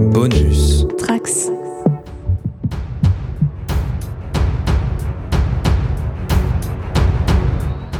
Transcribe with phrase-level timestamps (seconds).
[0.00, 0.86] Bonus.
[0.96, 1.50] Trax.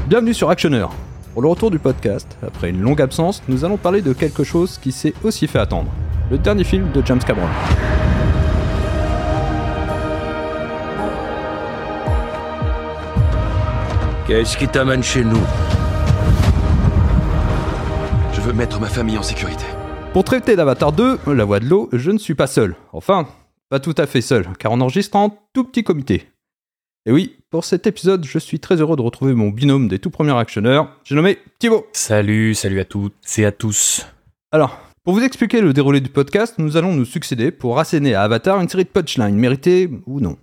[0.08, 0.86] Bienvenue sur Actioner.
[1.34, 4.78] Pour le retour du podcast, après une longue absence, nous allons parler de quelque chose
[4.78, 5.90] qui s'est aussi fait attendre.
[6.30, 7.46] Le dernier film de James Cameron.
[14.26, 15.42] Qu'est-ce qui t'amène chez nous?
[18.32, 19.66] Je veux mettre ma famille en sécurité.
[20.12, 22.74] Pour traiter d'Avatar 2, La Voix de l'eau, je ne suis pas seul.
[22.92, 23.28] Enfin,
[23.68, 26.26] pas tout à fait seul, car on enregistre en tout petit comité.
[27.06, 30.10] Et oui, pour cet épisode, je suis très heureux de retrouver mon binôme des tout
[30.10, 31.86] premiers actionneurs, j'ai nommé Thibaut.
[31.92, 34.04] Salut, salut à toutes et à tous.
[34.50, 38.22] Alors, pour vous expliquer le déroulé du podcast, nous allons nous succéder pour asséner à
[38.22, 40.36] Avatar une série de punchlines méritées ou non.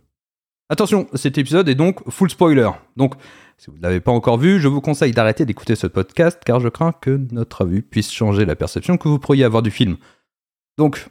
[0.70, 2.70] Attention, cet épisode est donc full spoiler.
[2.96, 3.16] Donc,
[3.60, 6.60] si vous ne l'avez pas encore vu, je vous conseille d'arrêter d'écouter ce podcast car
[6.60, 9.98] je crains que notre vue puisse changer la perception que vous pourriez avoir du film.
[10.78, 11.08] Donc,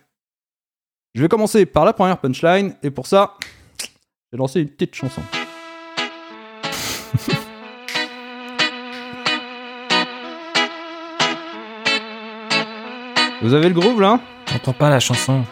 [1.15, 3.35] je vais commencer par la première punchline et pour ça,
[4.31, 5.23] j'ai lancé une petite chanson.
[13.43, 14.21] Vous avez le groove là?
[14.47, 15.45] J'entends pas la chanson.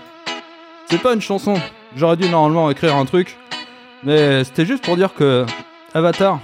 [0.89, 1.55] C'est pas une chanson.
[1.97, 3.37] J'aurais dû normalement écrire un truc.
[4.05, 5.45] Mais c'était juste pour dire que
[5.93, 6.41] Avatar,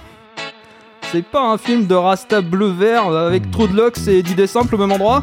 [1.11, 4.77] c'est pas un film de Rasta bleu-vert avec trop de locks et d'idées simples au
[4.77, 5.21] même endroit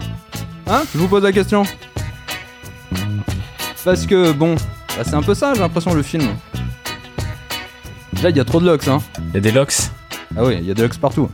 [0.67, 1.63] Hein Je vous pose la question.
[3.85, 4.55] Parce que bon,
[4.97, 6.25] bah, c'est un peu ça j'ai l'impression le film.
[8.23, 8.99] Là il y a trop de locks hein.
[9.29, 9.75] Il y a des locks
[10.37, 11.31] Ah oui, il y a des locks partout.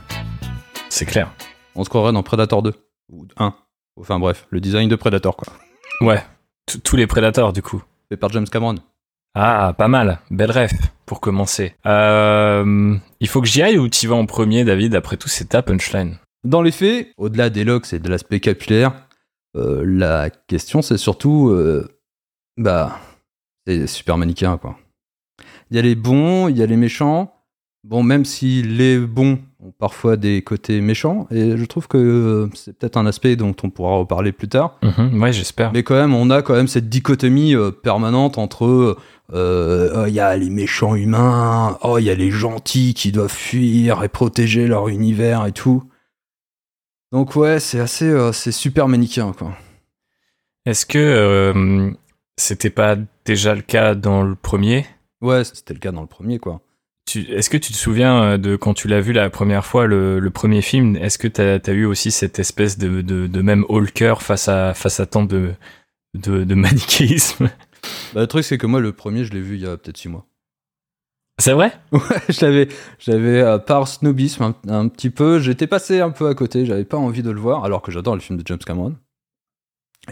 [0.89, 1.31] C'est clair.
[1.75, 2.73] On se croirait dans Predator 2.
[3.11, 3.53] Ou 1.
[3.99, 5.51] Enfin bref, le design de Predator quoi.
[6.01, 6.23] Ouais.
[6.83, 7.83] Tous les prédateurs, du coup.
[8.09, 8.75] Fait par James Cameron.
[9.37, 10.19] Ah, pas mal.
[10.31, 10.71] Belle ref,
[11.05, 11.73] pour commencer.
[11.85, 15.49] Euh, il faut que j'y aille ou t'y vas en premier, David Après tout, c'est
[15.49, 16.17] ta punchline.
[16.45, 18.93] Dans les faits, au-delà des locks et de l'aspect capillaire,
[19.57, 21.87] euh, la question c'est surtout, euh,
[22.55, 22.99] bah,
[23.67, 24.77] c'est super manichéen quoi.
[25.69, 27.31] Il y a les bons, il y a les méchants.
[27.83, 32.75] Bon, même si les bons ont parfois des côtés méchants, et je trouve que c'est
[32.77, 34.79] peut-être un aspect dont on pourra reparler plus tard.
[34.81, 35.71] Mhm, ouais, j'espère.
[35.71, 37.53] Mais quand même, on a quand même cette dichotomie
[37.83, 38.97] permanente entre
[39.33, 43.11] euh, oh, il y a les méchants humains, oh il y a les gentils qui
[43.11, 45.83] doivent fuir et protéger leur univers et tout.
[47.11, 49.57] Donc ouais, c'est assez, euh, c'est super manichéen quoi.
[50.65, 51.91] Est-ce que euh,
[52.37, 54.85] c'était pas déjà le cas dans le premier?
[55.21, 56.61] Ouais, c'était le cas dans le premier quoi.
[57.07, 60.19] Tu- Est-ce que tu te souviens de quand tu l'as vu la première fois, le,
[60.19, 63.63] le premier film Est-ce que t'as as eu aussi cette espèce de, de, de même
[63.69, 65.53] haut le cœur face à, face à tant de,
[66.15, 67.49] de, de manichéisme?
[68.13, 69.97] Bah, le truc c'est que moi le premier je l'ai vu il y a peut-être
[69.97, 70.25] 6 mois.
[71.39, 71.73] C'est vrai?
[71.91, 76.27] Ouais, je l'avais, j'avais euh, par snobisme un, un petit peu, j'étais passé un peu
[76.29, 78.59] à côté, j'avais pas envie de le voir, alors que j'adore le film de James
[78.59, 78.95] Cameron.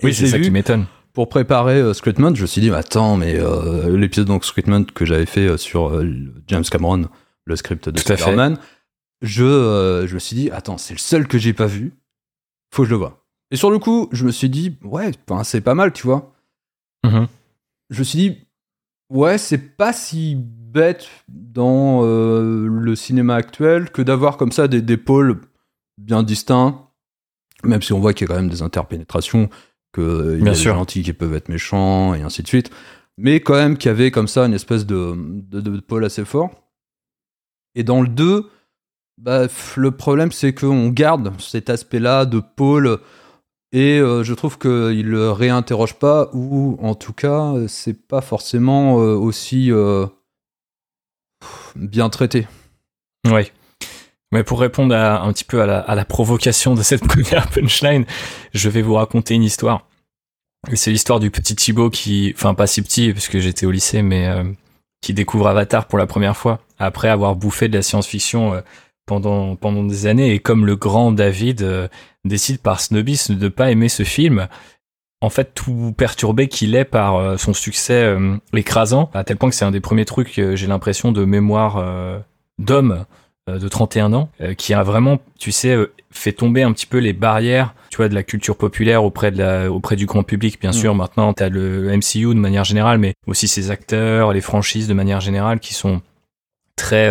[0.01, 0.85] Et Oui, c'est ça vu qui m'étonne.
[1.13, 4.43] pour préparer euh, je me suis dit, mais attends, mais euh, l'épisode donc
[4.93, 6.03] que j'avais fait euh, sur
[6.47, 7.07] James Cameron,
[7.45, 7.97] le script de.
[7.99, 8.57] Superman,
[9.21, 11.93] je, je me suis dit, attends, c'est le seul que j'ai pas vu,
[12.73, 13.23] faut que je le vois.
[13.51, 16.33] Et sur le coup, je me suis dit, ouais, enfin, c'est pas mal, tu vois.
[17.05, 17.27] Mhm.
[17.93, 18.37] Je me suis dit,
[19.11, 24.81] ouais, c'est pas si bête dans euh, le cinéma actuel que d'avoir comme ça des,
[24.81, 25.39] des pôles
[25.99, 26.87] bien distincts,
[27.63, 29.49] même si on voit qu'il y a quand même des interpénétrations,
[29.93, 30.73] qu'il y Bien a sûr.
[30.73, 32.71] des gentils qui peuvent être méchants et ainsi de suite,
[33.19, 36.25] mais quand même qu'il y avait comme ça une espèce de, de, de pôle assez
[36.25, 36.49] fort.
[37.75, 38.49] Et dans le 2,
[39.19, 42.99] bah, le problème c'est qu'on garde cet aspect-là de pôle
[43.73, 48.99] et euh, je trouve qu'il le réinterroge pas, ou en tout cas, c'est pas forcément
[48.99, 50.05] euh, aussi euh,
[51.75, 52.47] bien traité.
[53.27, 53.51] Ouais.
[54.31, 58.05] Mais pour répondre un petit peu à la, à la provocation de cette première punchline,
[58.53, 59.87] je vais vous raconter une histoire.
[60.75, 64.01] C'est l'histoire du petit Thibaut qui, enfin pas si petit parce que j'étais au lycée,
[64.01, 64.31] mais
[65.01, 68.63] qui découvre Avatar pour la première fois après avoir bouffé de la science-fiction
[69.05, 71.87] pendant pendant des années et comme le grand David euh,
[72.25, 74.47] décide par snobisme de pas aimer ce film.
[75.21, 79.49] En fait, tout perturbé qu'il est par euh, son succès euh, écrasant, à tel point
[79.49, 81.81] que c'est un des premiers trucs, j'ai l'impression, de mémoire
[82.59, 83.05] d'homme
[83.47, 85.77] de 31 ans, qui a vraiment, tu sais,
[86.11, 89.37] fait tomber un petit peu les barrières, tu vois, de la culture populaire auprès de
[89.37, 90.73] la, auprès du grand public, bien Mm.
[90.73, 90.95] sûr.
[90.95, 95.21] Maintenant, t'as le MCU de manière générale, mais aussi ses acteurs, les franchises de manière
[95.21, 96.01] générale, qui sont
[96.75, 97.09] très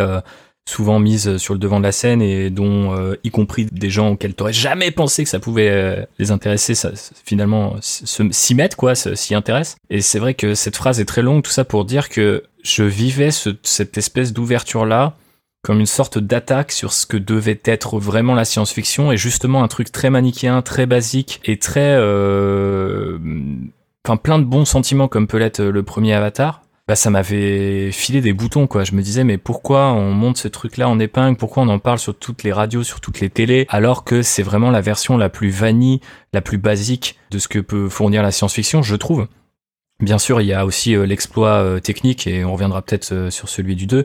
[0.69, 4.11] souvent mises sur le devant de la scène et dont, euh, y compris des gens
[4.11, 6.93] auxquels t'aurais jamais pensé que ça pouvait euh, les intéresser, ça,
[7.25, 9.77] finalement, se- s'y mettent, quoi, s'y intéressent.
[9.91, 12.85] Et c'est vrai que cette phrase est très longue, tout ça pour dire que je
[12.85, 15.17] vivais ce- cette espèce d'ouverture-là
[15.65, 19.69] comme une sorte d'attaque sur ce que devait être vraiment la science-fiction et justement un
[19.69, 23.19] truc très manichéen, très basique et très euh,
[24.05, 26.63] enfin plein de bons sentiments comme peut l'être le premier Avatar,
[26.97, 28.85] ça m'avait filé des boutons quoi.
[28.85, 31.79] Je me disais mais pourquoi on monte ce truc là en épingle, pourquoi on en
[31.79, 35.17] parle sur toutes les radios, sur toutes les télés, alors que c'est vraiment la version
[35.17, 36.01] la plus vanille,
[36.33, 39.27] la plus basique de ce que peut fournir la science-fiction, je trouve.
[40.01, 43.31] Bien sûr, il y a aussi euh, l'exploit euh, technique et on reviendra peut-être euh,
[43.31, 44.05] sur celui du 2,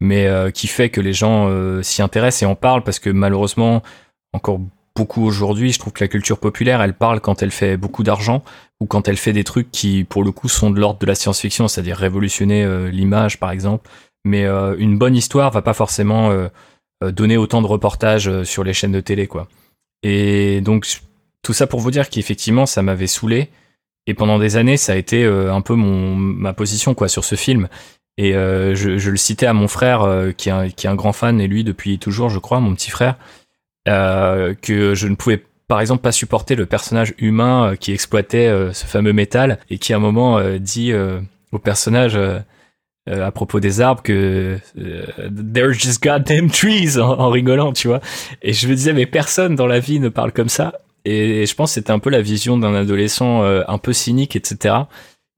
[0.00, 1.50] mais qui fait que les gens
[1.82, 3.82] s'y intéressent et en parlent parce que malheureusement
[4.32, 4.60] encore
[4.98, 5.72] beaucoup aujourd'hui.
[5.72, 8.42] Je trouve que la culture populaire, elle parle quand elle fait beaucoup d'argent
[8.80, 11.14] ou quand elle fait des trucs qui, pour le coup, sont de l'ordre de la
[11.14, 13.88] science-fiction, c'est-à-dire révolutionner euh, l'image, par exemple.
[14.24, 16.48] Mais euh, une bonne histoire va pas forcément euh,
[17.12, 19.46] donner autant de reportages sur les chaînes de télé, quoi.
[20.02, 20.86] Et donc,
[21.42, 23.50] tout ça pour vous dire qu'effectivement, ça m'avait saoulé.
[24.08, 27.34] Et pendant des années, ça a été un peu mon ma position, quoi, sur ce
[27.34, 27.68] film.
[28.16, 31.98] Et je, le citais à mon frère, qui est un grand fan, et lui depuis
[31.98, 33.16] toujours, je crois, mon petit frère.
[33.86, 38.48] Euh, que je ne pouvais par exemple pas supporter le personnage humain euh, qui exploitait
[38.48, 40.92] euh, ce fameux métal et qui à un moment dit
[41.52, 42.18] au personnage
[43.06, 48.00] à propos des arbres que there's just goddamn trees en, rigolant, tu vois.
[48.42, 50.74] Et je me disais mais personne dans la vie ne parle comme ça.
[51.04, 54.74] Et, je pense que c'était un peu la vision d'un adolescent un peu cynique, etc.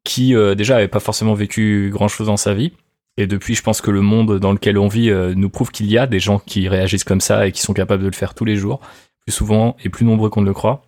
[0.05, 2.73] qui déjà avait pas forcément vécu grand chose dans sa vie
[3.21, 5.91] et depuis, je pense que le monde dans lequel on vit euh, nous prouve qu'il
[5.91, 8.35] y a des gens qui réagissent comme ça et qui sont capables de le faire
[8.35, 8.81] tous les jours,
[9.27, 10.83] plus souvent et plus nombreux qu'on ne le croit.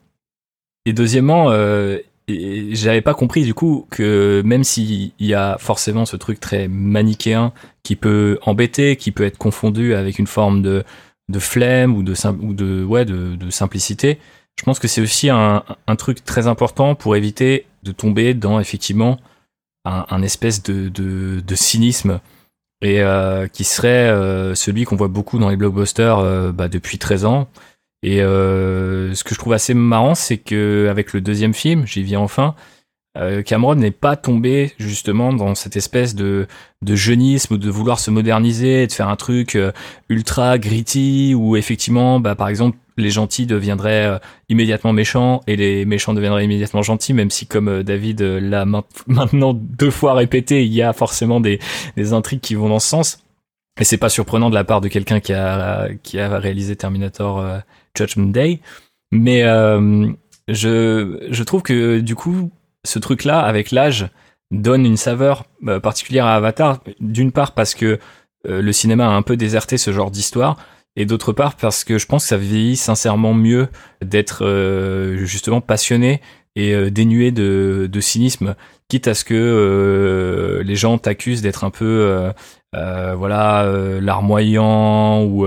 [0.87, 1.99] Et deuxièmement, euh,
[2.29, 7.53] j'avais pas compris du coup que même s'il y a forcément ce truc très manichéen
[7.83, 10.85] qui peut embêter, qui peut être confondu avec une forme de,
[11.39, 14.19] flemme ou de, ou simplicité,
[14.59, 18.59] je pense que c'est aussi un, un, truc très important pour éviter de tomber dans
[18.61, 19.19] effectivement
[19.85, 22.21] un, espèce de, de, cynisme
[22.83, 26.99] et euh, qui serait euh, celui qu'on voit beaucoup dans les blockbusters euh, bah, depuis
[26.99, 27.49] 13 ans.
[28.05, 32.19] Et ce que je trouve assez marrant, c'est que avec le deuxième film, j'y viens
[32.19, 32.57] enfin,
[33.47, 36.49] Cameron n'est pas tombé justement dans cette espèce de,
[36.83, 39.57] de jeunisme de vouloir se moderniser, de faire un truc
[40.09, 44.19] ultra gritty ou effectivement, bah, par exemple, les gentils deviendraient euh,
[44.49, 48.65] immédiatement méchants et les méchants deviendraient immédiatement gentils, même si comme euh, David euh, l'a
[49.07, 51.59] maintenant deux fois répété, il y a forcément des,
[51.97, 53.19] des intrigues qui vont dans ce sens.
[53.81, 57.43] Et c'est pas surprenant de la part de quelqu'un qui a, qui a réalisé Terminator
[57.97, 58.61] Judgment Day.
[59.13, 59.41] Mais
[60.47, 62.51] je, je trouve que du coup,
[62.85, 64.09] ce truc-là, avec l'âge,
[64.51, 65.47] donne une saveur
[65.83, 66.81] particulière à Avatar.
[67.01, 67.99] D'une part parce que
[68.45, 70.59] le cinéma a un peu déserté ce genre d'histoire
[70.97, 73.69] et d'autre part parce que je pense que ça vieillit sincèrement mieux
[74.05, 76.21] d'être euh, justement passionné
[76.55, 78.55] et euh, dénué de, cynisme,
[78.89, 82.31] quitte à ce que euh, les gens t'accusent d'être un peu
[82.73, 83.67] voilà
[84.01, 85.47] larmoyant ou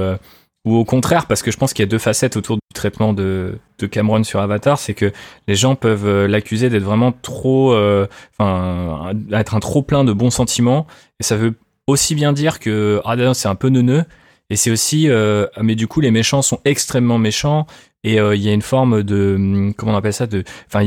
[0.65, 3.13] ou au contraire parce que je pense qu'il y a deux facettes autour du traitement
[3.13, 3.59] de,
[3.91, 5.11] Cameron sur Avatar, c'est que
[5.47, 10.87] les gens peuvent l'accuser d'être vraiment trop, être un trop plein de bons sentiments,
[11.19, 11.53] et ça veut
[11.85, 14.05] aussi bien dire que ah c'est un peu neuneux,
[14.49, 17.65] et c'est aussi, euh, mais du coup, les méchants sont extrêmement méchants.
[18.03, 20.85] Et euh, il y a une forme de, hum, comment on appelle ça, de, enfin,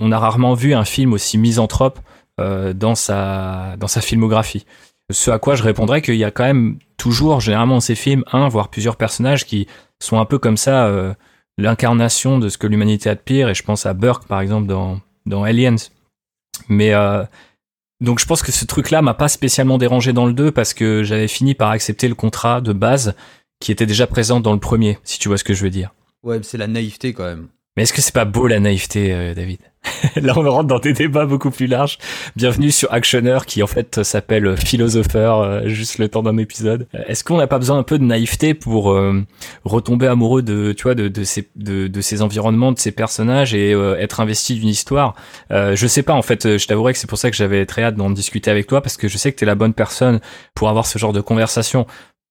[0.00, 2.00] on a rarement vu un film aussi misanthrope
[2.40, 4.64] euh, dans sa dans sa filmographie.
[5.12, 8.48] Ce à quoi je répondrais qu'il y a quand même toujours, généralement, ces films, un
[8.48, 9.68] voire plusieurs personnages qui
[10.00, 10.90] sont un peu comme ça,
[11.58, 13.48] l'incarnation de ce que l'humanité a de pire.
[13.48, 15.76] Et je pense à Burke, par exemple, dans dans Aliens.
[16.68, 16.92] Mais
[18.00, 21.02] donc je pense que ce truc-là m'a pas spécialement dérangé dans le 2 parce que
[21.02, 23.14] j'avais fini par accepter le contrat de base
[23.60, 25.94] qui était déjà présent dans le premier, si tu vois ce que je veux dire.
[26.22, 27.48] Ouais, c'est la naïveté quand même.
[27.76, 29.60] Mais est-ce que c'est pas beau la naïveté, euh, David?
[30.16, 31.98] Là, on rentre dans des débats beaucoup plus larges.
[32.36, 36.86] Bienvenue sur Actioner, qui en fait s'appelle Philosopheur, euh, juste le temps d'un épisode.
[36.94, 38.96] Euh, est-ce qu'on n'a pas besoin un peu de naïveté pour
[39.64, 44.68] retomber amoureux de, tu vois, de, ces, environnements, de ces personnages et être investi d'une
[44.68, 45.14] histoire?
[45.50, 47.96] Je sais pas, en fait, je t'avouerais que c'est pour ça que j'avais très hâte
[47.96, 50.20] d'en discuter avec toi, parce que je sais que t'es la bonne personne
[50.54, 51.86] pour avoir ce genre de conversation.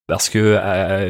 [0.07, 0.59] Parce que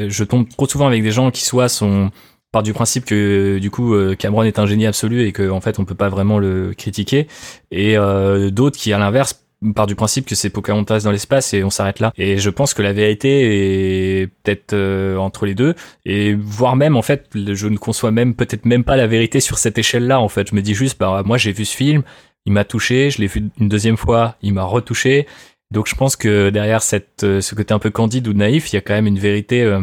[0.08, 2.12] je tombe trop souvent avec des gens qui soit sont
[2.56, 5.60] part du principe que du coup euh, Cameron est un génie absolu et qu'en en
[5.60, 7.28] fait on peut pas vraiment le critiquer
[7.70, 9.44] et euh, d'autres qui à l'inverse
[9.76, 12.14] part du principe que c'est Pocahontas dans l'espace et on s'arrête là.
[12.16, 16.96] Et je pense que la vérité est peut-être euh, entre les deux et voire même
[16.96, 20.30] en fait je ne conçois même peut-être même pas la vérité sur cette échelle-là en
[20.30, 20.48] fait.
[20.50, 22.04] Je me dis juste bah moi j'ai vu ce film,
[22.46, 25.28] il m'a touché, je l'ai vu une deuxième fois, il m'a retouché.
[25.72, 28.80] Donc je pense que derrière cette ce côté un peu candide ou naïf, il y
[28.80, 29.78] a quand même une vérité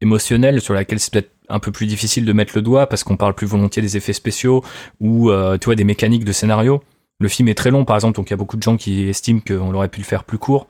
[0.00, 3.16] émotionnelle sur laquelle c'est peut-être un peu plus difficile de mettre le doigt parce qu'on
[3.16, 4.64] parle plus volontiers des effets spéciaux
[5.00, 6.82] ou euh, tu vois des mécaniques de scénario.
[7.20, 9.08] Le film est très long par exemple, donc il y a beaucoup de gens qui
[9.08, 10.66] estiment qu'on aurait pu le faire plus court.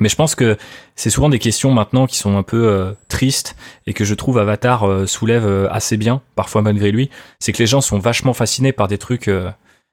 [0.00, 0.56] Mais je pense que
[0.96, 3.54] c'est souvent des questions maintenant qui sont un peu euh, tristes
[3.86, 7.10] et que je trouve Avatar euh, soulève assez bien, parfois malgré lui.
[7.38, 9.30] C'est que les gens sont vachement fascinés par des trucs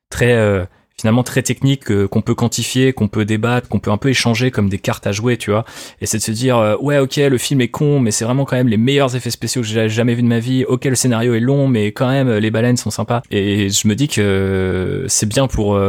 [0.09, 0.67] très
[1.01, 4.51] finalement très techniques euh, qu'on peut quantifier, qu'on peut débattre, qu'on peut un peu échanger
[4.51, 5.65] comme des cartes à jouer, tu vois.
[5.99, 8.45] Et c'est de se dire euh, ouais ok le film est con, mais c'est vraiment
[8.45, 10.63] quand même les meilleurs effets spéciaux que j'ai jamais vu de ma vie.
[10.65, 13.21] Ok le scénario est long, mais quand même les baleines sont sympas.
[13.31, 15.79] Et je me dis que c'est bien pour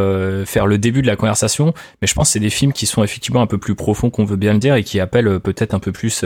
[0.47, 3.05] faire le début de la conversation, mais je pense que c'est des films qui sont
[3.05, 5.79] effectivement un peu plus profonds qu'on veut bien le dire et qui appellent peut-être un
[5.79, 6.25] peu plus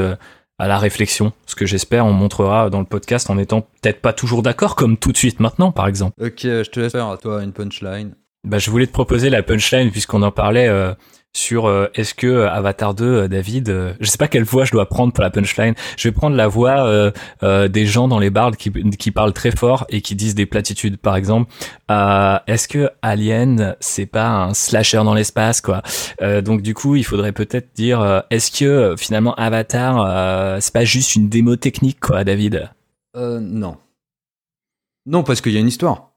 [0.58, 1.32] à la réflexion.
[1.46, 4.96] Ce que j'espère, on montrera dans le podcast en étant peut-être pas toujours d'accord, comme
[4.96, 6.14] tout de suite maintenant, par exemple.
[6.20, 8.14] Ok, je te laisse faire à toi une punchline.
[8.46, 10.68] Bah, je voulais te proposer la punchline puisqu'on en parlait.
[10.68, 10.94] Euh,
[11.36, 14.72] sur euh, est-ce que euh, Avatar 2, euh, David, je sais pas quelle voix je
[14.72, 15.74] dois prendre pour la punchline.
[15.96, 17.12] Je vais prendre la voix
[17.42, 20.96] des gens dans les bars qui, qui parlent très fort et qui disent des platitudes.
[20.96, 21.52] Par exemple,
[21.88, 25.82] est-ce que Alien, c'est pas un slasher dans l'espace, quoi?
[26.20, 31.28] Donc du coup, il faudrait peut-être dire, est-ce que finalement Avatar, c'est pas juste une
[31.28, 32.70] démo technique, quoi, David?
[33.16, 33.76] Euh, non.
[35.04, 36.12] Non, parce qu'il y a une histoire.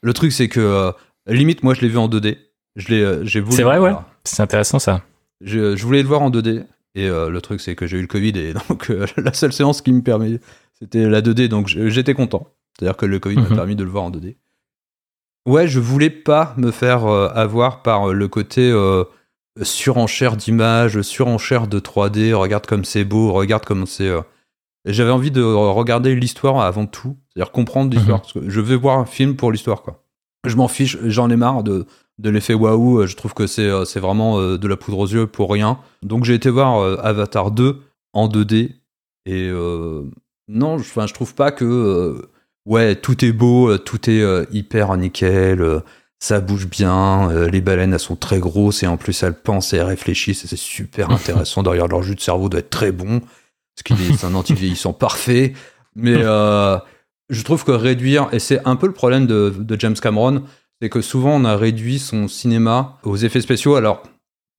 [0.00, 0.92] Le truc, c'est que
[1.34, 2.38] limite, moi, je l'ai vu en 2D.
[2.76, 3.56] Je l'ai, euh, j'ai voulu.
[3.56, 3.92] C'est vrai, ouais.
[4.24, 5.02] C'est intéressant ça.
[5.40, 6.64] Je, je, voulais le voir en 2D.
[6.94, 9.52] Et euh, le truc, c'est que j'ai eu le Covid et donc euh, la seule
[9.52, 10.40] séance qui me permet,
[10.78, 11.48] c'était la 2D.
[11.48, 12.48] Donc j'étais content.
[12.78, 13.56] C'est-à-dire que le Covid m'a mhm.
[13.56, 14.36] permis de le voir en 2D.
[15.46, 18.72] Ouais, je voulais pas me faire avoir par le côté
[19.62, 22.34] surenchère d'images, surenchère de 3D.
[22.34, 24.10] Regarde comme c'est beau, regarde comme c'est.
[24.84, 28.22] J'avais envie de regarder l'histoire avant tout, c'est-à-dire comprendre l'histoire.
[28.34, 28.50] Mhm.
[28.50, 30.04] Je veux voir un film pour l'histoire, quoi.
[30.46, 31.86] Je m'en fiche, j'en ai marre de
[32.18, 33.06] de l'effet waouh.
[33.06, 35.78] Je trouve que c'est euh, c'est vraiment euh, de la poudre aux yeux pour rien.
[36.02, 37.80] Donc j'ai été voir euh, Avatar 2
[38.12, 38.72] en 2D
[39.26, 39.50] et
[40.50, 42.26] non, enfin je trouve pas que
[42.64, 45.82] ouais tout est beau, tout est hyper nickel.
[46.18, 49.76] ça bouge bien, les baleines elles sont très grosses et en plus elles pensent et
[49.76, 51.62] elles réfléchissent et c'est super intéressant.
[51.62, 55.52] Derrière leur jus de cerveau doit être très bon, parce qu'il est, un anti-vieillissant parfait.
[55.94, 56.16] Mais
[57.28, 60.42] je trouve que réduire, et c'est un peu le problème de, de James Cameron,
[60.80, 63.74] c'est que souvent on a réduit son cinéma aux effets spéciaux.
[63.74, 64.02] Alors,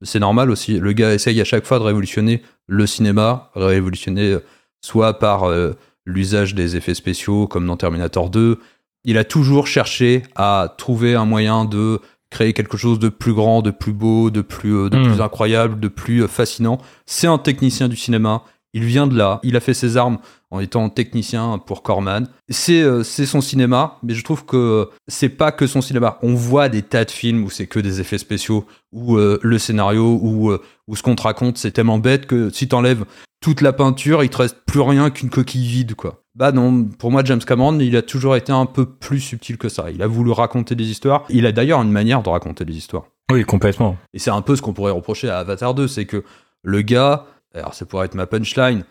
[0.01, 0.79] c'est normal aussi.
[0.79, 4.39] Le gars essaye à chaque fois de révolutionner le cinéma, révolutionner euh,
[4.81, 5.73] soit par euh,
[6.05, 8.59] l'usage des effets spéciaux, comme dans Terminator 2.
[9.05, 11.99] Il a toujours cherché à trouver un moyen de
[12.29, 15.03] créer quelque chose de plus grand, de plus beau, de plus, euh, de hmm.
[15.03, 16.77] plus incroyable, de plus fascinant.
[17.05, 18.43] C'est un technicien du cinéma.
[18.73, 19.39] Il vient de là.
[19.43, 20.19] Il a fait ses armes
[20.51, 22.27] en étant technicien pour Corman.
[22.49, 26.19] C'est euh, c'est son cinéma, mais je trouve que c'est pas que son cinéma.
[26.21, 29.57] On voit des tas de films où c'est que des effets spéciaux, où euh, le
[29.57, 33.05] scénario, où, euh, où ce qu'on te raconte, c'est tellement bête que si t'enlèves
[33.41, 36.21] toute la peinture, il te reste plus rien qu'une coquille vide, quoi.
[36.35, 39.69] Bah non, pour moi, James Cameron, il a toujours été un peu plus subtil que
[39.69, 39.91] ça.
[39.91, 41.25] Il a voulu raconter des histoires.
[41.29, 43.05] Il a d'ailleurs une manière de raconter des histoires.
[43.31, 43.97] Oui, complètement.
[44.13, 46.23] Et c'est un peu ce qu'on pourrait reprocher à Avatar 2, c'est que
[46.63, 48.83] le gars, alors ça pourrait être ma punchline,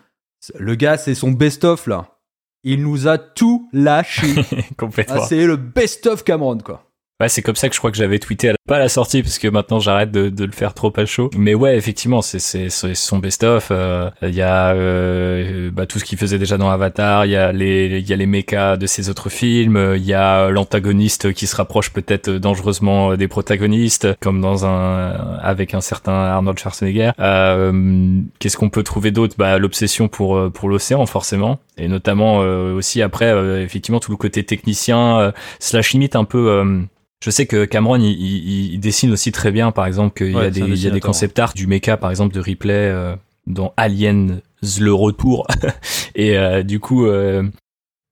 [0.59, 2.19] le gars, c'est son best-of là.
[2.65, 4.45] Il nous a tout lâché.
[4.77, 5.23] Complètement.
[5.23, 6.88] Ah, c'est le best-of Cameron, quoi.
[7.21, 8.59] Ouais, c'est comme ça que je crois que j'avais tweeté à la...
[8.65, 11.31] pas à la sortie parce que maintenant j'arrête de, de, le faire trop à chaud.
[11.37, 13.71] Mais ouais, effectivement, c'est c'est son best-of.
[13.73, 17.27] Euh, il y a euh, bah, tout ce qu'il faisait déjà dans Avatar.
[17.27, 19.95] Il y a les il y a les mechas de ses autres films.
[19.97, 25.11] Il y a l'antagoniste qui se rapproche peut-être dangereusement des protagonistes, comme dans un
[25.43, 27.11] avec un certain Arnold Schwarzenegger.
[27.19, 29.35] Euh, Qu'est-ce qu'on peut trouver d'autre?
[29.37, 34.45] Bah l'obsession pour pour l'océan forcément, et notamment euh, aussi après effectivement tout le côté
[34.45, 36.87] technicien slash limite un peu
[37.25, 40.61] je sais que Cameron, il, dessine aussi très bien, par exemple, qu'il y a des,
[40.61, 44.41] il y a des concept art du mecha, par exemple, de replay euh, dans Alien
[44.81, 45.47] le retour.
[46.15, 47.43] et euh, du coup, euh,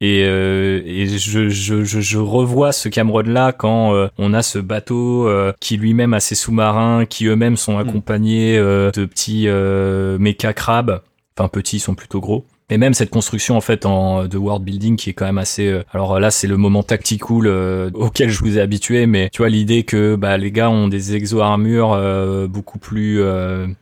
[0.01, 6.13] et, et je, je, je, revois ce Cameron-là quand on a ce bateau qui lui-même
[6.13, 7.89] a ses sous-marins, qui eux-mêmes sont hmm.
[7.89, 11.01] accompagnés de petits mecha crabes.
[11.39, 12.45] Enfin, petits, ils sont plutôt gros.
[12.69, 15.69] Et même cette construction en fait en de world building qui est quand même assez.
[15.69, 19.39] Euh, alors là, c'est le moment tactical euh, auquel je vous ai habitué, mais tu
[19.39, 23.23] vois l'idée que bah, les gars ont des exo-armures euh, beaucoup plus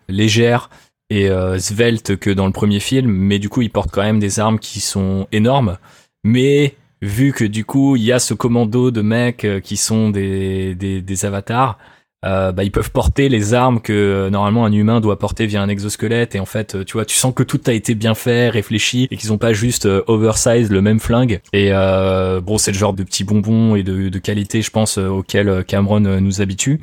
[0.09, 0.69] légères
[1.11, 4.41] et sveltes que dans le premier film, mais du coup ils portent quand même des
[4.41, 5.79] armes qui sont énormes.
[6.25, 10.75] Mais vu que du coup il y a ce commando de mecs qui sont des,
[10.75, 11.79] des, des avatars,
[12.25, 15.63] euh, bah, ils peuvent porter les armes que euh, normalement un humain doit porter via
[15.63, 16.35] un exosquelette.
[16.35, 19.09] Et en fait euh, tu vois tu sens que tout a été bien fait réfléchi
[19.11, 21.41] et qu'ils ont pas juste oversize le même flingue.
[21.53, 25.65] Et bon c'est le genre de petits bonbons et de, de qualité je pense auquel
[25.65, 26.81] Cameron nous habitue.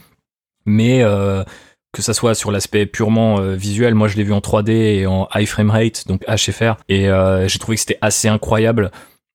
[0.65, 1.03] Mais
[1.93, 5.27] que ça soit sur l'aspect purement visuel, moi je l'ai vu en 3D et en
[5.33, 7.10] high frame rate, donc HFR, et
[7.48, 8.91] j'ai trouvé que c'était assez incroyable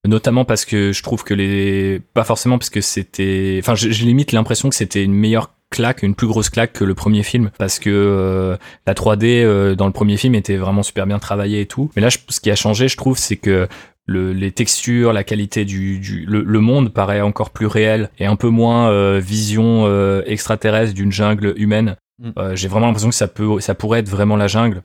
[0.07, 4.33] notamment parce que je trouve que les pas forcément parce que c'était enfin j'ai limite
[4.33, 7.79] l'impression que c'était une meilleure claque, une plus grosse claque que le premier film, parce
[7.79, 8.57] que euh,
[8.87, 11.91] la 3D euh, dans le premier film était vraiment super bien travaillée et tout.
[11.97, 13.69] Mais là, ce qui a changé, je trouve, c'est que
[14.07, 18.27] le, les textures, la qualité du, du le, le monde paraît encore plus réel et
[18.27, 21.97] un peu moins euh, vision euh, extraterrestre d'une jungle humaine.
[22.21, 22.31] Mm.
[22.39, 24.83] Euh, J'ai vraiment l'impression que ça peut, ça pourrait être vraiment la jungle.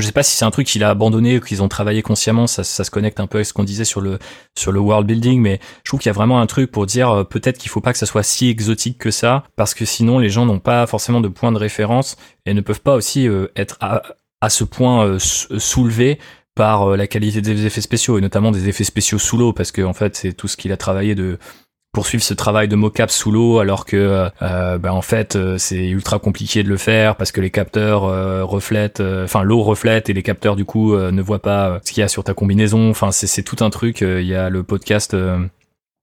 [0.00, 2.46] Je sais pas si c'est un truc qu'il a abandonné ou qu'ils ont travaillé consciemment.
[2.46, 4.18] Ça, ça se connecte un peu avec ce qu'on disait sur le
[4.58, 7.10] sur le world building, mais je trouve qu'il y a vraiment un truc pour dire
[7.10, 10.18] euh, peut-être qu'il faut pas que ça soit si exotique que ça, parce que sinon
[10.18, 12.16] les gens n'ont pas forcément de point de référence
[12.46, 14.02] et ne peuvent pas aussi euh, être à,
[14.40, 16.18] à ce point euh, sou- soulevés
[16.56, 19.82] par la qualité des effets spéciaux et notamment des effets spéciaux sous l'eau parce que
[19.82, 21.38] en fait c'est tout ce qu'il a travaillé de
[21.92, 25.88] poursuivre ce travail de mocap sous l'eau alors que euh, bah, en fait euh, c'est
[25.88, 30.08] ultra compliqué de le faire parce que les capteurs euh, reflètent euh, enfin l'eau reflète
[30.08, 32.22] et les capteurs du coup euh, ne voient pas euh, ce qu'il y a sur
[32.22, 32.90] ta combinaison.
[32.90, 35.38] Enfin c'est tout un truc euh, il y a le podcast euh,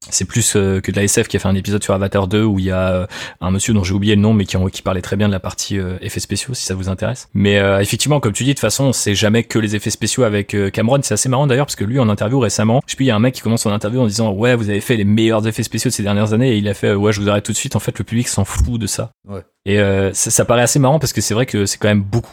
[0.09, 2.43] c'est plus euh, que de la SF qui a fait un épisode sur Avatar 2
[2.43, 3.07] où il y a euh,
[3.41, 5.33] un monsieur dont j'ai oublié le nom mais qui, en- qui parlait très bien de
[5.33, 7.29] la partie euh, effets spéciaux si ça vous intéresse.
[7.33, 10.23] Mais euh, effectivement comme tu dis de toute façon c'est jamais que les effets spéciaux
[10.23, 12.95] avec euh, Cameron c'est assez marrant d'ailleurs parce que lui en interview récemment je sais
[12.95, 14.81] plus il y a un mec qui commence son interview en disant ouais vous avez
[14.81, 17.11] fait les meilleurs effets spéciaux de ces dernières années et il a fait euh, ouais
[17.13, 19.11] je vous arrête tout de suite en fait le public s'en fout de ça.
[19.27, 19.41] Ouais.
[19.65, 22.01] Et euh, ça, ça paraît assez marrant parce que c'est vrai que c'est quand même
[22.03, 22.31] beaucoup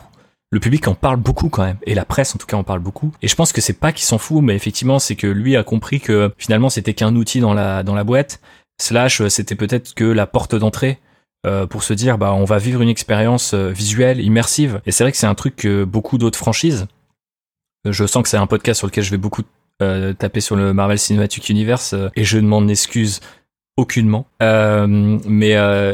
[0.55, 2.79] le public en parle beaucoup quand même et la presse en tout cas en parle
[2.79, 5.57] beaucoup et je pense que c'est pas qu'il s'en fout mais effectivement c'est que lui
[5.57, 8.41] a compris que finalement c'était qu'un outil dans la boîte
[8.81, 11.01] slash euh, c'était peut-être que la porte d'entrée
[11.45, 15.03] euh, pour se dire bah on va vivre une expérience euh, visuelle immersive et c'est
[15.03, 16.87] vrai que c'est un truc que beaucoup d'autres franchises
[17.85, 19.43] je sens que c'est un podcast sur lequel je vais beaucoup
[19.81, 23.21] taper sur le Marvel Cinematic Universe et je ne m'en excuse
[23.77, 24.25] aucunement.
[24.41, 25.51] Mais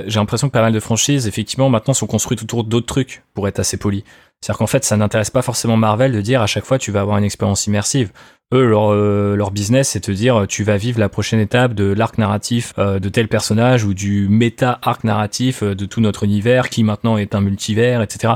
[0.07, 3.49] j'ai l'impression que pas mal de franchises, effectivement, maintenant sont construites autour d'autres trucs, pour
[3.49, 4.05] être assez poli.
[4.41, 7.01] C'est-à-dire qu'en fait, ça n'intéresse pas forcément Marvel de dire à chaque fois tu vas
[7.01, 8.11] avoir une expérience immersive.
[8.53, 11.93] Eux, leur, euh, leur business, c'est te dire tu vas vivre la prochaine étape de
[11.93, 16.69] l'arc narratif euh, de tel personnage ou du méta-arc narratif euh, de tout notre univers
[16.69, 18.35] qui maintenant est un multivers, etc.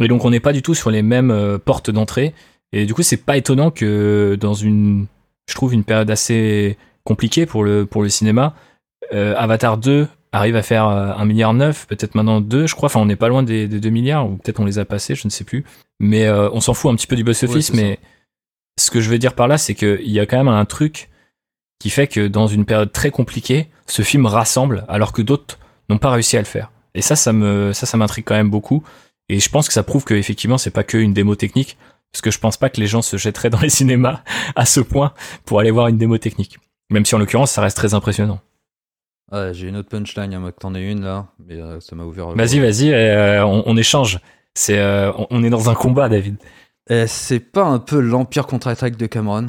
[0.00, 2.34] Et donc on n'est pas du tout sur les mêmes portes d'entrée.
[2.72, 5.06] Et du coup, c'est pas étonnant que dans une,
[5.48, 8.54] je trouve, une période assez compliquée pour le, pour le cinéma,
[9.12, 12.86] Avatar 2 arrive à faire euh, 1 milliard 9, peut-être maintenant 2, je crois.
[12.86, 15.14] Enfin, on n'est pas loin des, des 2 milliards, ou peut-être on les a passés,
[15.14, 15.64] je ne sais plus.
[16.00, 17.98] Mais euh, on s'en fout un petit peu du box-office, Ouais, mais
[18.78, 21.08] ce que je veux dire par là, c'est qu'il y a quand même un truc
[21.78, 25.58] qui fait que dans une période très compliquée, ce film rassemble, alors que d'autres
[25.88, 26.70] n'ont pas réussi à le faire.
[26.94, 28.82] Et ça, ça me, ça, ça m'intrigue quand même beaucoup.
[29.28, 31.76] Et je pense que ça prouve que effectivement, c'est pas que une démo technique,
[32.12, 34.22] parce que je pense pas que les gens se jetteraient dans les cinémas
[34.54, 35.12] à ce point
[35.44, 36.58] pour aller voir une démo technique.
[36.90, 38.40] Même si en l'occurrence, ça reste très impressionnant.
[39.52, 42.04] J'ai une autre punchline, à moi que t'en aies une là, mais euh, ça m'a
[42.04, 42.30] ouvert.
[42.30, 44.20] Vas-y, vas-y, euh, on, on échange.
[44.54, 46.36] C'est, euh, on, on est dans un combat, David.
[46.88, 49.48] Eh, c'est pas un peu l'Empire contre-attaque de Cameron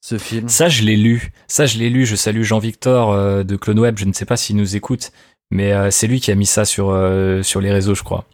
[0.00, 0.48] Ce film?
[0.48, 1.32] Ça, je l'ai lu.
[1.48, 2.06] Ça, je l'ai lu.
[2.06, 3.98] Je salue Jean-Victor de CloneWeb.
[3.98, 5.10] Je ne sais pas s'il nous écoute,
[5.50, 6.86] mais c'est lui qui a mis ça sur
[7.42, 8.24] sur les réseaux, je crois.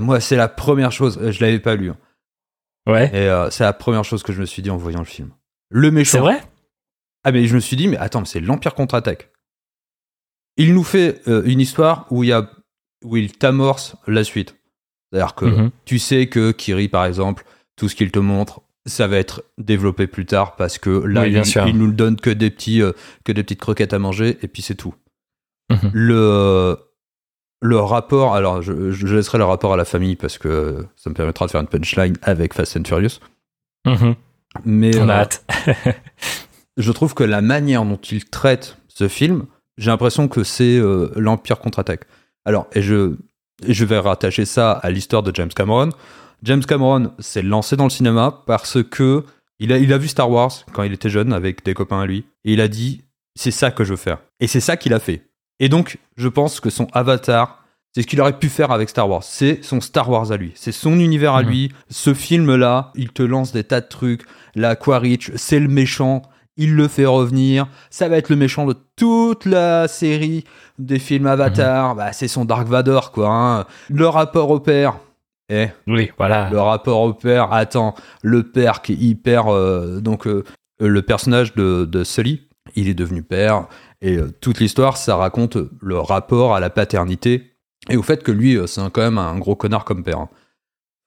[0.00, 1.96] Moi, c'est la première chose, je l'avais pas lu, hein.
[2.86, 3.06] Ouais.
[3.14, 5.30] et c'est la première chose que je me suis dit en voyant le film.
[5.70, 6.12] Le méchant.
[6.12, 6.42] C'est vrai?
[7.22, 9.30] Ah, mais je me suis dit, mais attends, mais c'est l'Empire contre-attaque.
[10.56, 12.48] Il nous fait euh, une histoire où il y a
[13.04, 14.56] où il t'amorce la suite.
[15.12, 15.70] C'est-à-dire que Mhm.
[15.84, 17.44] tu sais que Kiri, par exemple,
[17.76, 21.32] tout ce qu'il te montre, ça va être développé plus tard parce que là, Oui,
[21.34, 22.92] il, il nous le donne que des petits, euh,
[23.24, 24.94] que des petites croquettes à manger et puis c'est tout.
[25.70, 25.90] Mhm.
[25.92, 26.78] Le
[27.62, 31.14] le rapport, alors je, je laisserai le rapport à la famille parce que ça me
[31.14, 33.20] permettra de faire une punchline avec Fast and Furious.
[33.86, 34.14] Mhm.
[34.64, 35.44] Mais On a euh, hâte.
[36.76, 39.46] je trouve que la manière dont il traite ce film,
[39.78, 42.04] j'ai l'impression que c'est euh, l'Empire contre-attaque.
[42.44, 43.16] Alors, et je,
[43.66, 45.90] je vais rattacher ça à l'histoire de James Cameron.
[46.42, 49.24] James Cameron s'est lancé dans le cinéma parce que
[49.60, 52.06] il a, il a vu Star Wars quand il était jeune avec des copains à
[52.06, 52.24] lui.
[52.44, 54.18] Et il a dit, c'est ça que je veux faire.
[54.40, 55.22] Et c'est ça qu'il a fait.
[55.60, 59.08] Et donc, je pense que son avatar, c'est ce qu'il aurait pu faire avec Star
[59.08, 59.22] Wars.
[59.22, 60.52] C'est son Star Wars à lui.
[60.56, 61.48] C'est son univers à Mhm.
[61.48, 61.72] lui.
[61.88, 64.22] Ce film-là, il te lance des tas de trucs.
[64.56, 66.22] La Quaritch, c'est le méchant.
[66.56, 67.66] Il le fait revenir.
[67.90, 70.44] Ça va être le méchant de toute la série
[70.78, 71.94] des films Avatar.
[71.96, 73.28] Bah, c'est son Dark Vador, quoi.
[73.28, 73.66] hein.
[73.88, 74.98] Le rapport au père.
[75.50, 76.48] Eh, Oui, voilà.
[76.50, 77.52] le rapport au père.
[77.52, 79.48] Attends, le père qui est hyper.
[79.52, 80.44] euh, donc, euh,
[80.80, 83.66] le personnage de, de Sully, il est devenu père.
[84.00, 87.50] Et euh, toute l'histoire, ça raconte le rapport à la paternité
[87.90, 90.18] et au fait que lui, euh, c'est un- quand même un gros connard comme père.
[90.20, 90.28] hein.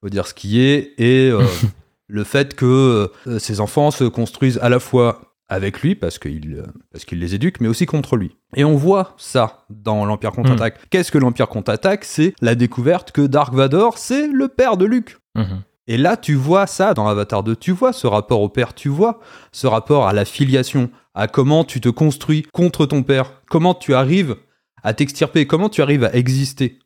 [0.03, 0.93] Faut dire ce qui est.
[0.99, 1.41] Et euh,
[2.07, 6.55] le fait que euh, ses enfants se construisent à la fois avec lui, parce qu'il
[6.55, 8.35] euh, parce qu'il les éduque, mais aussi contre lui.
[8.55, 10.89] Et on voit ça dans l'Empire contre-attaque.
[10.89, 12.03] Qu'est-ce que l'Empire contre-attaque?
[12.03, 15.17] C'est la découverte que Dark Vador, c'est le père de Luke.
[15.35, 15.61] Mhm.
[15.87, 18.89] Et là, tu vois ça dans Avatar 2, tu vois ce rapport au père, tu
[18.89, 19.19] vois
[19.53, 23.93] ce rapport à la filiation, à comment tu te construis contre ton père, comment tu
[23.93, 24.35] arrives
[24.83, 26.79] à t'extirper, comment tu arrives à exister.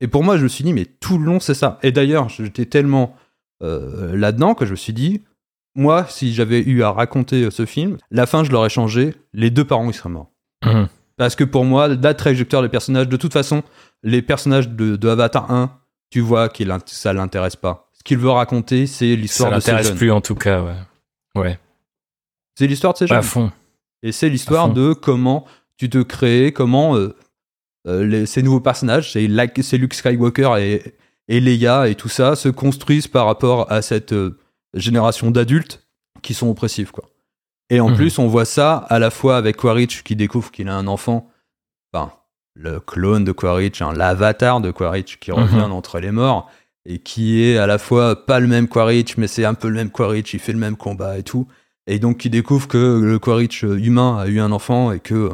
[0.00, 1.78] Et pour moi, je me suis dit, mais tout le long, c'est ça.
[1.82, 3.14] Et d'ailleurs, j'étais tellement
[3.62, 5.22] euh, là-dedans que je me suis dit,
[5.74, 9.14] moi, si j'avais eu à raconter euh, ce film, la fin, je l'aurais changé.
[9.32, 10.30] Les deux parents, ils seraient morts.
[10.64, 10.88] Mhm.
[11.16, 13.62] Parce que pour moi, la trajectoire des personnages, de toute façon,
[14.02, 15.70] les personnages de, de Avatar 1,
[16.10, 17.88] tu vois que ça l'intéresse pas.
[17.92, 19.96] Ce qu'il veut raconter, c'est Ça l'histoire de ces l'intéresse jeunes.
[19.98, 20.74] plus en tout cas, ouais.
[21.34, 21.58] Ouais,
[22.58, 23.30] C'est l'histoire de ces pas à jeunes.
[23.30, 23.52] fond.
[24.02, 25.46] Et c'est l'histoire de comment
[25.78, 27.14] tu te crées, comment euh,
[27.86, 30.94] euh, les- ces nouveaux personnages, c'est Luke Skywalker et,
[31.28, 34.36] et Leia et tout ça, se construisent par rapport à cette euh,
[34.74, 35.86] génération d'adultes
[36.22, 36.90] qui sont oppressifs.
[36.90, 37.04] Quoi.
[37.70, 37.96] Et en Mhm.
[37.96, 41.30] plus, on voit ça à la fois avec Quaritch qui découvre qu'il a un enfant,
[41.92, 42.12] enfin,
[42.54, 45.68] le clone de Quaritch, hein, l'avatar de Quaritch qui revient Mhm.
[45.70, 46.50] d'entre les morts
[46.84, 49.74] et qui est à la fois pas le même Quaritch, mais c'est un peu le
[49.74, 51.46] même Quaritch, il fait le même combat et tout.
[51.86, 55.30] Et donc qui découvre que le Quaritch humain a eu un enfant et que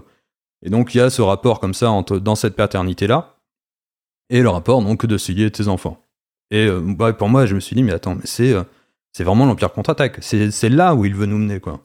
[0.64, 3.36] et donc il y a ce rapport comme ça entre, dans cette paternité là
[4.30, 6.02] et le rapport donc de celui de tes enfants.
[6.50, 8.62] Et euh, bah, pour moi, je me suis dit mais attends, mais c'est euh,
[9.18, 10.18] c'est vraiment l'Empire contre-attaque.
[10.20, 11.80] C'est là où il veut nous mener quoi.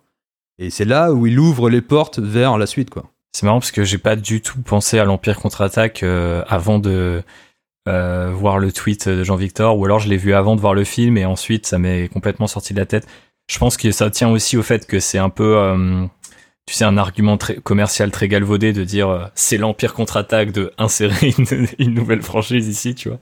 [0.60, 3.06] Et c'est là où il ouvre les portes vers la suite quoi.
[3.32, 7.24] C'est marrant parce que j'ai pas du tout pensé à l'Empire contre-attaque euh, avant de
[7.90, 10.84] euh, voir le tweet de Jean-Victor, ou alors je l'ai vu avant de voir le
[10.84, 13.08] film et ensuite ça m'est complètement sorti de la tête.
[13.50, 16.06] Je pense que ça tient aussi au fait que c'est un peu, euh,
[16.66, 20.72] tu sais, un argument très commercial très galvaudé de dire euh, c'est l'Empire contre-attaque de
[20.78, 23.20] insérer une, une nouvelle franchise ici, tu vois.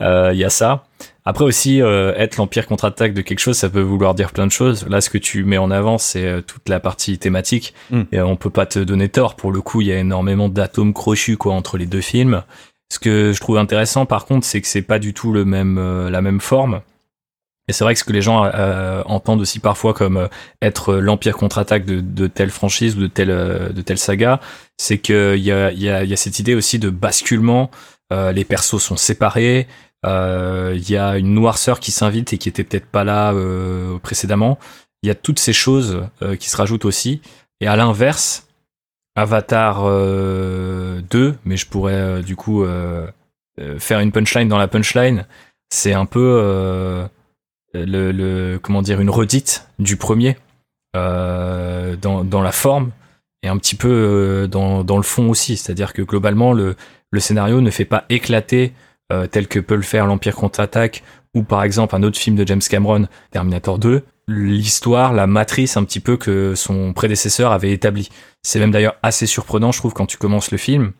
[0.00, 0.84] Euh, Il y a ça.
[1.24, 4.52] Après aussi, euh, être l'Empire contre-attaque de quelque chose, ça peut vouloir dire plein de
[4.52, 4.86] choses.
[4.88, 7.74] Là, ce que tu mets en avant, c'est toute la partie thématique.
[7.90, 8.02] Mm.
[8.12, 9.34] Et on peut pas te donner tort.
[9.34, 12.42] Pour le coup, il y a énormément d'atomes crochus quoi entre les deux films.
[12.92, 15.80] Ce que je trouve intéressant, par contre, c'est que c'est pas du tout le même,
[16.08, 16.82] la même forme.
[17.68, 20.28] Et c'est vrai que ce que les gens euh, entendent aussi parfois comme euh,
[20.60, 24.40] être l'empire contre-attaque de, de telle franchise ou de telle, euh, de telle saga,
[24.76, 27.70] c'est qu'il y a, y, a, y a cette idée aussi de basculement.
[28.12, 29.66] Euh, les persos sont séparés.
[30.04, 33.98] euh, Il y a une noirceur qui s'invite et qui était peut-être pas là euh,
[33.98, 34.58] précédemment.
[35.02, 37.22] Il y a toutes ces choses euh, qui se rajoutent aussi.
[37.60, 38.46] Et à l'inverse,
[39.16, 43.06] Avatar euh, 2, mais je pourrais euh, du coup euh,
[43.60, 45.24] euh, faire une punchline dans la punchline.
[45.70, 47.06] C'est un peu euh,
[47.74, 50.36] le, comment dire une redite du premier
[50.96, 52.92] euh, dans, dans la forme
[53.42, 55.56] et un petit peu euh, dans, dans le fond aussi.
[55.56, 56.76] C'est-à-dire que globalement le,
[57.10, 58.72] le scénario ne fait pas éclater
[59.12, 61.02] euh, tel que peut le faire l'Empire contre-attaque
[61.34, 65.84] ou par exemple un autre film de James Cameron, Terminator 2, l'histoire, la matrice un
[65.84, 68.08] petit peu que son prédécesseur avait établi.
[68.42, 70.92] C'est même d'ailleurs assez surprenant, je trouve, quand tu commences le film,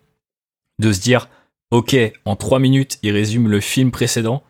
[0.81, 1.29] de se dire,
[1.71, 4.43] ok, en trois minutes, il résume le film précédent,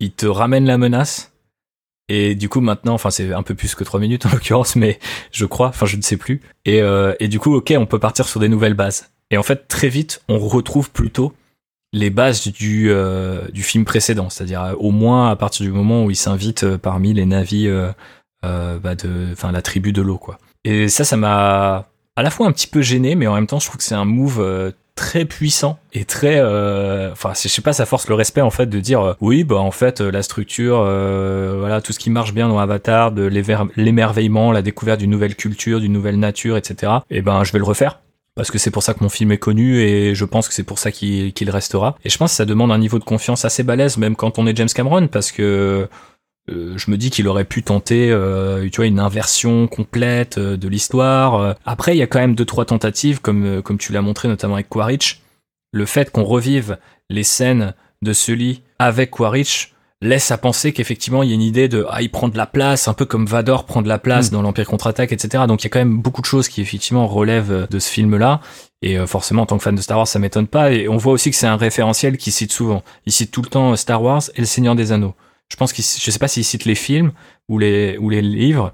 [0.00, 1.32] il te ramène la menace,
[2.12, 4.98] et du coup maintenant, enfin c'est un peu plus que trois minutes en l'occurrence, mais
[5.30, 8.00] je crois, enfin je ne sais plus, et, euh, et du coup, ok, on peut
[8.00, 9.10] partir sur des nouvelles bases.
[9.30, 11.32] Et en fait, très vite, on retrouve plutôt
[11.92, 16.04] les bases du, euh, du film précédent, c'est-à-dire euh, au moins à partir du moment
[16.04, 17.70] où il s'invite parmi les navis
[18.42, 20.38] bah de, enfin la tribu de l'eau quoi.
[20.64, 23.60] Et ça, ça m'a à la fois un petit peu gêné, mais en même temps,
[23.60, 27.72] je trouve que c'est un move très puissant et très, euh, enfin, je sais pas,
[27.72, 30.22] ça force le respect en fait de dire euh, oui, bah en fait euh, la
[30.22, 33.22] structure, euh, voilà, tout ce qui marche bien dans Avatar, de
[33.76, 36.92] l'émerveillement, la découverte d'une nouvelle culture, d'une nouvelle nature, etc.
[37.08, 38.00] Et ben, je vais le refaire
[38.34, 40.64] parce que c'est pour ça que mon film est connu et je pense que c'est
[40.64, 41.96] pour ça qu'il qu'il restera.
[42.04, 44.46] Et je pense que ça demande un niveau de confiance assez balèze, même quand on
[44.46, 45.88] est James Cameron, parce que
[46.48, 50.56] euh, je me dis qu'il aurait pu tenter, euh, tu vois, une inversion complète euh,
[50.56, 51.34] de l'histoire.
[51.36, 54.02] Euh, Après, il y a quand même deux trois tentatives, comme euh, comme tu l'as
[54.02, 55.20] montré notamment avec Quaritch.
[55.72, 61.28] Le fait qu'on revive les scènes de Sully avec Quaritch laisse à penser qu'effectivement il
[61.28, 63.66] y a une idée de ah il prend de la place un peu comme Vador
[63.66, 64.32] prend de la place Mm.
[64.32, 67.06] dans l'Empire contre-attaque etc donc il y a quand même beaucoup de choses qui effectivement
[67.06, 68.40] relèvent de ce film là
[68.80, 71.12] et forcément en tant que fan de Star Wars ça m'étonne pas et on voit
[71.12, 74.22] aussi que c'est un référentiel qui cite souvent il cite tout le temps Star Wars
[74.34, 75.14] et le Seigneur des Anneaux
[75.50, 77.12] je pense qu'il je sais pas s'il cite les films
[77.48, 78.72] ou les ou les livres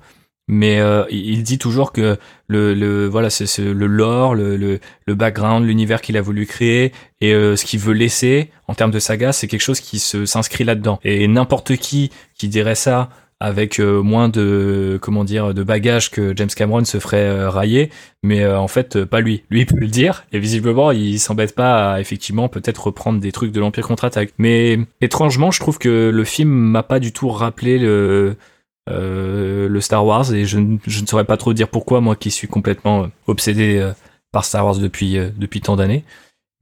[0.49, 4.79] mais euh, il dit toujours que le, le voilà c'est c'est le lore le, le,
[5.07, 8.93] le background l'univers qu'il a voulu créer et euh, ce qu'il veut laisser en termes
[8.93, 11.01] de saga c'est quelque chose qui se s'inscrit là-dedans.
[11.03, 16.35] Et n'importe qui qui dirait ça avec euh, moins de comment dire de bagages que
[16.37, 17.91] James Cameron se ferait euh, railler.
[18.23, 19.43] Mais euh, en fait pas lui.
[19.51, 20.25] Lui il peut le dire.
[20.33, 24.33] Et visiblement il s'embête pas à effectivement peut-être reprendre des trucs de l'Empire contre-attaque.
[24.39, 28.37] Mais étrangement je trouve que le film m'a pas du tout rappelé le
[29.81, 30.33] Star Wars.
[30.33, 33.93] Et je, ne- je ne saurais pas trop dire pourquoi moi qui suis complètement obsédé
[34.33, 36.05] par Star Wars depuis depuis tant d'années.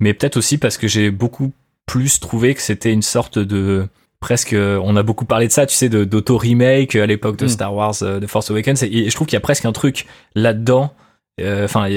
[0.01, 1.53] Mais peut-être aussi parce que j'ai beaucoup
[1.87, 3.87] plus trouvé que c'était une sorte de
[4.25, 7.37] presque euh, on a beaucoup parlé de ça tu sais de d'auto remake à l'époque
[7.37, 7.49] de Mm.
[7.49, 9.73] Star Wars euh, de Force Awakens et, et je trouve qu'il y a presque un
[9.73, 10.95] truc là-dedans
[11.43, 11.89] euh, enfin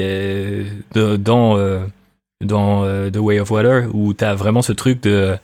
[0.93, 1.79] dans euh,
[2.43, 5.37] dans euh, The Way of Water où t'as vraiment ce truc de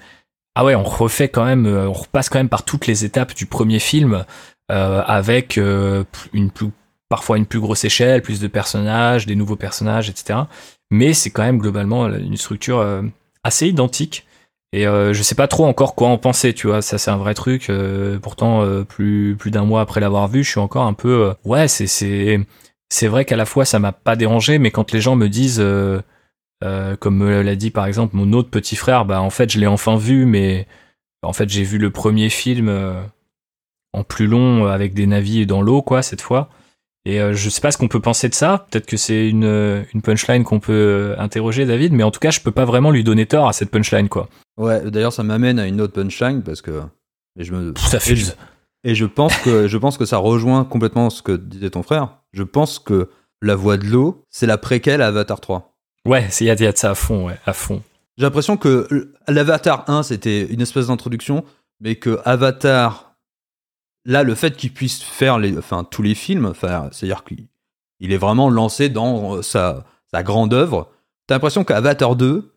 [0.56, 3.34] ah ouais on refait quand même euh, on repasse quand même par toutes les étapes
[3.34, 4.26] du premier film
[4.72, 6.69] euh, avec euh, une plus,
[7.10, 10.39] parfois une plus grosse échelle, plus de personnages, des nouveaux personnages, etc.
[10.89, 13.02] Mais c'est quand même globalement une structure euh,
[13.43, 14.26] assez identique.
[14.74, 16.82] Et euh, je sais pas trop encore quoi en penser, tu vois.
[16.82, 17.70] Ça, c'est un vrai truc.
[17.70, 21.34] euh, pourtant, euh, plus d'un mois après l'avoir vu, je suis encore un peu.
[21.46, 22.40] ouais, c'est c'est
[22.90, 25.64] c'est vrai qu'à la fois ça m'a pas dérangé, mais quand les gens me disent,
[27.00, 29.68] comme me l'a dit par exemple mon autre petit frère, bah en fait je l'ai
[29.68, 30.68] enfin vu, mais
[31.24, 32.70] en fait j'ai vu le premier film
[33.94, 36.50] en plus long avec des navires dans l'eau, quoi, cette fois.
[37.06, 38.66] Et euh, je sais pas ce qu'on peut penser de ça.
[38.72, 42.32] Peut-être que c'est une, une punchline qu'on peut euh, interroger, David, mais en tout cas,
[42.32, 44.30] je peux pas vraiment lui donner tort à cette punchline, quoi.
[44.58, 46.82] Ouais, d'ailleurs, ça m'amène à une autre punchline parce que.
[47.38, 47.74] Et je, me...
[47.78, 48.36] Ça et fuse.
[48.84, 52.20] et je pense que je pense que ça rejoint complètement ce que disait ton frère.
[52.32, 53.10] Je pense que
[53.42, 55.74] La Voix de l'eau, c'est la préquelle à Avatar 3.
[56.06, 57.82] Ouais, il y, a- de ça à fond, ouais, à fond.
[58.18, 61.44] J'ai l'impression que l'Avatar 1, c'était une espèce d'introduction,
[61.82, 63.12] mais que Avatar,
[64.06, 67.48] là, le fait qu'il puisse faire les, enfin, tous les films, enfin, c'est-à-dire qu'il
[68.00, 70.89] il est vraiment lancé dans euh, sa, sa grande œuvre,
[71.28, 72.54] t'as l'impression qu'Avatar 2,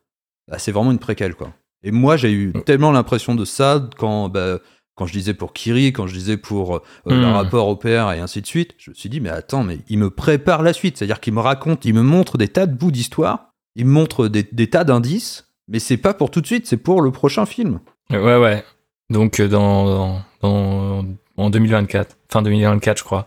[0.48, 1.52] bah, c'est vraiment une préquelle, quoi.
[1.84, 4.58] Et moi, j'ai eu tellement l'impression de ça quand, bah,
[4.96, 7.32] quand je disais pour Kiri, quand je disais pour euh, le Hmm.
[7.34, 9.98] rapport au père et ainsi de suite, je me suis dit, mais attends, mais il
[9.98, 10.96] me prépare la suite.
[10.96, 14.26] C'est-à-dire qu'il me raconte, il me montre des tas de bouts d'histoire, il me montre
[14.26, 17.46] des, des tas d'indices, mais c'est pas pour tout de suite, c'est pour le prochain
[17.46, 17.78] film.
[18.10, 18.64] Ouais, ouais.
[19.10, 21.04] Donc, euh, dans, dans-
[21.36, 23.26] en 2024, fin 2024, je crois.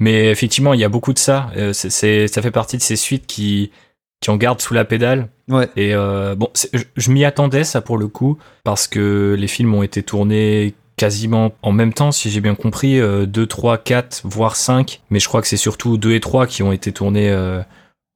[0.00, 1.50] Mais effectivement, il y a beaucoup de ça.
[1.56, 3.72] Euh, c'est, ça fait partie de ces suites qui,
[4.20, 5.28] qui en gardent sous la pédale.
[5.48, 5.68] Ouais.
[5.76, 9.74] Et euh, bon, je, je m'y attendais, ça pour le coup, parce que les films
[9.74, 14.22] ont été tournés quasiment en même temps, si j'ai bien compris, euh, 2, 3, 4,
[14.24, 15.00] voire 5.
[15.08, 17.62] Mais je crois que c'est surtout 2 et 3 qui ont été tournés, euh,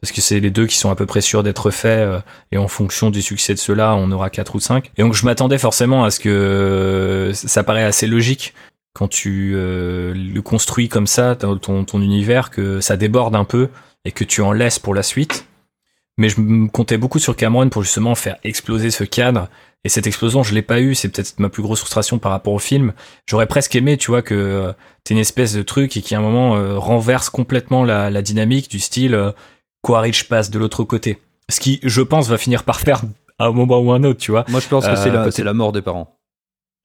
[0.02, 2.58] parce que c'est les deux qui sont à peu près sûrs d'être faits, euh, et
[2.58, 4.90] en fonction du succès de ceux-là, on aura 4 ou 5.
[4.98, 8.52] Et donc je m'attendais forcément à ce que euh, ça paraît assez logique
[8.94, 13.68] quand tu euh, le construis comme ça, ton, ton, univers, que ça déborde un peu
[14.05, 15.46] et que tu en laisses pour la suite.
[16.18, 19.48] Mais je me comptais beaucoup sur Cameron pour justement faire exploser ce cadre.
[19.85, 20.94] Et cette explosion, je l'ai pas eu.
[20.94, 22.92] C'est peut-être ma plus grosse frustration par rapport au film.
[23.26, 24.72] J'aurais presque aimé, tu vois, que euh,
[25.05, 28.22] t'aies une espèce de truc et qui à un moment euh, renverse complètement la, la
[28.22, 29.33] dynamique du style euh,
[29.81, 31.18] Quaritch passe de l'autre côté.
[31.48, 33.00] Ce qui, je pense, va finir par faire
[33.38, 34.44] à un moment ou un autre, tu vois.
[34.48, 36.16] Moi, je pense que Euh, c'est la, peut-être- c'est la mort des parents.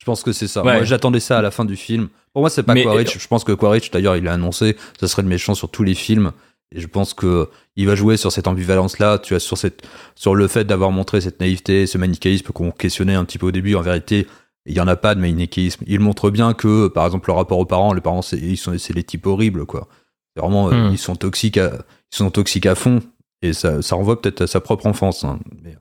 [0.07, 0.63] Je pense que c'est ça.
[0.63, 0.73] Ouais.
[0.75, 2.07] Moi, j'attendais ça à la fin du film.
[2.31, 3.17] Pour moi, c'est pas Mais- Quaritch.
[3.19, 5.95] Je pense que Quaritch, d'ailleurs, il a annoncé, ça serait le méchant sur tous les
[5.95, 6.31] films.
[6.73, 9.83] Et je pense que il va jouer sur cette ambivalence-là, tu vois, sur cette,
[10.15, 13.51] sur le fait d'avoir montré cette naïveté, ce manichéisme qu'on questionnait un petit peu au
[13.51, 13.75] début.
[13.75, 14.27] En vérité,
[14.65, 15.83] il y en a pas de manichéisme.
[15.87, 18.77] Il montre bien que, par exemple, le rapport aux parents, les parents, c'est, ils sont,
[18.77, 19.89] c'est les types horribles, quoi.
[20.35, 20.91] C'est vraiment, euh, Hmm.
[20.93, 21.73] ils sont toxiques à,
[22.13, 23.01] ils sont toxiques à fond.
[23.41, 25.23] Et ça, ça renvoie peut-être à sa propre enfance.
[25.25, 25.39] hein.
[25.63, 25.75] Mais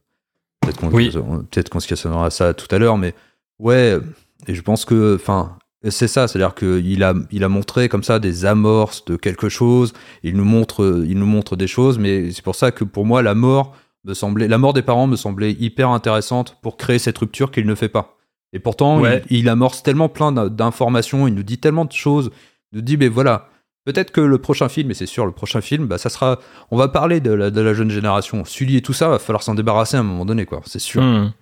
[0.63, 1.11] peut-être qu'on, Oui.
[1.11, 3.15] peut-être qu'on se questionnera ça tout à l'heure, mais
[3.59, 3.99] ouais.
[4.47, 5.57] Et je pense que, enfin,
[5.89, 9.93] c'est ça, c'est-à-dire qu'il a, il a montré comme ça des amorces de quelque chose.
[10.23, 13.23] Il nous montre, il nous montre des choses, mais c'est pour ça que pour moi,
[13.23, 17.19] la mort me semblait, la mort des parents me semblait hyper intéressante pour créer cette
[17.19, 18.17] rupture qu'il ne fait pas.
[18.53, 19.23] Et pourtant, Ouais.
[19.31, 22.31] il, il amorce tellement plein d'in- d'informations, il nous dit tellement de choses,
[22.73, 23.49] il nous dit, mais voilà,
[23.85, 26.39] peut-être que le prochain film, et c'est sûr, le prochain film, bah, ça sera,
[26.71, 28.45] on va parler de la, de la jeune génération.
[28.45, 31.03] Sully et tout ça, va falloir s'en débarrasser à un moment donné, quoi, c'est sûr.
[31.03, 31.33] Hmm.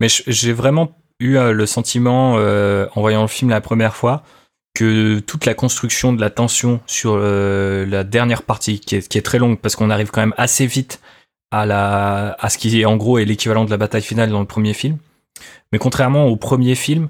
[0.00, 4.24] Mais j'ai vraiment eu euh, le sentiment, euh, en voyant le film la première fois,
[4.74, 9.18] que toute la construction de la tension sur euh, la dernière partie, qui est, qui
[9.18, 11.00] est très longue, parce qu'on arrive quand même assez vite
[11.50, 14.40] à, la, à ce qui est en gros est l'équivalent de la bataille finale dans
[14.40, 14.98] le premier film.
[15.72, 17.08] Mais contrairement au premier film,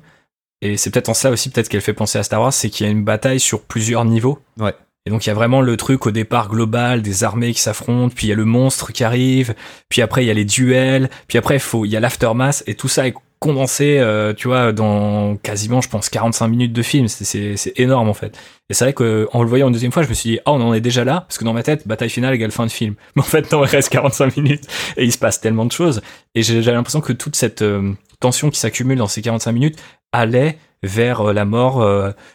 [0.62, 2.86] et c'est peut-être en ça aussi peut-être qu'elle fait penser à Star Wars, c'est qu'il
[2.86, 4.38] y a une bataille sur plusieurs niveaux.
[4.58, 4.74] Ouais.
[5.06, 8.14] Et donc il y a vraiment le truc au départ global des armées qui s'affrontent,
[8.14, 9.54] puis il y a le monstre qui arrive,
[9.88, 12.62] puis après il y a les duels, puis après il faut il y a l'aftermath
[12.66, 16.82] et tout ça est condensé euh, tu vois dans quasiment je pense 45 minutes de
[16.82, 18.38] film, c'est énorme en fait.
[18.68, 20.52] Et c'est vrai que en le voyant une deuxième fois, je me suis dit "Ah,
[20.52, 22.70] on en est déjà là" parce que dans ma tête, bataille finale égale fin de
[22.70, 22.94] film.
[23.16, 24.64] Mais en fait, non, il reste 45 minutes
[24.98, 26.02] et il se passe tellement de choses
[26.34, 30.58] et j'ai l'impression que toute cette euh, tension qui s'accumule dans ces 45 minutes allait
[30.82, 31.82] vers euh, la mort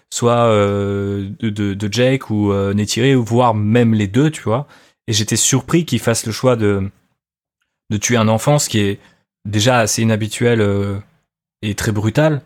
[0.10, 4.68] soit de, Jake ou Neytiri, ou voire même les deux, tu vois.
[5.08, 6.90] Et j'étais surpris qu'il fasse le choix de,
[7.92, 9.00] de tuer un enfant, ce qui est
[9.46, 10.98] déjà assez inhabituel euh,
[11.62, 12.42] et très brutal.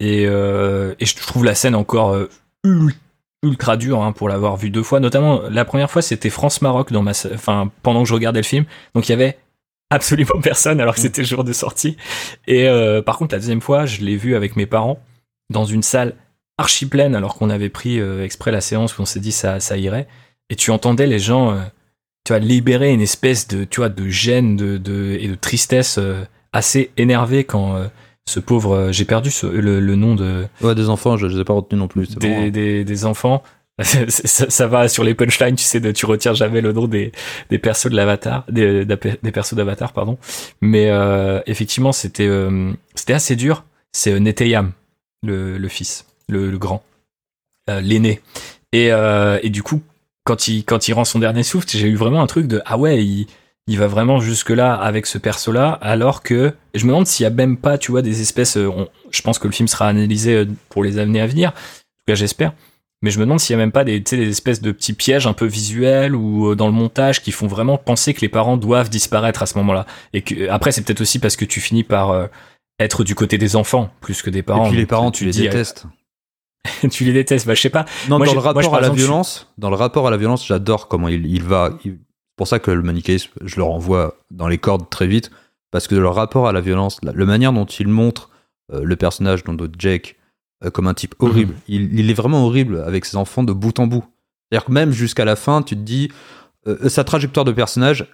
[0.00, 2.28] Et, euh, et je trouve la scène encore euh,
[2.64, 2.94] ul-
[3.42, 5.00] ultra dure hein, pour l'avoir vu deux fois.
[5.00, 8.64] Notamment, la première fois, c'était France-Maroc dans ma, enfin, pendant que je regardais le film.
[8.94, 9.38] Donc il y avait
[9.90, 11.96] absolument personne alors que c'était le jour de sortie.
[12.46, 14.98] Et euh, par contre, la deuxième fois, je l'ai vu avec mes parents
[15.50, 16.14] dans une salle
[16.58, 19.60] archi pleine alors qu'on avait pris euh, exprès la séance où on s'est dit ça,
[19.60, 20.06] ça irait.
[20.48, 21.60] Et tu entendais les gens, euh,
[22.24, 25.98] tu vois, libérer une espèce de, tu vois, de gêne de, de, et de tristesse
[26.52, 27.86] assez énervée quand euh,
[28.26, 31.34] ce pauvre, euh, j'ai perdu ce- le, le nom de Ouais, des enfants, je, je
[31.36, 32.06] les ai pas retenus non plus.
[32.06, 33.42] c'est des, des, des enfants.
[33.82, 37.12] ça, ça va sur les punchlines, tu sais, de, tu retiens jamais le nom des,
[37.48, 40.18] des persos de l'avatar, des, des persos d'avatar, pardon.
[40.60, 42.28] Mais euh, effectivement, c'était
[42.94, 43.64] c'était assez dur.
[43.92, 44.72] C'est Neteyam,
[45.22, 46.82] le, le fils, le, le grand,
[47.68, 48.20] l'aîné.
[48.72, 49.80] Et, et du coup,
[50.24, 52.76] quand il, quand il rend son dernier souffle, j'ai eu vraiment un truc de ah
[52.76, 53.26] ouais, il,
[53.70, 57.24] il va vraiment jusque là avec ce perso là, alors que je me demande s'il
[57.24, 58.56] y a même pas, tu vois, des espèces.
[58.56, 61.50] euh, on- je pense que le film sera analysé euh, pour les années à venir.
[61.50, 62.52] En tout cas, j'espère.
[63.02, 65.26] Mais je me demande s'il y a même pas des, des espèces de petits pièges
[65.26, 68.56] un peu visuels ou euh, dans le montage qui font vraiment penser que les parents
[68.58, 69.86] doivent disparaître à ce moment-là.
[70.12, 72.26] Et que après, c'est peut-être aussi parce que tu finis par euh,
[72.78, 74.66] être du côté des enfants plus que des parents.
[74.66, 75.86] Et puis les parents, tu, les dis, détestes.
[76.90, 77.46] tu les détestes.
[77.46, 77.84] Bah, je sais pas.
[78.08, 80.46] Non, Moi, dans le moi, rapport à la violence, dans le rapport à la violence,
[80.46, 81.70] j'adore comment il, il va.
[81.84, 81.98] il-
[82.40, 85.30] pour ça que le manichéisme, je le renvoie dans les cordes très vite,
[85.70, 88.30] parce que le rapport à la violence, la, la manière dont il montre
[88.72, 90.16] euh, le personnage dont Jake
[90.64, 93.78] euh, comme un type horrible, il, il est vraiment horrible avec ses enfants de bout
[93.78, 94.04] en bout.
[94.50, 96.10] C'est-à-dire que même jusqu'à la fin, tu te dis,
[96.66, 98.06] euh, sa trajectoire de personnage,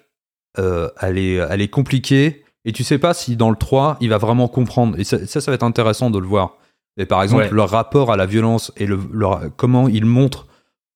[1.01, 4.19] elle, est, elle est compliquée, et tu sais pas si dans le 3, il va
[4.19, 4.99] vraiment comprendre.
[4.99, 6.57] Et ça, ça, ça va être intéressant de le voir.
[6.97, 7.51] Et par exemple, Ouais.
[7.51, 10.47] le rapport à la violence et le, le- comment il montre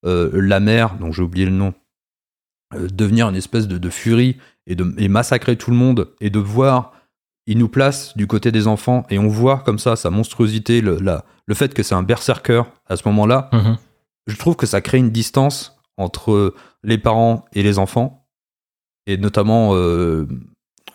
[0.07, 1.75] euh, la mère, dont j'ai oublié le nom,
[2.79, 6.39] devenir une espèce de, de furie et, de, et massacrer tout le monde, et de
[6.39, 6.93] voir,
[7.47, 10.99] il nous place du côté des enfants, et on voit comme ça sa monstruosité, le,
[11.01, 13.77] la- le fait que c'est un berserker à ce moment-là, Mhm.
[14.29, 16.55] je trouve que ça crée une distance entre
[16.85, 18.27] les parents et les enfants,
[19.07, 20.27] et notamment euh,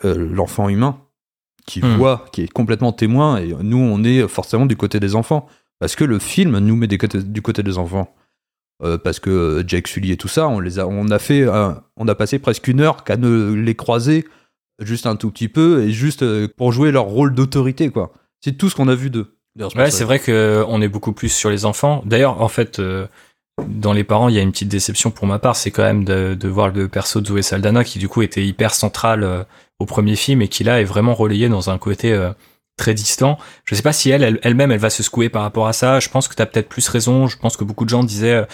[0.05, 0.97] euh, l'enfant humain,
[1.65, 1.95] qui Hmm.
[1.97, 5.47] voit, qui est complètement témoin, et nous, on est forcément du côté des enfants.
[5.79, 8.13] Parce que le film nous met des côtés- du côté des enfants.
[8.83, 11.47] Euh, parce que euh, Jake Sully et tout ça, on les a, on a fait,
[11.95, 14.25] on a passé presque une heure qu'à ne les croiser
[14.79, 18.11] juste un tout petit peu et juste euh, pour jouer leur rôle d'autorité, quoi.
[18.41, 19.37] C'est tout ce qu'on a vu d'eux.
[19.75, 22.03] Ouais, c'est vrai que on est beaucoup plus sur les enfants.
[22.05, 23.07] D'ailleurs, en fait, euh,
[23.67, 26.03] dans les parents, il y a une petite déception pour ma part, c'est quand même
[26.03, 29.43] de, de voir le perso de Zoé Saldana qui du coup était hyper central euh,
[29.79, 32.31] au premier film et qui là est vraiment relayé dans un côté euh,
[32.77, 33.37] très distant.
[33.65, 35.99] Je sais pas si elle, elle- elle-même, elle va se secouer par rapport à ça.
[35.99, 37.27] Je pense que t'as peut-être plus raison.
[37.27, 38.45] Je pense que beaucoup de gens disaient euh,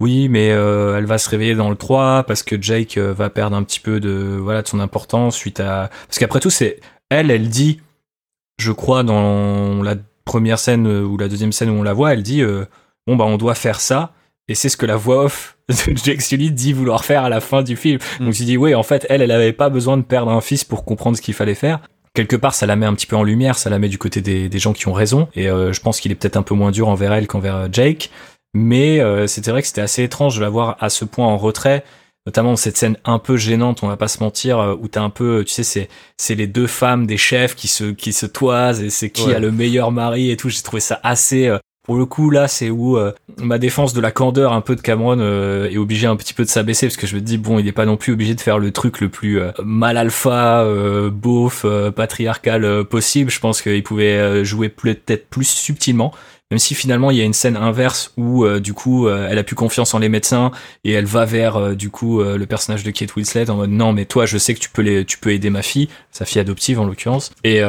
[0.00, 3.30] oui, mais euh, elle va se réveiller dans le 3 parce que Jake euh, va
[3.30, 6.78] perdre un petit peu de voilà de son importance suite à parce qu'après tout c'est
[7.10, 7.80] elle, elle dit,
[8.60, 12.22] je crois dans la première scène ou la deuxième scène où on la voit, elle
[12.22, 12.42] dit
[13.06, 14.12] bon bah on doit faire ça
[14.46, 17.40] et c'est ce que la voix off de Jake Sully dit vouloir faire à la
[17.40, 17.98] fin du film.
[18.20, 18.24] Mm.
[18.26, 20.64] Donc tu dis oui en fait elle elle avait pas besoin de perdre un fils
[20.64, 21.80] pour comprendre ce qu'il fallait faire.
[22.18, 24.20] Quelque part ça la met un petit peu en lumière, ça la met du côté
[24.20, 26.56] des, des gens qui ont raison et euh, je pense qu'il est peut-être un peu
[26.56, 28.10] moins dur envers elle qu'envers euh, Jake.
[28.54, 31.38] Mais euh, c'était vrai que c'était assez étrange de la voir à ce point en
[31.38, 31.84] retrait,
[32.26, 35.10] notamment cette scène un peu gênante, on va pas se mentir, euh, où t'as un
[35.10, 38.82] peu, tu sais, c'est c'est les deux femmes des chefs qui se qui se toisent
[38.82, 39.36] et c'est qui Ouais.
[39.36, 40.48] a le meilleur mari et tout.
[40.48, 41.48] J'ai trouvé ça assez.
[41.88, 44.82] Pour le coup, là, c'est où euh, ma défense de la candeur un peu de
[44.82, 47.58] Cameron euh, est obligée un petit peu de s'abaisser parce que je me dis bon,
[47.58, 50.60] il est pas non plus obligé de faire le truc le plus euh, mal alpha,
[50.64, 51.64] euh, beauf,
[51.96, 53.30] patriarcal possible.
[53.30, 56.12] Je pense qu'il pouvait jouer peut-être plus subtilement.
[56.50, 59.56] Même si finalement il y a une scène inverse où du coup elle a plus
[59.56, 60.50] confiance en les médecins
[60.82, 64.06] et elle va vers du coup le personnage de Kate Winslet en mode non mais
[64.06, 66.80] toi je sais que tu peux les tu peux aider ma fille sa fille adoptive
[66.80, 67.60] en l'occurrence et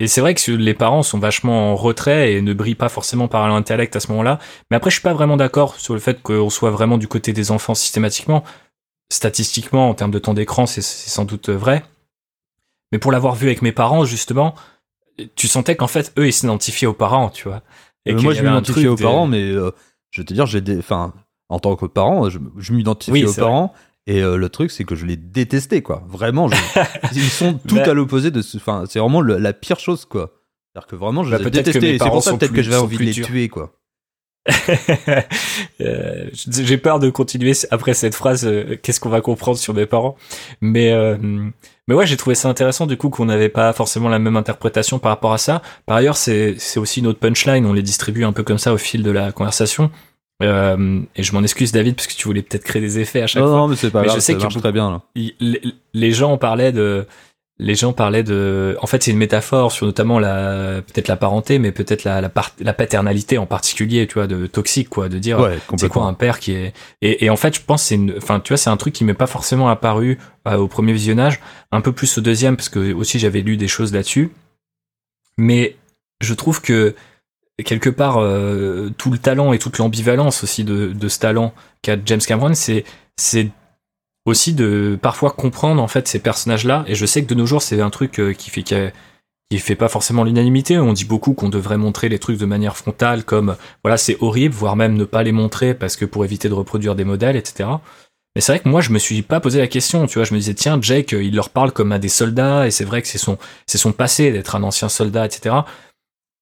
[0.00, 3.28] et c'est vrai que les parents sont vachement en retrait et ne brillent pas forcément
[3.28, 4.38] par l'intellect à ce moment-là.
[4.70, 7.32] Mais après je suis pas vraiment d'accord sur le fait qu'on soit vraiment du côté
[7.32, 8.42] des enfants systématiquement.
[9.12, 11.84] Statistiquement en termes de temps d'écran c'est sans doute vrai.
[12.92, 14.54] Mais pour l'avoir vu avec mes parents justement
[15.36, 17.62] tu sentais qu'en fait eux ils s'identifiaient aux parents tu vois.
[18.06, 19.70] Et Euh, moi, je truc aux de- parents, mais euh,
[20.10, 21.12] je vais te dire, j'ai des, enfin,
[21.48, 23.74] en tant que parent, je, je m'identifie Oui, aux parents.
[24.10, 26.02] Et euh, le truc, c'est que je les détestais, quoi.
[26.08, 26.56] Vraiment, je-
[27.14, 28.56] ils sont tout Bah- à l'opposé de ce.
[28.56, 30.32] Enfin, c'est vraiment le- la pire chose, quoi.
[30.72, 33.02] C'est-à-dire que vraiment, je Bah, les Et c'est pour ça peut-être que j'avais envie de
[33.04, 33.26] les durs.
[33.26, 33.72] tuer, quoi.
[35.80, 38.44] Euh, J'ai peur de continuer après cette phrase.
[38.46, 40.16] euh, Qu'est-ce qu'on va comprendre sur mes parents?
[40.60, 41.16] Mais euh,
[41.88, 44.98] mais ouais, j'ai trouvé ça intéressant du coup qu'on n'avait pas forcément la même interprétation
[44.98, 45.62] par rapport à ça.
[45.86, 47.64] Par ailleurs, c'est c'est aussi notre punchline.
[47.66, 49.90] On les distribue un peu comme ça au fil de la conversation.
[50.42, 53.26] Euh, et je m'en excuse David parce que tu voulais peut-être créer des effets à
[53.26, 53.56] chaque Non, fois.
[53.58, 55.02] non, mais c'est pas Mais grave, je sais ça que très bien, là.
[55.14, 55.60] Les,
[55.92, 57.06] les gens parlaient de
[57.62, 61.58] les gens parlaient de en fait c'est une métaphore sur notamment la peut-être la parenté
[61.58, 65.18] mais peut-être la la, part- la paternalité en particulier tu vois de toxique quoi de
[65.18, 66.72] dire Ouais, c'est quoi un père qui est
[67.02, 68.94] et, et en fait je pense que c'est une enfin tu vois c'est un truc
[68.94, 70.18] qui m'est pas forcément apparu
[70.48, 71.38] euh, au premier visionnage
[71.70, 74.30] un peu plus au deuxième parce que aussi j'avais lu des choses là-dessus
[75.36, 75.76] mais
[76.22, 76.94] je trouve que
[77.64, 81.52] quelque part euh, tout le talent et toute l'ambivalence aussi de, ce talent
[81.82, 82.84] qu'a James Cameron c'est
[84.26, 87.46] aussi de parfois comprendre en fait ces personnages là et je sais que de nos
[87.46, 90.78] jours c'est un truc euh, qui fait qui, fait pas forcément l'unanimité.
[90.78, 94.54] On dit beaucoup qu'on devrait montrer les trucs de manière frontale, comme voilà, c'est horrible,
[94.54, 97.68] voire même ne pas les montrer parce que pour éviter de reproduire des modèles, etc.
[98.36, 100.24] Mais c'est vrai que moi, je me suis pas posé la question, tu vois.
[100.24, 103.02] Je me disais, tiens, Jake, il leur parle comme à des soldats, et c'est vrai
[103.02, 105.56] que c'est son, c'est son passé d'être un ancien soldat, etc.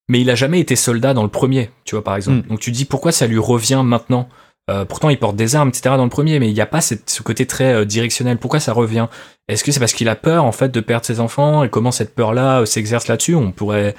[0.09, 2.39] Mais il a jamais été soldat dans le premier, tu vois, par exemple.
[2.47, 2.49] Mm.
[2.51, 4.29] Donc tu dis, pourquoi ça lui revient maintenant?
[4.71, 5.97] Euh, Pourtant, il porte des armes, etc.
[5.97, 8.39] dans le premier, mais il n'y a pas cette- ce côté très euh, directionnel.
[8.39, 9.07] Pourquoi ça revient?
[9.49, 11.91] Est-ce que c'est parce qu'il a peur, en fait, de perdre ses enfants, et comment
[11.91, 13.35] cette peur-là euh, s'exerce là-dessus?
[13.35, 13.95] On pourrait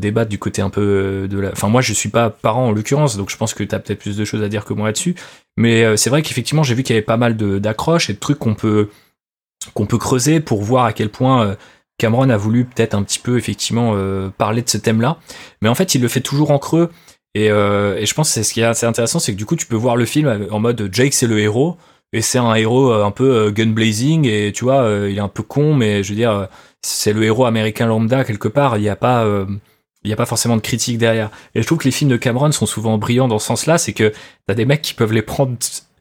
[0.00, 1.52] débattre du côté un peu de la...
[1.52, 4.00] Enfin, moi, je suis pas parent, en l'occurrence, donc je pense que tu as peut-être
[4.00, 5.14] plus de choses à dire que moi là-dessus.
[5.56, 8.18] Mais c'est vrai qu'effectivement, j'ai vu qu'il y avait pas mal de- d'accroches et de
[8.18, 8.88] trucs qu'on peut
[9.74, 11.56] qu'on peut creuser pour voir à quel point
[11.98, 15.18] Cameron a voulu peut-être un petit peu effectivement euh, parler de ce thème-là.
[15.60, 16.90] Mais en fait, il le fait toujours en creux.
[17.34, 19.44] Et, euh, et je pense que c'est ce qui est assez intéressant, c'est que du
[19.44, 21.76] coup, tu peux voir le film en mode Jake, c'est le héros.
[22.14, 24.26] Et c'est un héros euh, un peu euh, gun blazing.
[24.26, 26.46] Et tu vois, euh, il est un peu con, mais je veux dire, euh,
[26.82, 28.78] c'est le héros américain lambda quelque part.
[28.78, 29.24] Il n'y a pas...
[29.24, 29.44] euh,
[30.04, 31.28] il n'y a pas forcément de critique derrière.
[31.56, 33.92] Et je trouve que les films de Cameron sont souvent brillants dans ce sens-là, c'est
[33.92, 34.12] que
[34.46, 35.56] t'as des mecs qui peuvent les prendre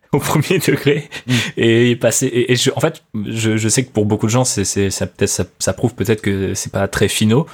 [0.13, 1.33] au premier degré Mm.
[1.57, 2.27] et passer.
[2.27, 5.07] Et, et je- en fait, je, je sais que pour beaucoup de gens, c'est, ça,
[5.07, 7.45] peut-être, ça, ça prouve peut-être que c'est pas très finaux.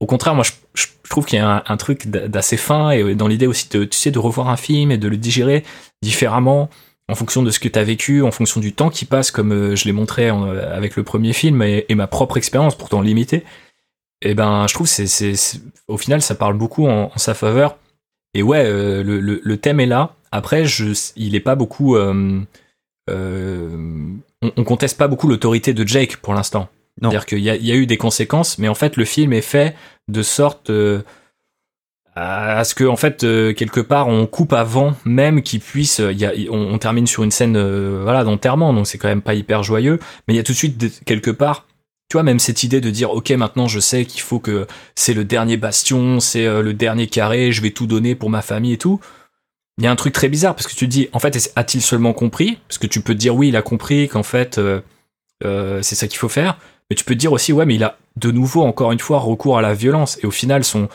[0.00, 2.90] Au contraire, moi, je, je, trouve qu'il y a un, un truc d'a- d'assez fin
[2.90, 5.64] et dans l'idée aussi de, tu sais, de revoir un film et de le digérer
[6.02, 6.70] différemment
[7.10, 9.52] en fonction de ce que tu as vécu, en fonction du temps qui passe, comme
[9.52, 13.00] euh, je l'ai montré en- avec le premier film et, et ma propre expérience, pourtant
[13.00, 13.44] limitée.
[14.22, 15.06] Et ben, je trouve c'est,
[15.88, 17.76] au final, ça parle beaucoup en, en sa faveur.
[18.34, 20.14] Et ouais, euh, le, le, le thème est là.
[20.32, 21.96] Après, je, il est pas beaucoup.
[21.96, 22.40] euh,
[23.10, 23.68] euh,
[24.42, 26.68] on, on conteste pas beaucoup l'autorité de Jake pour l'instant.
[27.00, 29.32] C'est-à-dire qu'il y a, il y a eu des conséquences, mais en fait, le film
[29.32, 29.76] est fait
[30.08, 31.02] de sorte euh,
[32.14, 33.20] à ce que, en fait,
[33.54, 36.00] quelque part, on coupe avant même qu'il puisse.
[36.00, 37.56] Il y a, on, on termine sur une scène,
[38.02, 40.00] voilà, d'enterrement, donc c'est quand même pas hyper joyeux.
[40.26, 41.66] Mais il y a tout de suite quelque part.
[42.10, 45.12] Tu vois, même cette idée de dire, ok, maintenant je sais qu'il faut que c'est
[45.12, 48.78] le dernier bastion, c'est le dernier carré, je vais tout donner pour ma famille et
[48.78, 48.98] tout.
[49.78, 51.80] Il y a un truc très bizarre parce que tu te dis, en fait, a-t-il
[51.80, 52.58] seulement compris?
[52.66, 54.80] Parce que tu peux te dire, oui, il a compris qu'en fait, euh,
[55.44, 56.58] euh, c'est ça qu'il faut faire.
[56.90, 59.20] Mais tu peux te dire aussi, ouais, mais il a de nouveau, encore une fois,
[59.20, 60.18] recours à la violence.
[60.22, 60.88] Et au final, son,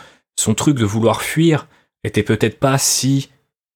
[0.55, 1.67] truc de vouloir fuir
[2.03, 3.29] était peut-être pas si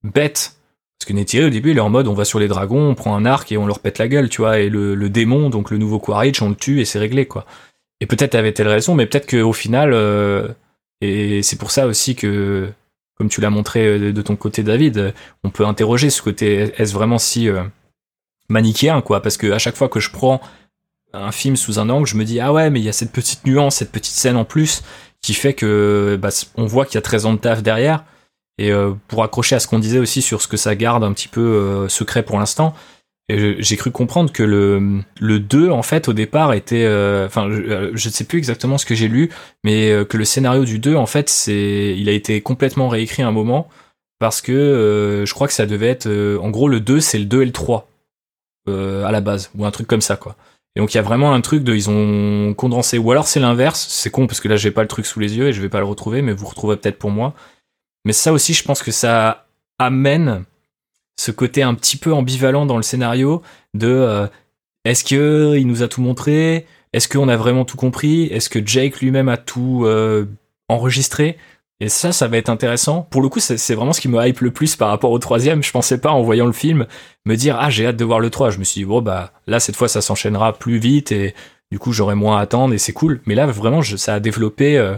[0.04, 0.58] bête.
[1.00, 2.96] Parce que Neytiri, au début, il est en mode, on va sur les dragons, on
[2.96, 4.60] prend un arc et on leur pète la gueule, tu vois.
[4.60, 7.46] Et le, le démon, donc le nouveau Quaritch, on le tue et c'est réglé, quoi.
[8.02, 10.50] Et peut-être avait-elle raison, mais peut-être qu'au final, euh,
[11.00, 12.70] et c'est pour ça aussi que,
[13.18, 15.12] comme tu l'as montré euh, de ton côté, David, euh,
[15.44, 17.64] on peut interroger ce côté, est-ce vraiment si euh,
[18.50, 19.22] manichéen, quoi?
[19.22, 20.40] Parce que à chaque fois que je prends
[21.14, 23.12] un film sous un angle, je me dis, ah ouais, mais il y a cette
[23.12, 24.84] petite nuance, cette petite scène en plus,
[25.22, 28.04] qui fait que bah, on voit qu'il y a 13 ans de taf derrière.
[28.60, 28.72] Et
[29.08, 31.88] pour accrocher à ce qu'on disait aussi sur ce que ça garde un petit peu
[31.90, 32.74] secret pour l'instant,
[33.30, 36.86] j'ai cru comprendre que le, le 2, en fait, au départ, était...
[36.86, 39.30] euh, Enfin, je, euh, je ne sais plus exactement ce que j'ai lu,
[39.66, 43.24] mais euh, que le scénario du 2, en fait, c'est il a été complètement réécrit
[43.24, 43.68] à un moment,
[44.20, 46.08] parce que je crois que ça devait être...
[46.08, 47.90] en gros, le 2, c'est le 2 et le 3,
[48.70, 50.38] euh, à la base, ou un truc comme ça, quoi.
[50.76, 51.74] Et donc, il y a vraiment un truc de...
[51.76, 54.88] Ils ont condensé, ou alors c'est l'inverse, c'est con, parce que là, j'ai pas le
[54.88, 57.12] truc sous les yeux, et je vais pas le retrouver, mais vous retrouverez peut-être pour
[57.12, 57.34] moi.
[58.06, 59.48] Mais ça aussi, je pense que ça
[59.80, 60.46] amène
[61.18, 63.42] ce côté un petit peu ambivalent dans le scénario
[63.74, 64.28] de euh,
[64.86, 66.66] est-ce que il nous a tout montré?
[66.94, 68.24] Est-ce qu'on a vraiment tout compris?
[68.26, 70.26] Est-ce que Jake lui-même a tout euh,
[70.70, 71.38] enregistré?
[71.80, 73.04] Et ça, ça va être intéressant.
[73.04, 75.62] Pour le coup, c'est vraiment ce qui me hype le plus par rapport au troisième.
[75.62, 76.88] Je pensais pas en voyant le film
[77.26, 78.50] me dire ah j'ai hâte de voir le 3.
[78.50, 81.36] Je me suis dit bon bah là cette fois ça s'enchaînera plus vite et
[81.72, 83.22] du coup j'aurai moins à attendre et c'est cool.
[83.26, 84.96] Mais là vraiment ça a développé euh,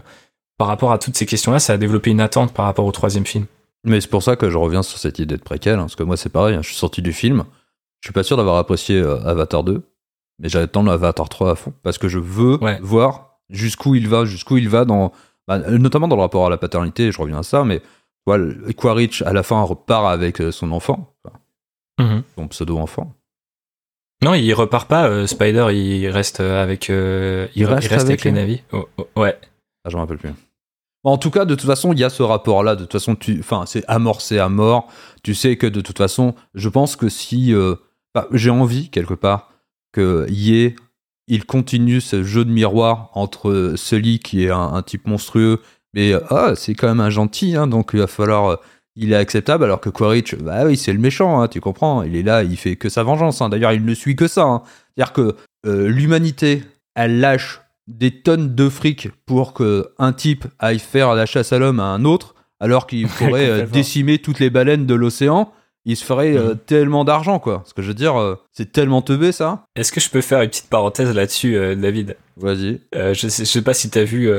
[0.58, 3.26] par rapport à toutes ces questions-là, ça a développé une attente par rapport au troisième
[3.26, 3.46] film.
[3.86, 6.04] Mais c'est pour ça que je reviens sur cette idée de préquel, hein, parce que
[6.04, 7.46] moi c'est pareil, hein, je suis sorti du film,
[8.02, 9.82] je suis pas sûr d'avoir apprécié euh, Avatar 2,
[10.40, 12.80] mais j'attends Avatar 3 à fond, parce que je veux Ouais.
[12.82, 15.12] voir jusqu'où il va, jusqu'ù il va dans,
[15.48, 17.82] bah, notamment dans le rapport à la paternité, je reviens à ça, mais
[18.28, 23.14] le- Quaritch à la fin repart avec euh, son enfant, enfin, son pseudo-enfant.
[24.22, 25.08] Non, il repart pas.
[25.08, 26.90] euh, Spider, il reste avec.
[26.90, 28.62] euh, il, Il re- il reste reste avec, avec les navis.
[28.74, 29.36] Oh, oh, ouais.
[29.86, 30.30] Ah, je me rappelle plus.
[31.04, 32.76] En tout cas, de toute façon, il y a ce rapport-là.
[32.76, 34.88] De toute façon, tu, enfin, c'est amorcé à mort.
[35.24, 37.76] Tu sais que de toute façon, je pense que si, euh,
[38.34, 39.52] j'ai envie quelque part
[39.94, 40.76] que Ye,
[41.28, 45.62] il continue ce jeu de miroir entre Sully qui est un, type monstrueux,
[45.94, 48.56] mais euh, ah, c'est quand même un gentil, hein, donc il va falloir, euh,
[48.96, 52.04] il est acceptable, alors que Quaritch, bah oui, c'est le méchant, hein, tu comprends.
[52.04, 53.42] Il est là, il fait que sa vengeance.
[53.42, 53.50] hein.
[53.50, 54.64] D'ailleurs, il ne suit que ça.
[54.96, 55.36] C'est-à-dire que
[55.66, 56.64] euh, l'humanité,
[56.96, 61.60] elle lâche des tonnes de fric pour que un type aille faire la chasse à
[61.60, 65.52] l'homme à un autre, alors qu'il pourrait euh, décimer toutes les baleines de l'océan.
[65.86, 66.58] Il se ferait euh, Mhm.
[66.66, 67.64] tellement d'argent, quoi.
[67.66, 69.64] Ce que je veux dire, euh, c'est tellement teubé, ça.
[69.76, 72.16] Est-ce que je peux faire une petite parenthèse là-dessus, euh, David?
[72.38, 72.80] Vas-y.
[72.94, 74.30] Je, sais, je sais pas si t'as vu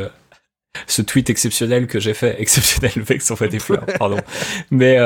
[0.87, 4.19] ce tweet exceptionnel que j'ai fait, exceptionnel le ça fait des fleurs, pardon,
[4.71, 4.97] mais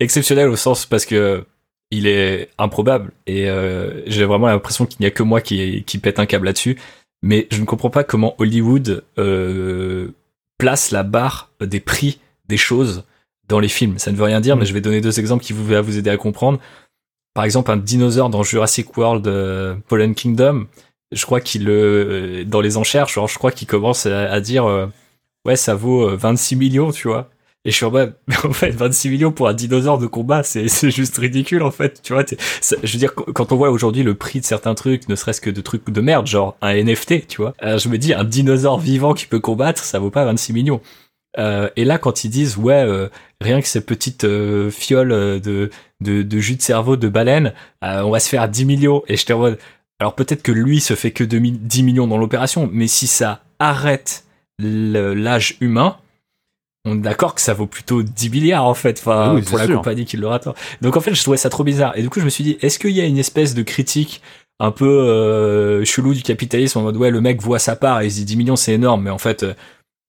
[0.00, 1.44] exceptionnel au sens parce que
[1.90, 3.48] il est improbable et
[4.06, 6.76] j'ai vraiment l'impression qu'il n'y a que moi qui, qui pète un câble là-dessus.
[7.22, 10.08] Mais je ne comprends pas comment Hollywood euh,
[10.58, 13.04] place la barre des prix des choses
[13.48, 13.98] dans les films.
[13.98, 14.60] Ça ne veut rien dire, Mm.
[14.60, 16.58] mais je vais donner deux exemples qui vont vous aider à comprendre.
[17.34, 20.66] Par exemple, un dinosaure dans Jurassic World euh, Fallen Kingdom,
[21.12, 24.64] je crois qu'il euh, dans les enchères, genre, je crois qu'il commence à, à dire
[24.64, 24.86] euh,
[25.44, 27.28] ouais, ça vaut euh, 26 millions, tu vois.
[27.66, 28.14] Et je suis en mode,
[28.44, 32.12] en fait, 26 millions pour un dinosaure de combat, c'est juste ridicule, en fait, tu
[32.12, 32.24] vois.
[32.24, 35.40] je veux dire, qu- quand on voit aujourd'hui le prix de certains trucs, ne serait-ce
[35.40, 38.22] que de trucs de merde, genre un NFT, tu vois, euh, je me dis, un
[38.24, 40.80] dinosaure vivant qui peut combattre, ça vaut pas 26 millions.
[41.38, 43.08] Euh, et là, quand ils disent, ouais, euh,
[43.40, 45.08] rien que ces petites euh, fioles
[45.40, 47.52] de, de, de jus de cerveau de baleine,
[47.82, 49.02] on va se faire 10 millions.
[49.08, 49.58] Et j'étais en mode,
[49.98, 53.40] alors peut-être que lui se fait que 2000 10 millions dans l'opération, mais si ça
[53.58, 54.24] arrête
[54.58, 55.96] l'âge humain,
[56.86, 59.58] on est d'accord que ça vaut plutôt 10 milliards en fait, enfin, Ah oui, pour
[59.58, 59.76] la sûr.
[59.76, 60.40] compagnie qui l'aura.
[60.80, 61.96] Donc en fait, je trouvais ça trop bizarre.
[61.98, 64.22] Et du coup, je me suis dit, est-ce qu'il y a une espèce de critique
[64.58, 68.06] un peu euh, chelou du capitalisme en mode ouais, le mec voit sa part et
[68.06, 69.52] il se dit 10 millions c'est énorme, mais en fait, euh,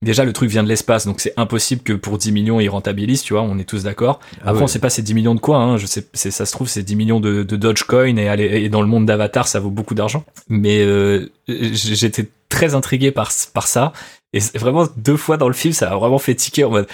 [0.02, 3.24] déjà le truc vient de l'espace, donc c'est impossible que pour 10 millions il rentabilise,
[3.24, 4.20] tu vois, on est tous d'accord.
[4.22, 4.64] Ah Après, ouais.
[4.64, 5.76] on sait pas c'est 10 millions de quoi, hein.
[5.78, 9.06] Je sais, ça se trouve, c'est 10 millions de, de Dogecoin et, dans le monde
[9.06, 10.24] d'Avatar, ça vaut beaucoup d'argent.
[10.48, 13.94] Mais euh, j'étais très intrigué par, par ça.
[14.34, 16.88] Et c'est vraiment, deux fois dans le film, ça a vraiment fait tiquer en mode,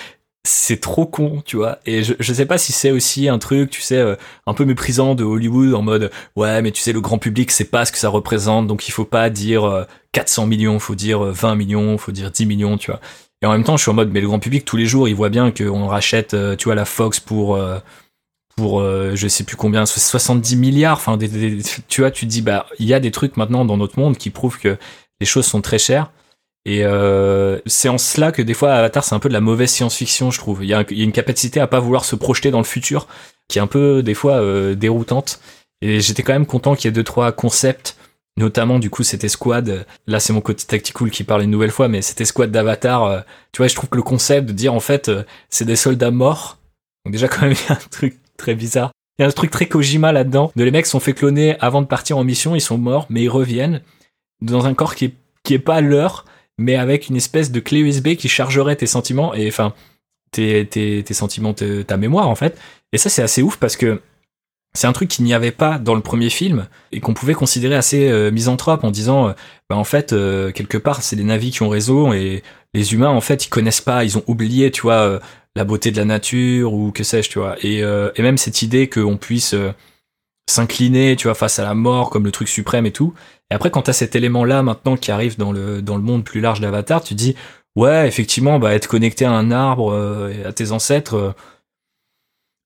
[0.45, 1.79] c'est trop con, tu vois.
[1.85, 4.65] Et je, je sais pas si c'est aussi un truc, tu sais, euh, un peu
[4.65, 7.91] méprisant de Hollywood en mode, ouais, mais tu sais, le grand public sait pas ce
[7.91, 11.55] que ça représente, donc il faut pas dire euh, 400 millions, faut dire euh, 20
[11.55, 12.99] millions, faut dire 10 millions, tu vois.
[13.43, 15.09] Et en même temps, je suis en mode, mais le grand public, tous les jours,
[15.09, 17.77] il voit bien qu'on rachète, euh, tu vois, la Fox pour, euh,
[18.55, 20.95] pour euh, je sais plus combien, 70 milliards.
[20.95, 21.17] Enfin,
[21.89, 24.17] tu vois, tu te dis, bah, il y a des trucs maintenant dans notre monde
[24.17, 24.77] qui prouvent que
[25.23, 26.11] les choses sont très chères.
[26.65, 29.71] Et euh, c'est en cela que des fois, Avatar, c'est un peu de la mauvaise
[29.71, 30.65] science-fiction, je trouve.
[30.65, 33.07] Il y, a une capacité à pas vouloir se projeter dans le futur
[33.47, 35.39] qui est un peu, des fois, euh, déroutante.
[35.81, 37.97] Et j'étais quand même content qu'il y ait deux, trois concepts
[38.35, 41.87] notamment du coup cette escouade là c'est mon côté tactical qui parle une nouvelle fois
[41.87, 43.19] mais cette escouade d'avatar euh,
[43.51, 45.11] tu vois je trouve que le concept de dire en fait
[45.51, 46.57] c'est des soldats morts
[47.05, 49.31] donc déjà quand même il y a un truc très bizarre il y a un
[49.31, 52.55] truc très Kojima là-dedans de les mecs sont fait cloner avant de partir en mission
[52.55, 53.83] ils sont morts mais ils reviennent
[54.41, 55.13] dans un corps qui est
[55.43, 56.25] qui est pas leur
[56.57, 59.73] mais avec une espèce de clé USB qui chargerait tes sentiments et enfin
[60.31, 62.57] tes, tes, tes sentiments ta mémoire en fait.
[62.91, 64.01] Et ça c'est assez ouf parce que
[64.75, 67.75] c'est un truc qu'il n'y avait pas dans le premier film et qu'on pouvait considérer
[67.75, 69.33] assez euh, misanthrope en disant euh,
[69.69, 73.09] bah en fait euh, quelque part c'est des navis qui ont raison et les humains
[73.09, 75.19] en fait ils connaissent pas ils ont oublié tu vois
[75.55, 77.55] la beauté de la nature ou que sais-je tu vois.
[77.61, 79.55] Et, et même cette idée qu'on puisse
[80.47, 83.13] s'incliner tu vois face à la mort comme le truc suprême et tout
[83.49, 86.23] et après quand t'as cet élément là maintenant qui arrive dans le dans le monde
[86.23, 87.35] plus large d'Avatar tu dis
[87.75, 91.31] ouais effectivement bah être connecté à un arbre euh, à tes ancêtres euh,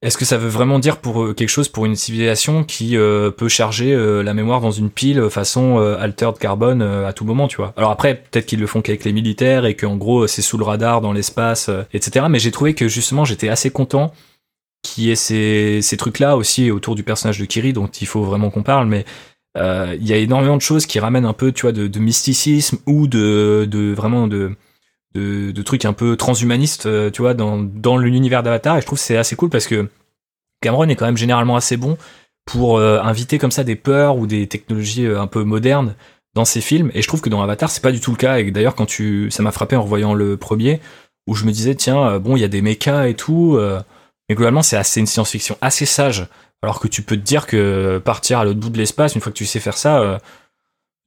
[0.03, 3.31] est-ce que ça veut vraiment dire pour euh, quelque chose pour une civilisation qui euh,
[3.31, 7.47] peut charger euh, la mémoire dans une pile euh, façon altered carbone à tout moment,
[7.47, 7.73] tu vois?
[7.77, 10.63] Alors après, peut-être qu'ils le font qu'avec les militaires et qu'en gros c'est sous le
[10.63, 12.27] radar dans l'espace, etc.
[12.29, 14.13] Mais j'ai trouvé que justement j'étais assez content
[14.83, 18.23] qu'il y ait ces, ces trucs-là aussi autour du personnage de Kiri, dont il faut
[18.23, 19.05] vraiment qu'on parle, mais
[19.57, 22.77] euh, il y a énormément de choses qui ramènent un peu, tu vois, de, mysticisme
[22.85, 24.55] ou de, de vraiment de
[25.15, 28.77] de, trucs un peu transhumanistes, euh, tu vois, dans, dans l'univers d'Avatar.
[28.77, 29.89] Et je trouve que c'est assez cool parce que
[30.61, 31.97] Cameron est quand même généralement assez bon
[32.45, 35.95] pour euh, inviter comme ça des peurs ou des technologies un peu modernes
[36.35, 36.91] dans ses films.
[36.93, 38.37] Et je trouve que dans Avatar, c'est pas du tout le cas.
[38.37, 40.81] Et d'ailleurs, quand tu, ça m'a frappé en revoyant le premier,
[41.25, 43.59] où je me disais, tiens, bon, il y a des mechas et tout,
[44.29, 46.27] mais globalement, c'est assez une science-fiction assez sage.
[46.63, 49.31] Alors que tu peux te dire que partir à l'autre bout de l'espace, une fois
[49.31, 50.17] que tu sais faire ça, euh,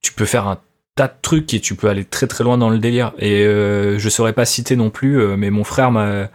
[0.02, 0.60] tu peux faire un
[0.94, 3.12] tas de trucs et tu peux aller très très loin dans le délire.
[3.18, 6.28] Et euh, je saurais pas citer non plus, euh, mais mon frère m'a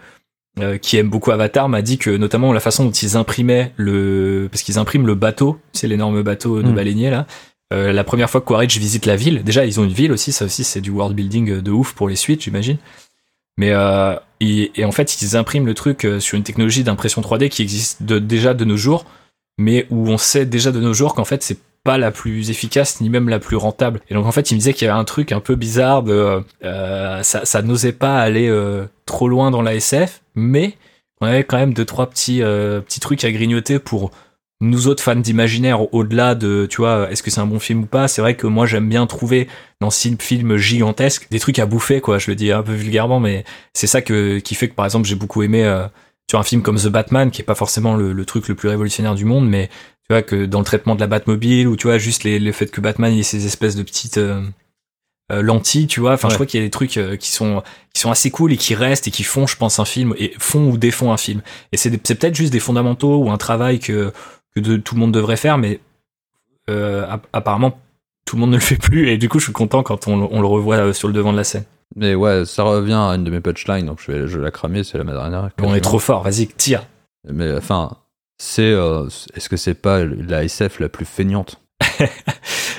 [0.58, 4.48] euh, qui aime beaucoup Avatar m'a dit que notamment la façon dont ils imprimaient le
[4.50, 6.74] parce qu'ils impriment le bateau, c'est l'énorme bateau de Mm.
[6.74, 7.26] baleinier là.
[7.74, 10.32] Euh, la première fois que Quaritch visite la ville, déjà ils ont une ville aussi,
[10.32, 12.78] ça aussi c'est du world building de ouf pour les suites, j'imagine.
[13.56, 17.48] Mais euh, et, en fait ils impriment le truc euh, sur une technologie d'impression 3D
[17.48, 19.06] qui existe déjà de nos jours,
[19.58, 23.00] mais où on sait déjà de nos jours qu'en fait c'est pas la plus efficace
[23.00, 24.00] ni même la plus rentable.
[24.10, 26.02] Et donc en fait, il me disait qu'il y avait un truc un peu bizarre
[26.02, 30.74] de euh, ça, ça n'osait pas aller euh, trop loin dans la SF, mais
[31.20, 34.10] on avait quand même deux trois petits euh, petits trucs à grignoter pour
[34.60, 37.86] nous autres fans d'imaginaire au-delà de tu vois est-ce que c'est un bon film ou
[37.86, 39.48] pas c'est vrai que moi j'aime bien trouver
[39.80, 43.20] dans ces films gigantesques des trucs à bouffer quoi je le dis un peu vulgairement
[43.20, 43.44] mais
[43.74, 45.86] c'est ça que qui fait que par exemple j'ai beaucoup aimé euh,
[46.26, 48.54] tu vois un film comme The Batman qui est pas forcément le, le truc le
[48.54, 51.76] plus révolutionnaire du monde mais tu vois que dans le traitement de la Batmobile ou
[51.76, 54.40] tu vois juste les, le fait que Batman il ait ces espèces de petites euh,
[55.32, 56.12] euh, lentille, tu vois.
[56.12, 58.52] Enfin, je crois qu'il y a des trucs euh, qui sont qui sont assez cool
[58.52, 61.16] et qui restent et qui font, je pense, un film et font ou défont un
[61.16, 61.42] film.
[61.72, 64.12] Et c'est peut-être juste des fondamentaux ou un travail que
[64.56, 65.80] que de- tout le monde devrait faire, mais
[66.70, 67.78] euh, app- apparemment
[68.24, 69.08] tout le monde ne le fait plus.
[69.08, 71.30] Et du coup, je suis content quand on, on le revoit euh, sur le devant
[71.32, 71.64] de la scène.
[71.94, 74.50] Mais ouais, ça revient à une de mes punchlines, donc je vais, je vais la
[74.50, 75.48] cramer, c'est la dernière.
[75.62, 76.24] On est trop fort.
[76.24, 76.84] Vas-y, tire.
[77.30, 77.96] Mais enfin,
[78.38, 78.62] c'est.
[78.72, 81.60] euh, Est-ce que c'est pas la SF la plus feignante?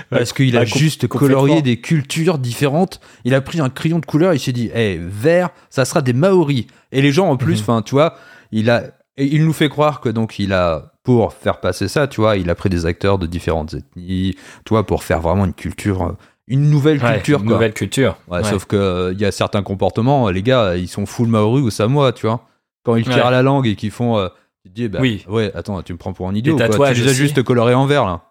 [0.10, 3.00] Parce qu'il a juste colorié des cultures différentes.
[3.26, 6.14] Il a pris un crayon de couleur, il s'est dit, hey, vert, ça sera des
[6.14, 6.66] Maoris.
[6.92, 7.62] Et les gens en plus, Mhm.
[7.62, 8.16] enfin, tu vois,
[8.52, 8.84] il a,
[9.18, 12.50] il nous fait croire que donc il a, pour faire passer ça, tu vois, il
[12.50, 14.36] a pris des acteurs de différentes ethnies,
[14.66, 16.12] tu vois, pour faire vraiment une culture, euh,
[16.48, 17.54] une nouvelle Ouais, culture, une quoi.
[17.56, 18.18] nouvelle culture.
[18.28, 18.44] Ouais, Ouais.
[18.44, 21.70] Sauf que euh, il y a certains comportements, les gars, ils sont full Maori ou
[21.70, 22.46] Samoa, tu vois.
[22.84, 23.32] Quand ils tirent Ouais.
[23.32, 24.18] la langue et qu'ils font.
[24.18, 24.28] euh,
[24.66, 25.24] tu te dis, bah, Oui.
[25.30, 26.58] ouais, attends, tu me prends pour un idiot.
[26.58, 26.94] Quoi.
[26.94, 28.22] Tu les as juste colorés en vert, là.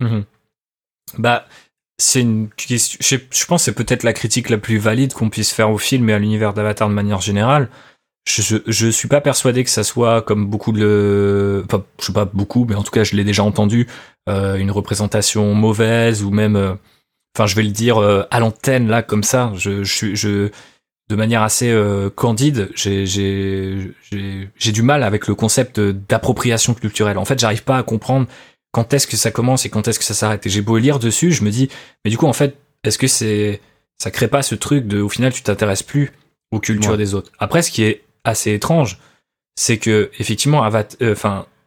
[0.00, 0.24] Mhm.
[1.18, 1.44] Bah,
[1.98, 2.98] c'est une question.
[3.02, 5.76] Je, je pense que c'est peut-être la critique la plus valide qu'on puisse faire au
[5.76, 7.68] film et à l'univers d'Avatar de manière générale.
[8.28, 12.12] Je, je, suis pas persuadé que ça soit comme beaucoup de le, enfin, je sais
[12.12, 13.86] pas beaucoup, mais en tout cas, je l'ai déjà entendu,
[14.28, 16.74] euh, une représentation mauvaise ou même, euh,
[17.36, 19.52] enfin, je vais le dire euh, à l'antenne là comme ça.
[19.54, 20.50] Je, je, suis- je,
[21.08, 21.72] de manière assez
[22.16, 27.18] candide, j'ai, j'ai, j'ai, j'ai du mal avec le concept d'appropriation culturelle.
[27.18, 28.26] En fait, j'arrive pas à comprendre
[28.72, 30.44] quand est-ce que ça commence et quand est-ce que ça s'arrête.
[30.46, 31.68] Et j'ai beau lire dessus, je me dis,
[32.04, 33.60] mais du coup, en fait, est-ce que c'est,
[33.98, 36.10] ça crée pas ce truc de, au final, tu t'intéresses plus
[36.50, 36.96] aux cultures Ouais.
[36.98, 37.30] des autres?
[37.38, 38.98] Après, ce qui est assez étrange,
[39.54, 40.64] c'est que effectivement,
[41.02, 41.14] euh,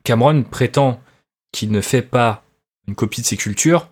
[0.04, 1.02] Cameron prétend
[1.52, 2.44] qu'il ne fait pas
[2.88, 3.88] une copie de ses cultures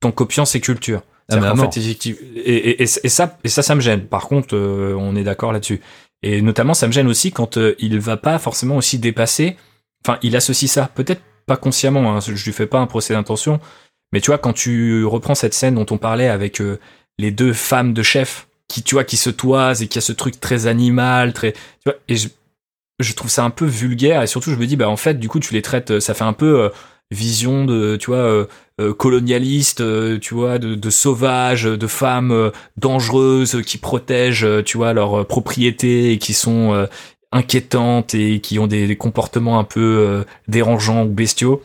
[0.00, 1.02] tout en copiant ses cultures.
[1.30, 1.72] Ah, mort.
[1.72, 4.06] fait, et, et- et- et ça, et ça, ça me gêne.
[4.06, 5.80] Par contre, euh, on est d'accord là-dessus.
[6.22, 9.56] Et notamment, ça me gêne aussi quand euh, il va pas forcément aussi dépasser.
[10.04, 12.16] Enfin, il associe ça, peut-être pas consciemment.
[12.16, 13.60] Hein, je lui fais pas un procès d'intention,
[14.12, 16.78] mais tu vois, quand tu reprends cette scène dont on parlait avec euh,
[17.18, 20.12] les deux femmes de chef qui, tu vois, qui se toisent et qui a ce
[20.12, 22.28] truc très animal, très, tu vois, et je,
[23.00, 25.28] je trouve ça un peu vulgaire et surtout, je me dis, bah en fait, du
[25.28, 26.68] coup, tu les traites, euh, ça fait un peu euh,
[27.10, 28.18] vision de, tu vois.
[28.18, 28.46] euh,
[28.96, 29.82] colonialiste,
[30.20, 36.18] tu vois, de, de sauvages, de femmes dangereuses qui protègent, tu vois, leurs propriétés et
[36.18, 36.86] qui sont
[37.32, 41.60] inquiétantes et qui ont des, comportements un peu dérangeants ou bestiaux.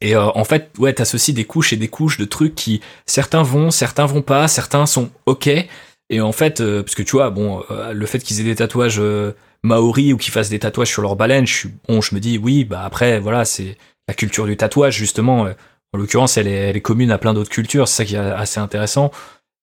[0.00, 3.70] Et en fait, ouais, t'associes des couches et des couches de trucs qui certains vont,
[3.70, 5.48] certains vont pas, certains sont ok.
[6.12, 8.54] Et en fait, euh, parce que tu vois, bon, euh, le fait qu'ils aient des
[8.54, 9.34] tatouages euh,
[9.64, 12.64] maoris ou qu'ils fassent des tatouages sur leur baleine, je bon, je me dis oui,
[12.64, 15.46] bah après, voilà, c'est la culture du tatouage justement.
[15.46, 15.54] euh,
[15.94, 19.10] en l'occurrence, elle est, commune à plein d'autres cultures, c'est ça qui est assez intéressant.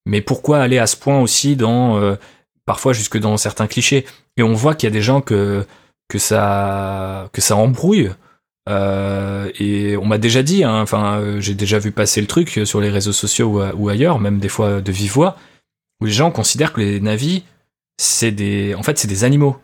[0.05, 1.99] Mais pourquoi aller à ce point aussi dans,
[2.67, 4.05] parfois jusque dans certains clichés?
[4.37, 5.65] Et on voit qu'il y a des gens que
[6.07, 8.11] que ça que ça embrouille.
[8.67, 12.91] Et on m'a déjà dit, hein, enfin, j'ai déjà vu passer le truc sur les
[12.91, 15.35] réseaux sociaux ou, ou ailleurs, même des fois de vive voix,
[16.01, 17.43] où les gens considèrent que les navis,
[17.97, 19.57] c'est des, en fait, c'est des animaux.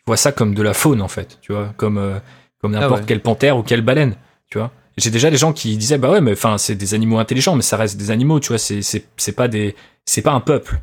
[0.00, 2.18] Ils voient ça comme de la faune, en fait, tu vois, comme euh,
[2.60, 3.06] comme Ah n'importe ouais.
[3.06, 4.16] quelle panthère ou quelle baleine,
[4.50, 4.70] tu vois.
[4.96, 7.62] J'ai déjà des gens qui disaient bah ouais mais enfin c'est des animaux intelligents mais
[7.62, 9.74] ça reste des animaux tu vois c'est c'est pas des
[10.04, 10.78] c'est pas un peuple.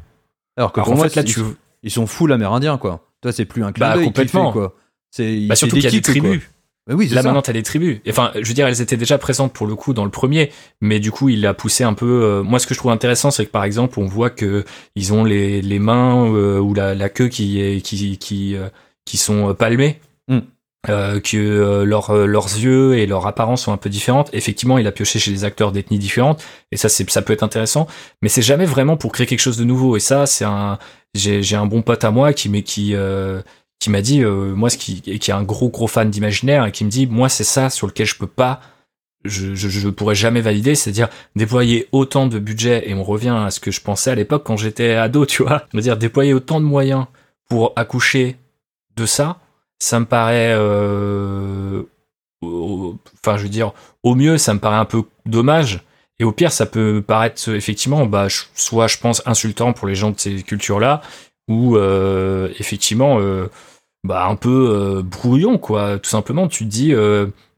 [0.56, 1.42] Alors que Alors pour en moi, fait là ils, tu
[1.84, 3.08] ils sont full amérindiens, quoi.
[3.22, 4.52] Toi, c'est plus un clin Bah, complètement.
[4.52, 4.76] fait, quoi.
[5.12, 6.30] C'est, bah surtout qu'il y a des quoi.
[6.96, 7.28] Oui, Là ça.
[7.28, 8.00] maintenant t'as des tribus.
[8.10, 11.00] Enfin, je veux dire, elles étaient déjà présentes pour le coup dans le premier, mais
[11.00, 12.06] du coup il a poussé un peu.
[12.24, 14.64] euh, moi, ce que je trouve intéressant, c'est que par exemple, on voit que
[14.96, 18.70] ils ont les, les mains euh, ou la, la queue qui est qui qui euh,
[19.06, 20.00] qui sont palmées.
[20.90, 24.30] Euh, que euh, leur, euh, leurs yeux et leur apparence sont un peu différentes.
[24.32, 27.44] Effectivement, il a pioché chez des acteurs d'ethnies différentes, et ça, c'est, ça peut être
[27.44, 27.88] intéressant.
[28.22, 29.98] Mais c'est jamais vraiment pour créer quelque chose de nouveau.
[29.98, 30.78] Et ça, c'est un,
[31.14, 33.42] j'ai, j'ai un bon pote à moi qui, m'est- qui, euh,
[33.80, 36.72] qui m'a dit, euh, moi, ce qui, qui est un gros gros fan d'imaginaire, et
[36.72, 38.60] qui me dit, moi, c'est ça sur lequel je peux pas,
[39.24, 43.60] je, je, pourrais jamais valider, c'est-à-dire déployer autant de budget, et on revient à ce
[43.60, 46.60] que je pensais à l'époque quand j'étais ado, tu vois, je veux dire déployer autant
[46.60, 47.06] de moyens
[47.50, 48.38] pour accoucher
[48.96, 49.40] de ça,
[49.80, 51.84] ça me paraît, euh,
[52.44, 53.74] enfin, je veux dire,
[54.04, 55.82] au mieux, ça me paraît un peu dommage.
[56.20, 60.10] Et au pire, ça peut paraître effectivement, bah, soit je pense insultant pour les gens
[60.10, 61.02] de ces cultures-là,
[61.48, 63.48] ou euh, effectivement, euh,
[64.04, 64.70] bah, un peu
[65.00, 65.98] euh, brouillon, quoi.
[66.00, 66.94] Tout simplement, tu te dis,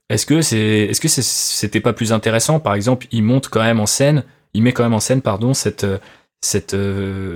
[0.09, 2.59] est-ce que c'est, est-ce que c'était pas plus intéressant?
[2.59, 4.23] Par exemple, il monte quand même en scène,
[4.53, 5.85] il met quand même en scène, pardon, cette
[6.41, 6.75] cette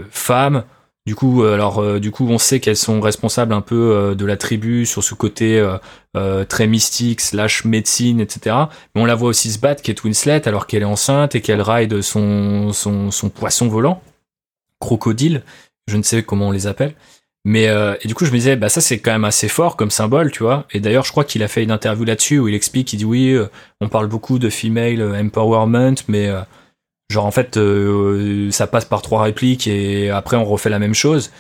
[0.10, 0.64] femme.
[1.06, 4.86] Du coup, alors du coup, on sait qu'elles sont responsables un peu de la tribu
[4.86, 5.62] sur ce côté
[6.48, 8.56] très mystique slash médecine, etc.
[8.96, 11.62] Mais on la voit aussi se battre, Kate Winslet, alors qu'elle est enceinte et qu'elle
[11.62, 14.02] ride son, son son poisson volant,
[14.80, 15.44] crocodile,
[15.88, 16.96] je ne sais comment on les appelle.
[17.46, 19.76] Mais euh, et du coup, je me disais, bah ça c'est quand même assez fort
[19.76, 20.66] comme symbole, tu vois.
[20.72, 23.06] Et d'ailleurs, je crois qu'il a fait une interview là-dessus où il explique, il dit
[23.06, 23.48] oui, euh,
[23.82, 26.42] on parle beaucoup de female empowerment, mais euh,
[27.10, 27.60] Genre en fait,
[28.52, 31.32] ça passe par trois répliques et après on refait la même chose.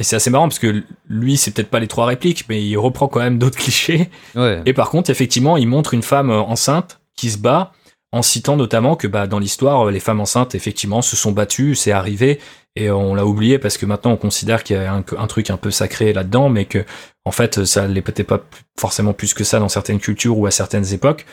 [0.00, 2.76] Et c'est assez marrant parce que lui, c'est peut-être pas les trois répliques, mais il
[2.76, 4.10] reprend quand même d'autres clichés.
[4.34, 4.60] Ouais.
[4.66, 7.72] Et par contre, effectivement, il montre une femme enceinte qui se bat
[8.12, 11.92] en citant notamment que bah, dans l'histoire, les femmes enceintes, effectivement, se sont battues, c'est
[11.92, 12.38] arrivé,
[12.78, 15.56] et on l'a oublié parce que maintenant on considère qu'il y a un, truc un
[15.56, 16.84] peu sacré là-dedans, mais que
[17.24, 18.40] en fait, ça l'est peut-être pas
[18.78, 21.26] forcément plus que ça dans certaines cultures ou à certaines époques.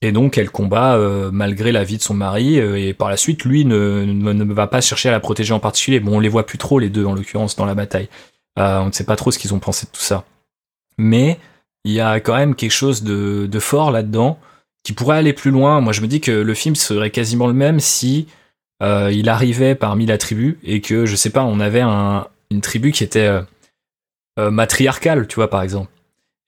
[0.00, 3.18] Et donc elle combat euh, malgré la vie de son mari, euh, et par la
[3.18, 6.00] suite, lui ne, va pas chercher à la protéger en particulier.
[6.00, 8.08] Bon, on les voit plus trop les deux en l'occurrence dans la bataille.
[8.58, 10.24] Euh, on ne sait pas trop ce qu'ils ont pensé de tout ça.
[10.96, 11.38] Mais
[11.84, 14.38] il y a quand même quelque chose de fort là-dedans
[14.82, 15.80] qui pourrait aller plus loin.
[15.80, 18.28] Moi, je me dis que le film serait quasiment le même si
[18.82, 22.60] euh, il arrivait parmi la tribu et que, je sais pas, on avait un, une
[22.60, 23.42] tribu qui était euh,
[24.38, 25.90] euh, matriarcale, tu vois, par exemple.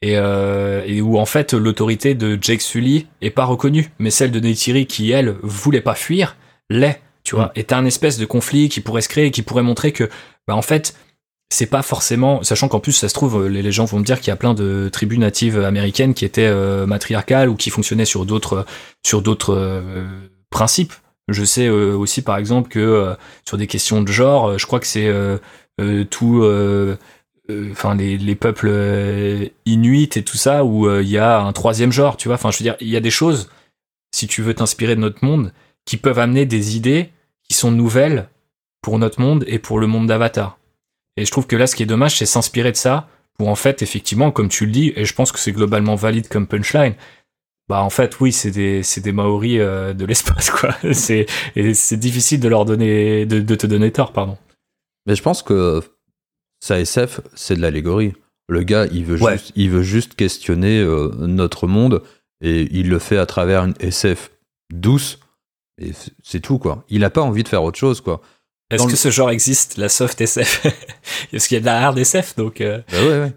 [0.00, 4.30] Et, euh, et où en fait l'autorité de Jake Sully est pas reconnue, mais celle
[4.30, 6.36] de Neytiri qui elle voulait pas fuir
[6.70, 7.50] l'est, tu vois.
[7.56, 10.08] Et t'as un espèce de conflit qui pourrait se créer, et qui pourrait montrer que,
[10.46, 10.94] bah en fait,
[11.50, 14.20] c'est pas forcément, sachant qu'en plus ça se trouve, les, les gens vont me dire
[14.20, 18.04] qu'il y a plein de tribus natives américaines qui étaient euh, matriarcales ou qui fonctionnaient
[18.04, 18.66] sur d'autres
[19.04, 20.06] sur d'autres euh,
[20.50, 20.92] principes.
[21.28, 23.14] Je sais euh, aussi par exemple que euh,
[23.44, 25.12] sur des questions de genre, euh, je crois que c'est
[26.10, 26.42] tout,
[27.70, 32.16] enfin les, les peuples inuits et tout ça où il y a un troisième genre,
[32.16, 32.34] tu vois.
[32.34, 33.50] Enfin, je veux dire, il y a des choses,
[34.14, 35.52] si tu veux t'inspirer de notre monde,
[35.84, 37.10] qui peuvent amener des idées
[37.48, 38.28] qui sont nouvelles
[38.82, 40.58] pour notre monde et pour le monde d'Avatar.
[41.16, 43.08] Et je trouve que là, ce qui est dommage, c'est s'inspirer de ça
[43.38, 46.28] pour en fait, effectivement, comme tu le dis, et je pense que c'est globalement valide
[46.28, 46.94] comme punchline.
[47.68, 50.74] Bah en fait, oui, c'est des c'est des Maoris euh, de l'espace quoi.
[50.92, 51.26] C'est
[51.74, 54.38] c'est difficile de leur donner de, de te donner tort, pardon.
[55.06, 55.82] Mais je pense que
[56.60, 58.12] ça SF, c'est de l'allégorie.
[58.48, 59.32] Le gars, il veut, Ouais.
[59.36, 62.02] juste, il veut juste questionner euh, notre monde
[62.42, 64.30] et il le fait à travers une SF
[64.72, 65.18] douce.
[65.80, 65.92] Et
[66.24, 66.84] c'est- tout, quoi.
[66.88, 68.20] Il a pas envie de faire autre chose, quoi.
[68.70, 70.62] Est-ce que le- ce genre existe, la soft SF
[71.30, 72.60] Parce qu'il y a de la hard SF, donc.
[72.62, 73.32] euh, Bah ouais, ouais.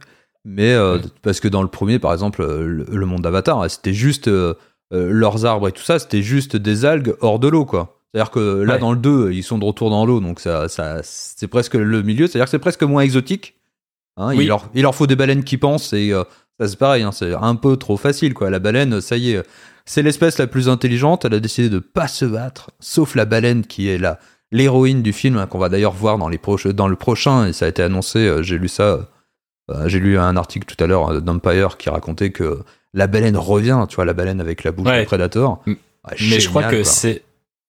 [0.45, 3.93] Mais euh, parce que dans le premier, par exemple, euh, le, le monde d'Avatar, c'était
[3.93, 4.55] juste euh,
[4.93, 7.99] euh, leurs arbres et tout ça, c'était juste des algues hors de l'eau, quoi.
[8.13, 8.79] C'est-à-dire que là, Ouais.
[8.79, 12.01] dans le 2, ils sont de retour dans l'eau, donc ça, ça, c'est presque le
[12.03, 12.27] milieu.
[12.27, 13.55] C'est-à-dire que c'est presque moins exotique.
[14.17, 14.43] Hein, Oui.
[14.43, 16.23] il, leur, il leur faut des baleines qui pensent et euh,
[16.59, 18.49] ça c'est pareil, hein, c'est un peu trop facile, quoi.
[18.49, 19.43] La baleine, ça y est,
[19.85, 21.23] c'est l'espèce la plus intelligente.
[21.23, 24.19] Elle a décidé de pas se battre, sauf la baleine qui est la
[24.51, 27.53] l'héroïne du film hein, qu'on va d'ailleurs voir dans les proches dans le prochain et
[27.53, 28.19] ça a été annoncé.
[28.19, 29.07] euh, J'ai lu ça.
[29.71, 32.59] Euh, J'ai lu un article tout à l'heure euh, d'Empire qui racontait que
[32.93, 35.01] la baleine revient, tu vois, la baleine avec la bouche Ouais.
[35.01, 35.61] de Predator.
[35.67, 37.23] M- Ah, Mais je crois génial, que c'est.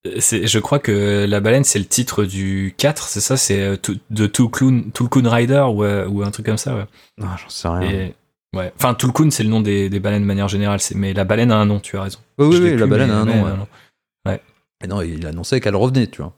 [0.05, 3.77] Je crois que la baleine c'est le titre du 4, c'est ça, c'est euh,
[4.11, 4.83] de Tulkun,
[5.29, 6.87] Rider ou, euh, ou un truc comme ça, ouais.
[7.23, 7.89] Ah, j'en sais rien.
[7.91, 8.15] Et,
[8.57, 8.73] ouais.
[8.77, 11.57] Enfin, Tulkun c'est le nom des, des baleines de manière générale, mais la baleine a
[11.57, 12.19] un nom, tu as raison.
[12.39, 13.67] Oui, oui, oui, la baleine mais a un nom.
[14.27, 14.41] ouais.
[14.85, 16.33] Et non, il annonçait qu'elle revenait, tu vois.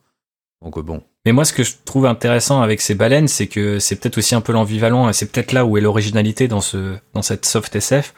[1.25, 4.35] Mais moi, ce que je trouve intéressant avec ces baleines, c'est que c'est peut-être aussi
[4.35, 7.75] un peu l'ambivalent, et c'est peut-être là où est l'originalité dans ce, dans cette soft
[7.75, 8.15] SF.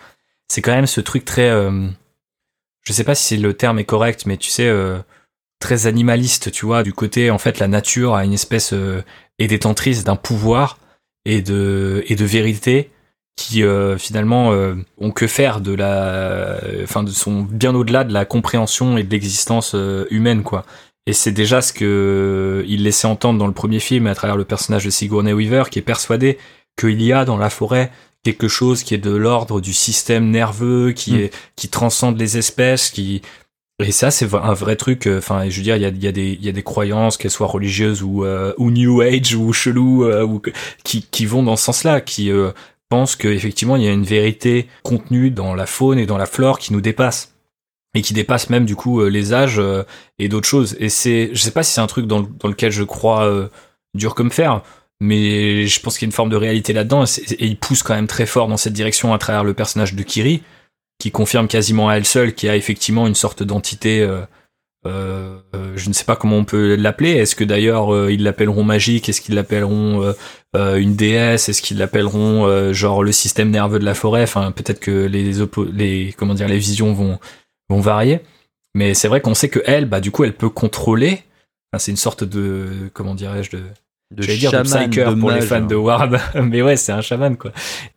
[0.49, 1.89] C'est quand même ce truc très, euh,
[2.87, 4.99] je sais pas si le terme est correct, mais tu sais, euh,
[5.61, 9.03] très animaliste, tu vois, du côté, en fait, la nature a une espèce, euh,
[9.39, 10.79] est détentrice d'un pouvoir
[11.25, 12.91] et de, et de vérité
[13.37, 14.51] qui, euh, finalement,
[14.99, 19.77] ont que faire de la, enfin, sont bien au-delà de la compréhension et de l'existence
[20.11, 20.65] humaine, quoi.
[21.07, 24.45] Et c'est déjà ce que il laissait entendre dans le premier film à travers le
[24.45, 26.39] personnage de Sigourney Weaver, qui est persuadé
[26.79, 27.91] qu'il y a dans la forêt
[28.25, 31.17] quelque chose qui est de l'ordre du système nerveux, qui Mm.
[31.21, 33.23] est qui transcende les espèces, qui
[33.79, 35.07] et ça c'est un vrai truc.
[35.07, 36.63] euh, Enfin, je veux dire, il y a, y a des il y a des
[36.65, 40.43] croyances, qu'elles soient religieuses ou euh, ou New Age ou chelou, euh, ou
[40.83, 42.51] qui qui vont dans ce sens-là, qui euh,
[42.89, 46.59] pensent qu'effectivement il y a une vérité contenue dans la faune et dans la flore
[46.59, 47.36] qui nous dépasse
[47.97, 49.83] et qui dépasse même du coup euh, les âges euh,
[50.19, 50.77] et d'autres choses.
[50.79, 53.49] Et c'est, je sais pas si c'est un truc dans, dans lequel je crois euh,
[53.95, 54.61] dur comme fer,
[55.01, 57.05] mais je pense qu'il y a une forme de réalité là-dedans.
[57.05, 60.03] Et, il pousse quand même très fort dans cette direction à travers le personnage de
[60.03, 60.43] Kiri,
[60.99, 64.07] qui confirme quasiment à elle seule qu'il y a effectivement une sorte d'entité.
[64.85, 67.13] je ne sais pas comment on peut l'appeler.
[67.13, 69.09] Est-ce que d'ailleurs ils l'appelleront magique?
[69.09, 70.15] Est-ce qu'ils l'appelleront
[70.55, 71.49] une déesse?
[71.49, 74.23] Est-ce qu'ils l'appelleront genre le système nerveux de la forêt?
[74.23, 75.33] Enfin, peut-être que les,
[75.73, 77.19] les comment dire les visions vont
[77.69, 78.21] vont varier.
[78.75, 81.23] Mais c'est vrai qu'on sait que elle, bah du coup, elle peut contrôler.
[81.73, 83.63] Enfin, c'est une sorte de comment dirais-je de
[84.15, 85.61] De J'allais dire de psyker de pour les fans hein.
[85.63, 87.53] de Ward, mais ouais, c'est un chaman quoi.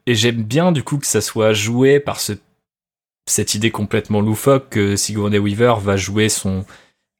[0.07, 2.33] Et j'aime bien du coup que ça soit joué par ce
[3.27, 6.65] cette idée complètement loufoque que Sigourney Weaver va jouer son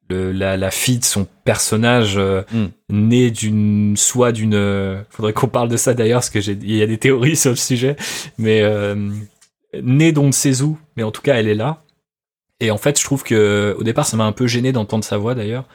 [0.09, 2.65] le- la, la fille de son personnage euh, Mm.
[2.89, 6.81] né d'une soit d'une euh, faudrait qu'on parle de ça d'ailleurs parce que il y
[6.81, 7.95] a des théories sur le sujet
[8.39, 8.95] mais euh,
[9.83, 11.83] née d'on ne sait où mais en tout cas elle est là
[12.59, 15.17] et en fait je trouve que au départ ça m'a un peu gêné d'entendre sa
[15.17, 15.65] voix d'ailleurs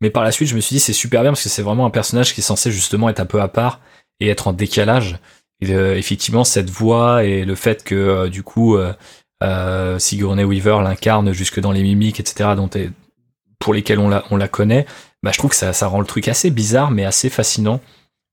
[0.00, 1.86] Mais par la suite, je me suis dit c'est super bien parce que c'est vraiment
[1.86, 3.80] un personnage qui est censé justement être un peu à part
[4.20, 5.18] et être en décalage.
[5.64, 8.76] Euh, effectivement, cette voix et le fait que euh, du coup
[9.42, 12.50] euh, Sigourney Weaver l'incarne jusque dans les mimiques, etc.,
[13.58, 14.86] pour lesquelles on la, on la connaît,
[15.22, 17.80] bah, je trouve que ça, rend le truc assez bizarre mais assez fascinant.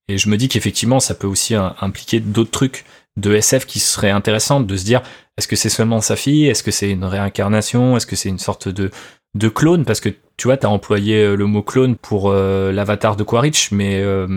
[0.08, 2.86] Et je me dis qu'effectivement, ça peut aussi euh, impliquer d'autres trucs
[3.18, 5.02] de SF qui seraient intéressants, de se dire
[5.38, 8.40] est-ce que c'est seulement sa fille, est-ce que c'est une réincarnation, est-ce que c'est une
[8.40, 8.92] sorte de
[9.36, 9.86] de clone?
[9.86, 13.72] Parce que tu vois, t'as employé euh, le mot clone pour euh, l'avatar de Quaritch,
[13.72, 14.28] mais euh,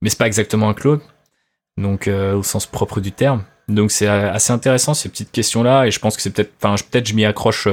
[0.00, 1.00] mais c'est pas exactement un clone,
[1.78, 3.44] donc euh, au sens propre du terme.
[3.68, 6.76] Donc c'est assez intéressant ces petites questions là, et je pense que c'est peut-être, enfin
[6.90, 7.66] peut-être je m'y accroche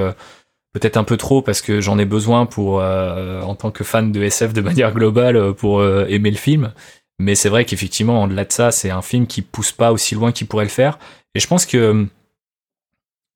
[0.74, 4.24] peut-être un peu trop parce que j'en ai besoin pour en tant que fan de
[4.24, 6.74] SF de manière globale pour aimer le film.
[7.20, 10.32] Mais c'est vrai qu'effectivement, en-delà de ça, c'est un film qui pousse pas aussi loin
[10.32, 10.98] qu'il pourrait le faire.
[11.36, 12.08] Et je pense que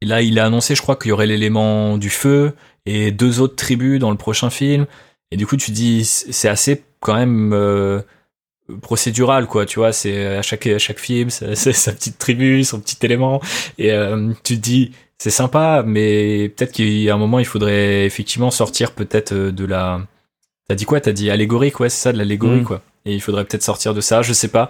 [0.02, 2.54] là, il a annoncé, je crois, qu'il y aurait l'élément du feu
[2.86, 4.86] et deux autres tribus dans le prochain film.
[5.32, 8.02] Et du coup, tu dis, c'est assez quand même euh,
[8.82, 9.66] procédural, quoi.
[9.66, 12.98] Tu vois, c'est à chaque à chaque film, c'est c'est sa petite tribu, son petit
[13.04, 13.42] élément.
[13.78, 18.52] Et euh, tu te dis, c'est sympa, mais peut-être qu'à un moment, il faudrait effectivement
[18.52, 20.02] sortir peut-être euh, de la.
[20.70, 21.00] T'as dit quoi?
[21.02, 22.66] T'as dit allégorique, ouais, c'est ça, de l'allégorie, Mm.
[22.66, 22.82] quoi.
[23.14, 24.70] Il faudrait peut-être sortir de ça, je sais pas.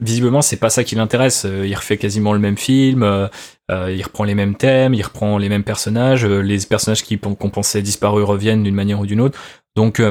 [0.00, 1.44] Visiblement, c'est pas ça qui l'intéresse.
[1.44, 3.28] Euh, Il refait quasiment le même film, euh,
[3.70, 7.50] euh, il reprend les mêmes thèmes, il reprend les mêmes personnages, les personnages qui qu'on
[7.50, 9.38] pensait disparus reviennent d'une manière ou d'une autre.
[9.76, 10.02] Donc,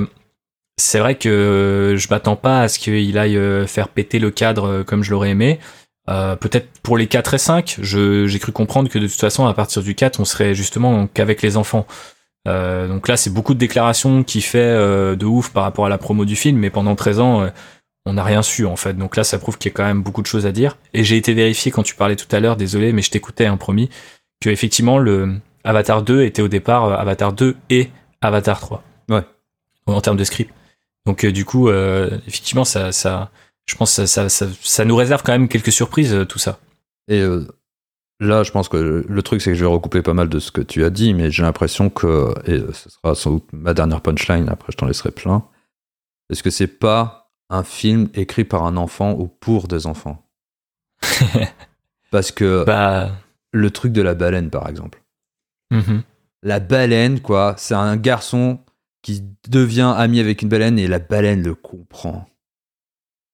[0.80, 5.04] c'est vrai que je m'attends pas à ce qu'il aille faire péter le cadre comme
[5.04, 5.60] je l'aurais aimé.
[6.08, 9.54] Peut-être pour les 4 et 5, je- j'ai cru comprendre que de toute façon, à
[9.54, 11.86] partir du 4, on serait justement qu'avec les enfants.
[12.48, 15.90] Euh, donc là, c'est beaucoup de déclarations qui fait euh, de ouf par rapport à
[15.90, 17.50] la promo du film, mais pendant 13 ans, euh,
[18.06, 18.94] on n'a rien su en fait.
[18.94, 20.78] Donc là, ça prouve qu'il y a quand même beaucoup de choses à dire.
[20.94, 23.58] Et j'ai été vérifié quand tu parlais tout à l'heure, désolé, mais je t'écoutais, hein,
[23.58, 23.90] promis,
[24.42, 27.90] que effectivement le Avatar 2 était au départ Avatar 2 et
[28.22, 28.84] Avatar 3.
[29.10, 29.24] Ouais.
[29.86, 30.54] En termes de script.
[31.06, 33.32] Donc du coup, effectivement, ça, ça,
[33.66, 36.60] je pense, que ça, ça, ça, ça nous réserve quand même quelques surprises, tout ça.
[37.08, 37.48] Et euh,
[38.20, 40.52] là, je pense que le, truc, c'est que je vais recouper pas mal de ce
[40.52, 44.02] que tu as dit, mais j'ai l'impression que, et ce sera sans doute ma dernière
[44.02, 45.44] punchline, après je t'en laisserai plein,
[46.30, 50.26] est-ce que c'est pas un film écrit par un enfant ou pour des enfants?
[52.12, 53.12] Parce que Bah,
[53.52, 55.04] le truc de la baleine, par exemple.
[55.72, 56.04] mhm.
[56.44, 58.60] La baleine, quoi, c'est un garçon
[59.02, 62.28] qui devient ami avec une baleine et la baleine le comprend.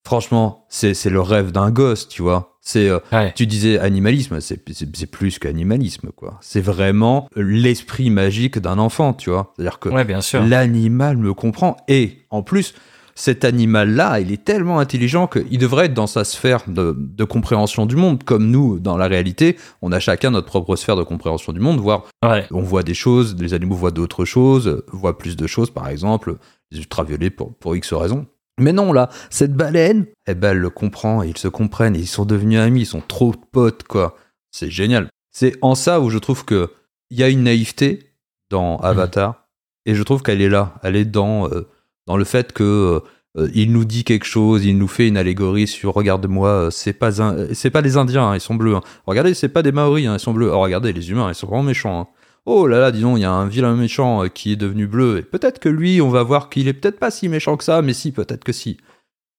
[0.05, 2.57] Franchement, c'est le rêve d'un gosse, tu vois.
[2.59, 3.33] C'est euh, ouais.
[3.35, 6.37] tu disais animalisme, c'est plus qu'animalisme, quoi.
[6.41, 9.53] C'est vraiment l'esprit magique d'un enfant, tu vois.
[9.55, 10.05] C'est-à-dire que ouais,
[10.47, 11.77] l'animal me comprend.
[11.87, 12.73] Et en plus,
[13.15, 17.85] cet animal-là, il est tellement intelligent qu'il devrait être dans sa sphère de, de compréhension
[17.85, 18.23] du monde.
[18.23, 21.79] Comme nous, dans la réalité, on a chacun notre propre sphère de compréhension du monde,
[21.79, 22.45] voire Ouais.
[22.51, 26.37] on voit des choses, les animaux voient d'autres choses, voient plus de choses, par exemple,
[26.71, 28.25] les ultraviolets pour, pour X raisons.
[28.59, 31.99] Mais non, là, cette baleine, eh ben, elle le comprend, et ils se comprennent, et
[31.99, 34.15] ils sont devenus amis, ils sont trop potes, quoi.
[34.51, 35.07] C'est génial.
[35.31, 36.69] C'est en ça où je trouve que
[37.09, 38.11] il y a une naïveté
[38.51, 39.47] dans Avatar,
[39.85, 40.75] et je trouve qu'elle est là.
[40.83, 41.67] Elle est dans, euh,
[42.05, 43.01] dans le fait que
[43.37, 46.93] euh, il nous dit quelque chose, il nous fait une allégorie sur regarde-moi, euh, c'est
[46.93, 48.75] pas un- c'est pas les Indiens, hein, ils sont bleus.
[48.75, 48.81] hein.
[49.07, 50.51] Regardez, c'est pas des Maoris, hein, ils sont bleus.
[50.53, 52.11] Oh, regardez, les humains, ils sont vraiment méchants.
[52.45, 55.19] Oh là là, disons, il y a un vilain méchant euh, qui est devenu bleu.
[55.19, 57.81] Et peut-être que lui, on va voir qu'il est peut-être pas si méchant que ça,
[57.81, 58.77] mais si, peut-être que si.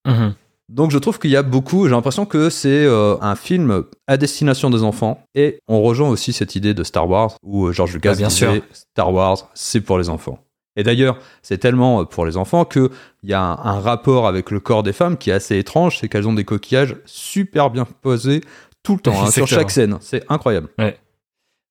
[0.07, 0.34] Mhm.
[0.70, 4.16] Donc je trouve qu'il y a beaucoup, j'ai l'impression que c'est euh, un film à
[4.16, 5.22] destination des enfants.
[5.34, 8.28] Et on rejoint aussi cette idée de Star Wars, où euh, George Lucas Ah, bien
[8.28, 8.62] disait sûr.
[8.72, 10.38] Star Wars, c'est pour les enfants.
[10.76, 12.88] Et d'ailleurs, c'est tellement pour les enfants qu'il
[13.22, 16.09] y a un, un rapport avec le corps des femmes qui est assez étrange, c'est
[16.09, 18.40] qu'elles ont des coquillages super bien posés
[18.82, 19.98] tout le temps, hein, sur chaque scène.
[20.00, 20.68] C'est incroyable.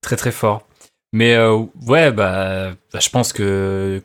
[0.02, 0.68] Très très fort.
[1.14, 4.02] Mais euh, ouais, bah, bah, je pense que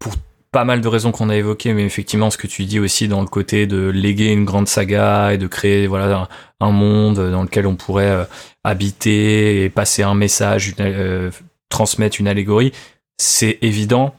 [0.00, 0.14] pour
[0.50, 3.20] pas mal de raisons qu'on a évoquées, mais effectivement ce que tu dis aussi dans
[3.20, 6.28] le côté de léguer une grande saga et de créer voilà
[6.60, 8.24] un, monde dans lequel on pourrait euh,
[8.64, 11.30] habiter et passer un message, euh,
[11.68, 12.72] transmettre une allégorie,
[13.16, 14.14] c'est évident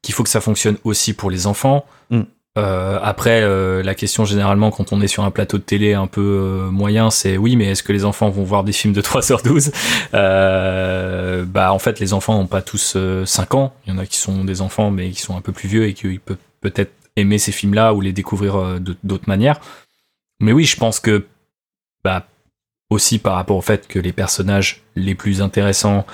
[0.00, 1.84] qu'il faut que ça fonctionne aussi pour les enfants.
[2.10, 2.22] Mm.
[2.56, 6.06] Euh, après, euh, la question généralement quand on est sur un plateau de télé un
[6.06, 9.00] peu euh, moyen, c'est oui, mais est-ce que les enfants vont voir des films de
[9.02, 9.72] 3h12
[10.14, 13.74] euh, Bah en fait, les enfants n'ont pas tous euh, 5 ans.
[13.86, 15.86] Il y en a qui sont des enfants, mais qui sont un peu plus vieux
[15.86, 19.60] et qui peuvent peut-être aimer ces films-là ou les découvrir euh, d'autres manières.
[20.40, 21.26] Mais oui, je pense que
[22.04, 22.26] bah
[22.90, 26.06] aussi par rapport au fait que les personnages les plus intéressants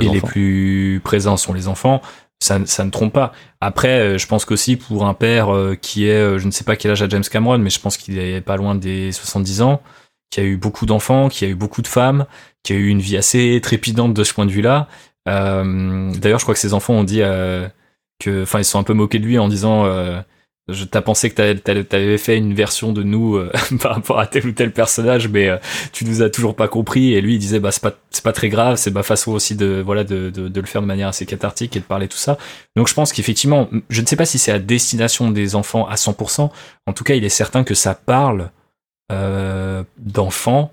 [0.00, 2.00] et les plus présents sont les enfants,
[2.44, 3.32] ça, ne trompe pas.
[3.60, 6.64] Après, euh, je pense qu'aussi pour un père euh, qui est, euh, je ne sais
[6.64, 9.62] pas quel âge a James Cameron, mais je pense qu'il est pas loin des 70
[9.62, 9.82] ans,
[10.30, 12.26] qui a eu beaucoup d'enfants, qui a eu beaucoup de femmes,
[12.62, 14.88] qui a eu une vie assez trépidante de ce point de vue-là.
[15.26, 17.20] D'ailleurs, je crois que ses enfants ont dit,
[18.20, 19.84] que, enfin, ils sont un peu moqués de lui en disant,
[20.68, 23.52] je t'as pensé que t'avais- fait une version de nous euh,
[23.82, 25.58] par rapport à tel ou tel personnage, mais euh,
[25.92, 27.12] tu nous as toujours pas compris.
[27.12, 29.56] Et lui, il disait, bah c'est pas c'est pas très grave, c'est ma façon aussi
[29.56, 32.38] de voilà de, de le faire de manière assez cathartique et de parler tout ça.
[32.76, 35.96] Donc je pense qu'effectivement, je ne sais pas si c'est à destination des enfants à
[35.96, 36.50] 100%.
[36.86, 38.50] En tout cas, il est certain que ça parle
[39.12, 40.72] euh, d'enfants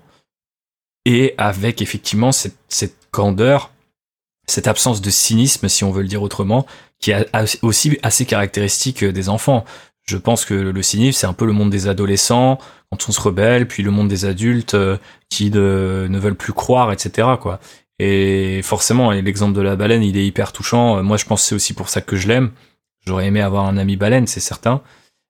[1.04, 3.72] et avec effectivement cette candeur,
[4.46, 6.64] cette absence de cynisme, si on veut le dire autrement,
[7.02, 7.28] qui est
[7.60, 9.66] aussi assez caractéristique des enfants.
[10.06, 12.58] Je pense que le cynisme, c'est un peu le monde des adolescents
[12.90, 14.96] quand on se rebelle, puis le monde des adultes euh,
[15.28, 17.28] qui ne, ne veulent plus croire, etc.
[17.40, 17.60] Quoi.
[17.98, 20.98] Et forcément, l'exemple de la baleine, il est hyper touchant.
[20.98, 22.50] Euh, Moi, je pense que c'est aussi pour ça que je l'aime.
[23.06, 24.82] J'aurais aimé avoir un ami baleine, c'est certain.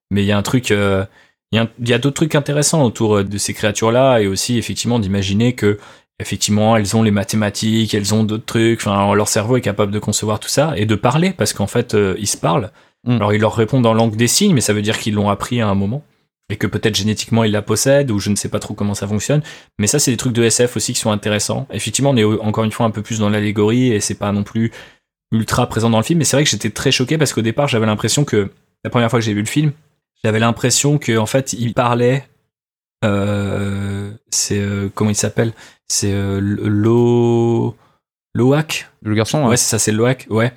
[0.09, 1.05] Mais il y a un truc, euh,
[1.51, 5.53] il y a, d'autres trucs intéressants autour euh, de ces créatures-là, et aussi effectivement d'imaginer
[5.53, 5.77] que
[6.19, 8.79] effectivement elles ont les mathématiques, elles ont d'autres trucs.
[8.81, 11.93] Enfin, leur cerveau est capable de concevoir tout ça et de parler parce qu'en fait,
[11.93, 12.71] euh, ils se parlent.
[13.05, 13.15] Mm.
[13.15, 15.61] Alors, ils leur répondent en langue des signes, mais ça veut dire qu'ils l'ont appris
[15.61, 16.03] à un moment
[16.49, 19.07] et que peut-être génétiquement ils la possèdent ou je ne sais pas trop comment ça
[19.07, 19.41] fonctionne.
[19.79, 21.67] Mais ça, c'est des trucs de SF aussi qui sont intéressants.
[21.71, 24.43] Effectivement, on est encore une fois un peu plus dans l'allégorie et c'est pas non
[24.43, 24.71] plus
[25.31, 26.19] ultra présent dans le film.
[26.19, 28.51] Mais c'est vrai que j'étais très choqué parce qu'au départ, j'avais l'impression que
[28.83, 29.71] la première fois que j'ai vu le film,
[30.23, 32.27] j'avais l'impression que en fait, il parlait.
[33.03, 35.51] Euh, c'est euh, comment il s'appelle?
[35.93, 37.75] C'est euh, Lo
[38.33, 38.87] Loak?
[39.03, 39.57] Le garçon, Ouais, ouais.
[39.57, 40.25] c'est ça, c'est Loak.
[40.29, 40.51] Ouais.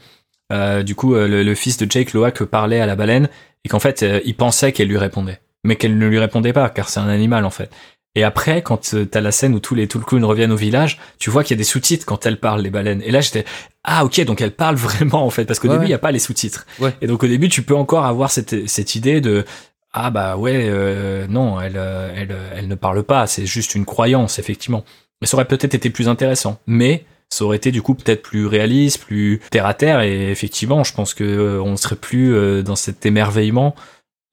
[0.52, 3.28] Euh, du coup, euh, le, le fils de Jake Loak parlait à la baleine
[3.64, 6.70] et qu'en fait, euh, il pensait qu'elle lui répondait, mais qu'elle ne lui répondait pas
[6.70, 7.70] car c'est un animal en fait.
[8.14, 11.44] Et après, quand t'as la scène où tous les Tulkun reviennent au village, tu vois
[11.44, 13.02] qu'il y a des sous-titres quand elles parlent les baleines.
[13.04, 13.44] Et là, j'étais
[13.84, 15.88] ah ok, donc elles parlent vraiment en fait parce qu'au Ouais, début ouais.
[15.88, 16.64] il y a pas les sous-titres.
[16.78, 16.94] Ouais.
[17.02, 19.44] Et donc au début, tu peux encore avoir cette cette idée de
[19.92, 24.38] ah bah ouais euh, non, elle elle elle ne parle pas, c'est juste une croyance
[24.38, 24.82] effectivement.
[25.20, 26.58] Mais ça aurait peut-être été plus intéressant.
[26.66, 30.84] Mais ça aurait été du coup peut-être plus réaliste, plus terre à terre et effectivement,
[30.84, 33.74] je pense que euh, on serait plus euh, dans cet émerveillement.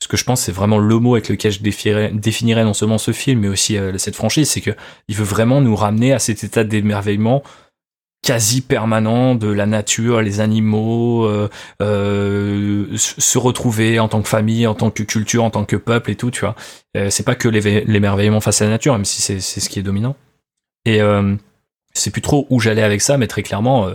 [0.02, 3.12] Ce que je pense, c'est vraiment le mot avec lequel je définirais, non seulement ce
[3.12, 4.72] film, mais aussi euh, cette franchise, c'est que
[5.08, 7.42] il veut vraiment nous ramener à cet état d'émerveillement
[8.22, 11.50] quasi permanent de la nature, les animaux, euh,
[12.96, 16.16] se retrouver en tant que famille, en tant que culture, en tant que peuple et
[16.16, 16.56] tout, tu vois.
[17.10, 20.16] C'est pas que l'émerveillement face à la nature, même si c'est ce qui est dominant.
[20.86, 21.36] Et euh,
[21.94, 23.94] c'est plus trop où j'allais avec ça, mais très clairement, euh,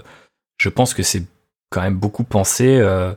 [0.56, 1.24] je pense que c'est
[1.70, 3.12] quand même beaucoup pensé euh,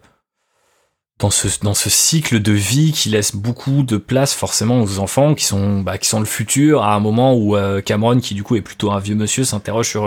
[1.20, 5.36] dans ce dans ce cycle de vie qui laisse beaucoup de place forcément aux enfants
[5.36, 8.44] qui sont bah, qui sont le futur à un moment où euh, Cameron qui du
[8.44, 10.06] coup est plutôt un vieux monsieur s'interroge sur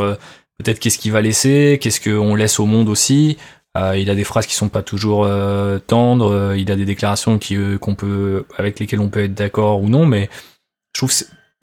[0.59, 3.39] peut-être qu'est-ce qu'il va laisser, qu'est-ce qu'on laisse au monde aussi.
[3.77, 5.29] Il a des phrases qui sont pas toujours
[5.89, 9.89] tendres, il a des déclarations qui qu'on peut avec lesquelles on peut être d'accord ou
[9.89, 10.31] non, mais
[10.95, 11.13] je trouve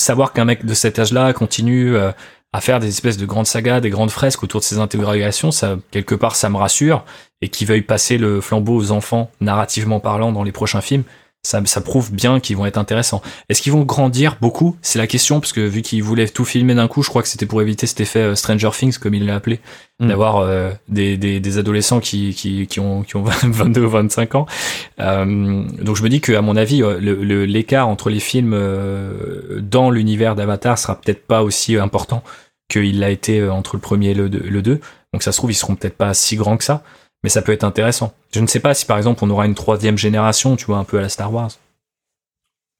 [0.02, 2.12] savoir qu'un mec de cet âge-là continue euh,
[2.54, 5.78] à faire des espèces de grandes sagas, des grandes fresques autour de ses interrogations, ça
[5.92, 7.06] quelque part ça me rassure
[7.42, 11.04] et qu'il veuille passer le flambeau aux enfants narrativement parlant dans les prochains films,
[11.44, 13.22] ça, ça prouve bien qu'ils vont être intéressants.
[13.50, 14.78] Est-ce qu'ils vont grandir beaucoup?
[14.84, 17.28] C'est la question parce que vu qu'ils voulaient tout filmer d'un coup, je crois que
[17.28, 19.60] c'était pour éviter cet effet euh, Stranger Things comme il l'a appelé,
[20.00, 20.08] Mm.
[20.08, 24.34] d'avoir euh, des, des, des adolescents qui, qui, qui ont qui ont 22 ou 25
[24.36, 24.46] ans.
[25.00, 28.56] Euh, donc je me dis que à mon avis le- le- l'écart entre les films
[29.62, 32.24] dans l'univers d'Avatar sera peut-être pas aussi important
[32.70, 34.80] qu'il l'a été entre le premier et le, deux- le 2.
[35.14, 36.84] Donc ça se trouve ils seront peut-être pas si grands que ça,
[37.24, 38.14] mais ça peut être intéressant.
[38.34, 40.84] Je ne sais pas si par exemple on aura une troisième génération, tu vois, un
[40.84, 41.52] peu à la Star Wars.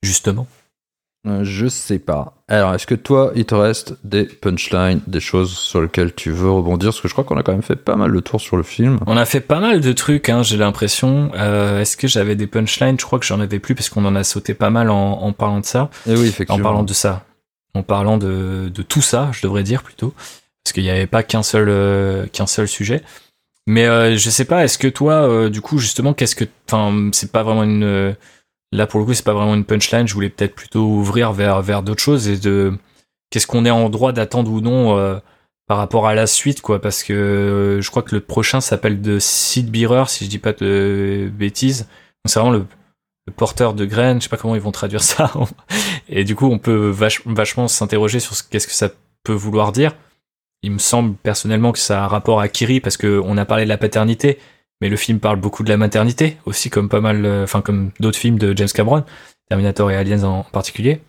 [0.04, 0.48] Justement.
[1.28, 2.34] Euh, je sais pas.
[2.48, 6.50] Alors, est-ce que toi, il te reste des punchlines, des choses sur lesquelles tu veux
[6.50, 6.90] rebondir?
[6.90, 8.64] Parce que je crois qu'on a quand même fait pas mal le tour sur le
[8.64, 8.98] film.
[9.06, 11.32] On a fait pas mal de trucs, hein, j'ai l'impression.
[11.36, 13.00] Euh, Est-ce que j'avais des punchlines?
[13.00, 15.32] Je crois que j'en avais plus parce qu'on en a sauté pas mal en, en
[15.32, 15.92] parlant de ça.
[16.08, 16.64] Et oui, En effectivement.
[16.64, 17.24] parlant de ça.
[17.76, 20.16] En parlant de, de tout ça, je devrais dire plutôt.
[20.64, 23.04] Parce qu'il n'y avait pas qu'un seul, euh, qu'un seul sujet.
[23.68, 26.46] Mais euh, je sais pas, est-ce que toi, euh, du coup, justement, qu'est-ce que.
[26.70, 27.84] Enfin, c'est pas vraiment une.
[27.84, 28.14] euh,
[28.74, 30.08] Là, pour le coup, c'est pas vraiment une punchline.
[30.08, 32.74] Je voulais peut-être plutôt ouvrir vers, vers d'autres choses et de.
[33.30, 35.20] Qu'est-ce qu'on est en droit d'attendre ou non
[35.68, 36.82] par rapport à la suite, quoi.
[36.82, 40.52] Parce que je crois que le prochain s'appelle The Seed Bearer, si je dis pas
[40.54, 41.88] de bêtises.
[42.26, 42.66] C'est vraiment le,
[43.36, 44.20] porteur de graines.
[44.20, 45.32] Je sais pas comment ils vont traduire ça.
[46.10, 48.90] Et du coup, on peut vach- vachement s'interroger sur ce qu'est-ce que ça
[49.24, 49.96] peut vouloir dire.
[50.64, 53.46] Il me semble personnellement que ça a un rapport à Kiri parce que on a
[53.46, 54.38] parlé de la paternité,
[54.80, 57.92] mais le film parle beaucoup de la maternité aussi, comme pas mal, euh, enfin comme
[58.00, 59.04] d'autres films de James Cameron,
[59.50, 61.02] Terminator et Aliens en particulier.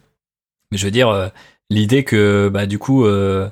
[0.70, 1.28] Mais je veux dire, euh,
[1.70, 3.48] l'idée que bah du coup, euh,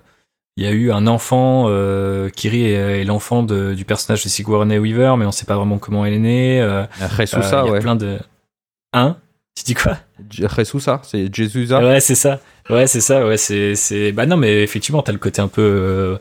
[0.57, 4.79] il y a eu un enfant, euh, Kiri est, est l'enfant du personnage de Sigourney
[4.79, 6.61] Weaver, mais on sait pas vraiment comment elle est née.
[6.61, 6.85] Euh,
[7.17, 7.81] Jesus, euh, il y a ouais.
[7.81, 8.19] plein de.
[8.93, 9.17] Hein?
[9.57, 9.97] Tu dis quoi?
[10.29, 11.73] Jesus, c'est Jesus.
[11.73, 12.41] Ouais, c'est ça.
[12.71, 13.27] Ouais, c'est ça.
[13.27, 14.13] Ouais, c'est.
[14.13, 16.19] Bah non, mais effectivement, t'as le côté un peu euh,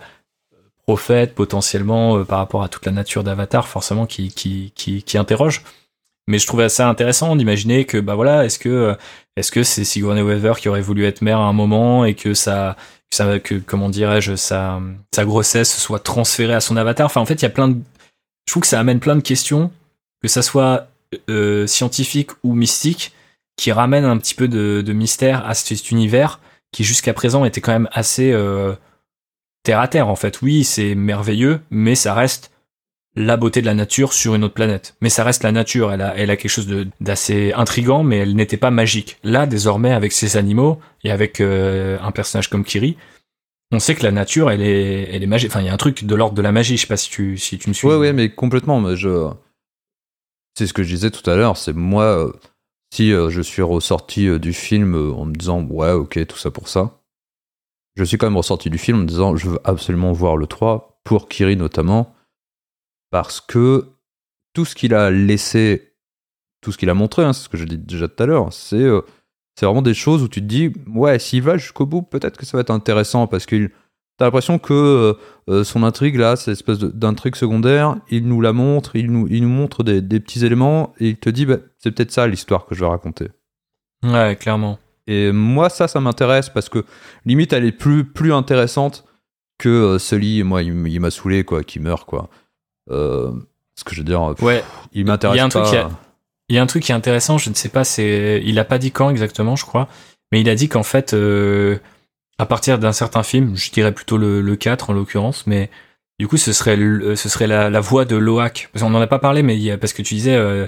[0.85, 5.17] prophète potentiellement euh, par rapport à toute la nature d'Avatar, forcément qui, qui, qui, qui
[5.17, 5.63] interroge.
[6.27, 8.95] Mais je trouvais ça intéressant d'imaginer que bah voilà, est-ce que
[9.35, 12.33] est-ce que c'est Sigourney Weaver qui aurait voulu être mère à un moment et que
[12.33, 12.75] ça
[13.43, 14.79] que comment dirais-je sa
[15.13, 17.07] sa grossesse soit transférée à son avatar?
[17.07, 17.77] Enfin en fait, il y a plein de
[18.45, 19.71] je trouve que ça amène plein de questions
[20.21, 20.87] que ça soit
[21.29, 23.13] euh, scientifique ou mystique
[23.59, 26.39] qui ramène un petit peu de, mystère à cet univers
[26.71, 28.73] qui jusqu'à présent était quand même assez euh,
[29.63, 30.41] terre à terre en fait.
[30.41, 32.51] Oui, c'est merveilleux, mais ça reste
[33.15, 34.95] la beauté de la nature sur une autre planète.
[35.01, 36.69] Mais ça reste la nature, elle a, elle a quelque chose
[37.01, 39.17] d'assez intrigant, mais elle n'était pas magique.
[39.23, 42.95] Là, désormais, avec ces animaux et avec euh, un personnage comme Kiri,
[43.73, 45.49] on sait que la nature, elle est, elle est magique.
[45.49, 46.77] Enfin, il y a un truc de l'ordre de la magie.
[46.77, 47.87] Je sais pas si tu, si tu me suis.
[47.87, 48.79] Ouais, ouais, mais complètement.
[48.79, 49.29] Mais je,
[50.57, 51.57] c'est ce que je disais tout à l'heure.
[51.57, 52.31] C'est moi, euh,
[52.93, 56.67] si euh, je suis ressorti du film en me disant, ouais, ok, tout ça pour
[56.67, 57.01] ça.
[57.95, 60.47] Je suis quand même ressorti du film en me disant, je veux absolument voir le
[60.47, 62.15] 3 pour Kiri notamment
[63.11, 63.87] parce que
[64.53, 65.93] tout ce qu'il a laissé,
[66.61, 68.53] tout ce qu'il a montré, hein, c'est ce que j'ai dit déjà tout à l'heure,
[68.53, 69.01] c'est euh,
[69.55, 72.45] c'est vraiment des choses où tu te dis, ouais, s'il va jusqu'au bout, peut-être que
[72.45, 73.69] ça va être intéressant parce que
[74.19, 75.13] t'as l'impression que euh,
[75.49, 79.43] euh, son intrigue là, cette espèce d'intrigue secondaire, il nous la montre, il nous, il
[79.43, 82.65] nous montre des, des petits éléments et il te dit, bah, c'est peut-être ça l'histoire
[82.65, 83.29] que je vais raconter.
[84.03, 84.77] Ouais, clairement.
[85.07, 86.85] Et moi, ça, ça m'intéresse parce que
[87.25, 89.05] limite, elle est plus, plus intéressante
[89.57, 92.29] que celui, moi, il, il m'a saoulé, quoi, qui meurt, quoi.
[92.91, 93.31] Euh,
[93.75, 94.63] ce que je veux dire, ouais.
[94.93, 95.89] il m'intéresse pas.
[96.49, 98.65] Il y a un truc qui est intéressant, je ne sais pas, c'est, il a
[98.65, 99.87] pas dit quand exactement, je crois,
[100.31, 101.77] mais il a dit qu'en fait, euh,
[102.39, 105.69] à partir d'un certain film, je dirais plutôt le, le 4 en l'occurrence, mais
[106.19, 108.69] du coup, ce serait, ce serait la, la voix de Loak.
[108.73, 110.67] Parce qu'on n'en a pas parlé, mais il y a, parce que tu disais, euh,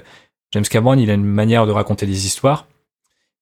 [0.52, 2.68] James Cameron, il a une manière de raconter des histoires.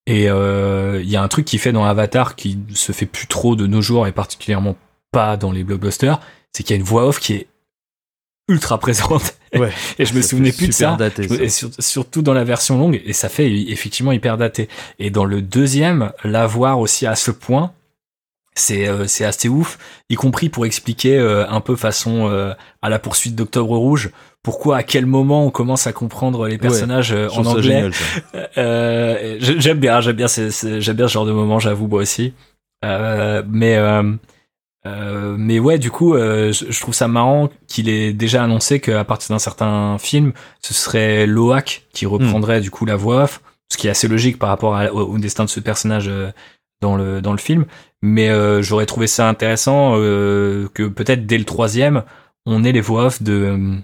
[0.06, 3.54] Et il y a un truc qui fait dans Avatar qui se fait plus trop
[3.54, 4.74] de nos jours et particulièrement
[5.12, 6.20] pas dans les blockbusters,
[6.52, 7.46] c'est qu'il y a une voix off qui est
[8.48, 9.36] ultra présente.
[9.54, 10.96] Ouais, et je me souvenais plus de ça.
[10.96, 11.34] Daté, ça.
[11.36, 11.48] Et
[11.80, 14.68] surtout dans la version longue, et ça fait effectivement hyper daté.
[14.98, 17.72] Et dans le deuxième, l'avoir aussi à ce point,
[18.60, 22.52] c'est euh, c'est assez ouf, y compris pour expliquer euh, un peu façon euh,
[22.82, 24.10] à la poursuite d'Octobre Rouge,
[24.42, 27.90] pourquoi à quel moment on commence à comprendre les personnages Ouais, en anglais.
[29.40, 32.34] J'aime bien, j'aime bien, j'aime bien ce genre de moment, j'avoue moi aussi.
[32.82, 33.78] mais
[34.84, 39.38] mais ouais, du coup, je, trouve ça marrant qu'il ait déjà annoncé qu'à partir d'un
[39.38, 43.90] certain film, ce serait Loak qui reprendrait du coup la voix off, ce qui est
[43.90, 46.10] assez logique par rapport à, au, au, destin de ce personnage
[46.80, 47.66] dans le dans le film.
[48.02, 52.02] Mais euh, j'aurais trouvé ça intéressant euh, que peut-être dès le troisième,
[52.46, 53.76] on ait les voix off de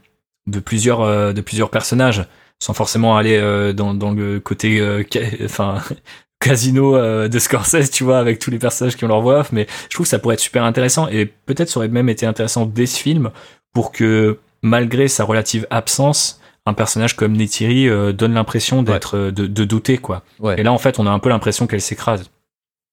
[0.46, 2.24] de plusieurs de plusieurs personnages,
[2.60, 3.38] sans forcément aller
[3.74, 4.80] dans dans le côté
[5.44, 5.82] enfin
[6.40, 9.52] casino euh, de Scorsese, tu vois, avec tous les personnages qui ont leur voix off,
[9.52, 12.26] mais je trouve que ça pourrait être super intéressant et peut-être ça aurait même été
[12.26, 13.30] intéressant dès ce film
[13.72, 19.24] pour que, malgré sa relative absence, un personnage comme Neytiri euh, donne l'impression d'être, ouais.
[19.24, 20.22] euh, de, de, douter, quoi.
[20.40, 20.58] Ouais.
[20.58, 22.28] Et là, en fait, on a un peu l'impression qu'elle s'écrase.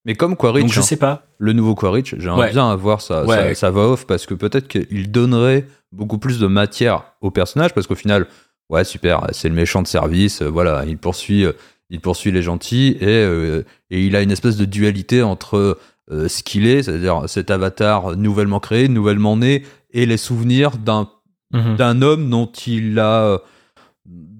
[0.06, 1.26] Mais comme Quaritch, Donc je hein, sais pas.
[1.38, 2.52] le nouveau Quaritch, j'aimerais Ouais.
[2.52, 3.50] bien avoir sa, Ouais.
[3.50, 7.74] sa, sa voix off parce que peut-être qu'il donnerait beaucoup plus de matière au personnage
[7.74, 8.28] parce qu'au final,
[8.70, 11.54] ouais, super, c'est le méchant de service, euh, voilà, il poursuit, euh,
[11.90, 15.78] il poursuit les gentils et, euh, et il a une espèce de dualité entre
[16.12, 21.08] ce qu'il est, c'est-à-dire cet avatar nouvellement créé, nouvellement né, et les souvenirs d'un
[21.54, 21.76] Mhm.
[21.78, 23.40] d'un homme dont il a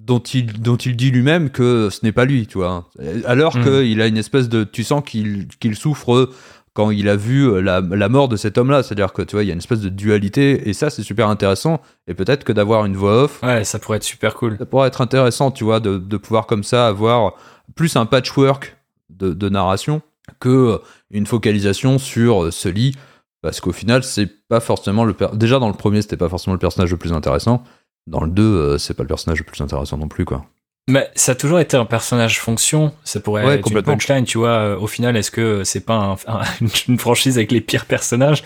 [0.04, 2.88] dont il dont il dit lui-même que ce n'est pas lui tu vois.
[3.26, 3.64] Alors Mhm.
[3.64, 6.30] qu'il a une espèce de tu sens qu'il souffre
[6.74, 8.82] quand il a vu la, la mort de cet homme-là.
[8.82, 11.28] C'est-à-dire que tu vois il y a une espèce de dualité et ça c'est super
[11.28, 11.80] intéressant.
[12.08, 14.56] Et peut-être que d'avoir une voix off Ouais, ça pourrait être super cool.
[14.58, 17.34] ça pourrait être intéressant tu vois de, de pouvoir comme ça avoir
[17.76, 18.76] plus un patchwork
[19.10, 20.02] de, de narration
[20.40, 22.94] que une focalisation sur ce lit.
[23.40, 26.58] Parce qu'au final c'est pas forcément le déjà dans le premier c'était pas forcément le
[26.58, 27.62] personnage le plus intéressant
[28.06, 30.44] dans le 2 euh, c'est pas le personnage le plus intéressant non plus quoi
[30.88, 32.92] Mais ça a toujours été un personnage fonction.
[33.04, 34.48] Ça pourrait Ouais, être une punchline, tu vois.
[34.50, 36.42] euh, Au final, est-ce que c'est pas un- un-
[36.88, 38.42] une franchise avec les pires personnages?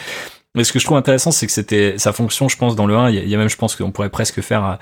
[0.54, 2.96] Mais ce que je trouve intéressant, c'est que c'était sa fonction, je pense, dans le
[2.96, 3.10] 1.
[3.10, 4.74] Il y, a- il y a même, je pense, qu'on pourrait presque faire euh,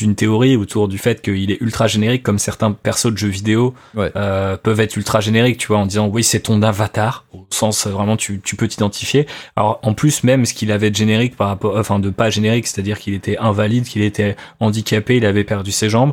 [0.00, 3.74] une théorie autour du fait qu'il est ultra générique, comme certains persos de jeux vidéo
[3.94, 4.10] Ouais.
[4.16, 7.86] euh, peuvent être ultra génériques, tu vois, en disant oui, c'est ton avatar, au sens
[7.86, 9.26] euh, vraiment tu, tu peux t'identifier.
[9.56, 12.66] Alors en plus, même ce qu'il avait de générique par rapport, enfin de pas générique,
[12.66, 16.12] c'est-à-dire qu'il était invalide, qu'il était handicapé, il avait perdu ses jambes.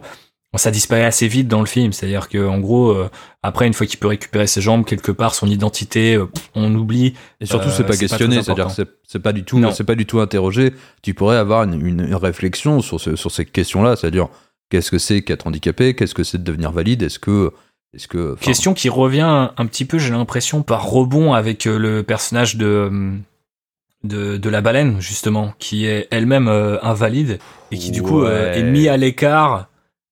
[0.56, 3.10] Ça disparaît assez vite dans le film, c'est-à-dire que en gros, euh,
[3.44, 6.26] après une fois qu'il peut récupérer ses jambes quelque part, son identité, euh,
[6.56, 7.14] on oublie.
[7.42, 9.94] et surtout Euh, c'est pas c'est pas questionné c'est-à-dire c'est pas du tout c'est pas
[9.96, 14.30] du tout interrogé tu pourrais avoir une, réflexion sur ce, sur ces questions là c'est-à-dire
[14.70, 15.94] qu'est-ce que c'est qu'être handicapé?
[15.94, 17.04] Qu'est-ce que c'est de devenir valide?
[17.04, 17.52] Est-ce que
[17.94, 22.04] est-ce que Question qui revient un petit peu, j'ai l'impression, par rebond avec euh, le
[22.04, 23.14] personnage de euh,
[24.04, 27.40] de, de la baleine justement, qui est elle-même euh, invalide
[27.72, 28.60] et qui du coup euh, Ouais.
[28.60, 29.68] est mis à l'écart.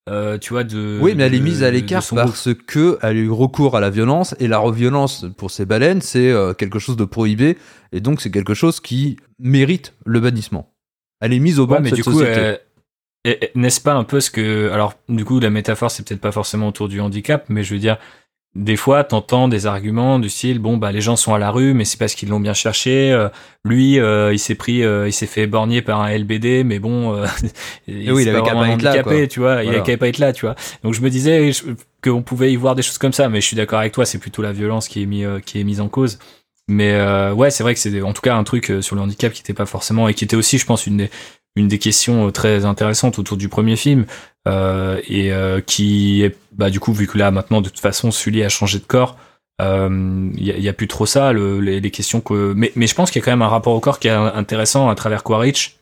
[0.09, 2.19] Euh, tu vois de Oui, mais elle est mise à l'écart groupe.
[2.19, 6.01] parce que elle a eu recours à la violence et la violence pour ces baleines,
[6.01, 7.57] c'est euh, quelque chose de prohibé
[7.91, 10.71] et donc c'est quelque chose qui mérite le bannissement.
[11.21, 12.39] Elle est mise au banc Ouais, de mais cette du coup, société.
[12.39, 12.57] euh,
[13.55, 14.69] n'est-ce pas un peu ce que.
[14.71, 17.79] Alors, du coup, la métaphore, c'est peut-être pas forcément autour du handicap, mais je veux
[17.79, 17.97] dire,
[18.55, 21.73] des fois, t'entends des arguments du style bon, bah, les gens sont à la rue,
[21.73, 23.11] mais c'est parce qu'ils l'ont bien cherché.
[23.11, 23.27] euh,
[23.65, 27.13] lui, euh, il s'est pris, euh, il s'est fait borgner par un LBD, mais bon,
[27.15, 27.25] euh,
[27.87, 29.27] il, oui, il avait pas là, handicapé, quoi.
[29.27, 29.55] tu vois.
[29.61, 29.79] Il Voilà.
[29.81, 30.55] avait qu'à pas être là, tu vois.
[30.83, 31.51] Donc, je me disais
[32.01, 34.19] qu'on pouvait y voir des choses comme ça, mais je suis d'accord avec toi, c'est
[34.19, 36.17] plutôt la violence qui est, mis, euh, qui est mise en cause.
[36.69, 39.31] Mais euh, ouais, c'est vrai que c'est en tout cas un truc sur le handicap
[39.33, 41.09] qui était pas forcément et qui était aussi, je pense, une des
[41.55, 44.05] une des questions euh, très intéressantes autour du premier film
[44.47, 48.11] euh, et euh, qui est bah du coup vu que là maintenant de toute façon
[48.11, 49.17] Sully a changé de corps
[49.59, 52.87] il y, a, y a plus trop ça le, les, les questions que mais, mais
[52.87, 54.95] je pense qu'il y a quand même un rapport au corps qui est intéressant à
[54.95, 55.77] travers Quaritch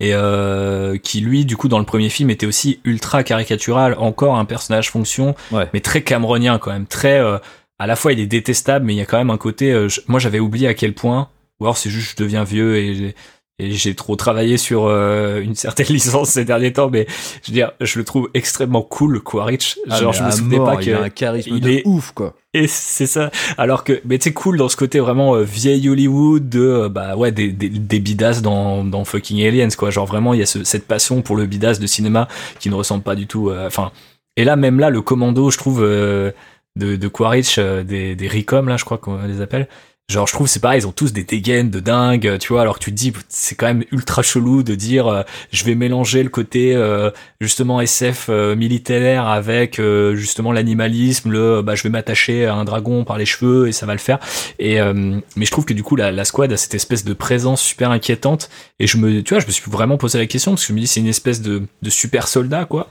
[0.00, 4.36] et euh, qui lui du coup dans le premier film était aussi ultra caricatural encore
[4.36, 5.68] un personnage fonction Ouais.
[5.72, 7.38] mais très cameronien quand même très euh,
[7.78, 9.88] à la fois il est détestable mais il y a quand même un côté euh,
[9.88, 11.28] je- moi j'avais oublié à quel point
[11.60, 13.14] ou alors c'est juste je deviens vieux et
[13.58, 17.06] et j'ai trop travaillé sur euh, une certaine licence ces derniers temps, mais
[17.42, 19.78] je veux dire, je le trouve extrêmement cool, Quaritch.
[19.88, 22.12] Ah, Genre, je me souvenais mort, pas il a un charisme il de est- ouf
[22.12, 22.34] quoi.
[22.52, 23.30] Et c'est ça.
[23.58, 26.88] Alors que, mais tu sais, cool dans ce côté vraiment euh, vieille Hollywood de, euh,
[26.88, 29.90] bah ouais, des, des, des bidasses dans, dans fucking Aliens, quoi.
[29.90, 32.28] Genre vraiment, il y a ce- cette passion pour le bidasse de cinéma
[32.60, 33.50] qui ne ressemble pas du tout.
[33.50, 33.90] euh, Enfin,
[34.36, 36.30] et là, même là, le commando, je trouve, euh,
[36.76, 39.66] de, de Quaritch, euh, des, des RICOM, là, je crois qu'on les appelle.
[40.08, 42.78] Genre, je trouve, c'est pareil, ils ont tous des dégaines de dingue, tu vois, alors
[42.78, 46.22] que tu te dis, c'est quand même ultra chelou de dire, euh, je vais mélanger
[46.22, 47.10] le côté, euh,
[47.40, 52.64] justement, SF euh, militaire avec, euh, justement, l'animalisme, le, bah, je vais m'attacher à un
[52.64, 54.20] dragon par les cheveux et ça va le faire.
[54.60, 57.12] Et, euh, mais je trouve que du coup, la, la squad a cette espèce de
[57.12, 58.48] présence super inquiétante.
[58.78, 60.72] Et je me, tu vois, je me suis vraiment posé la question parce que je
[60.74, 62.90] me dis, c'est une espèce de, de super soldat, quoi.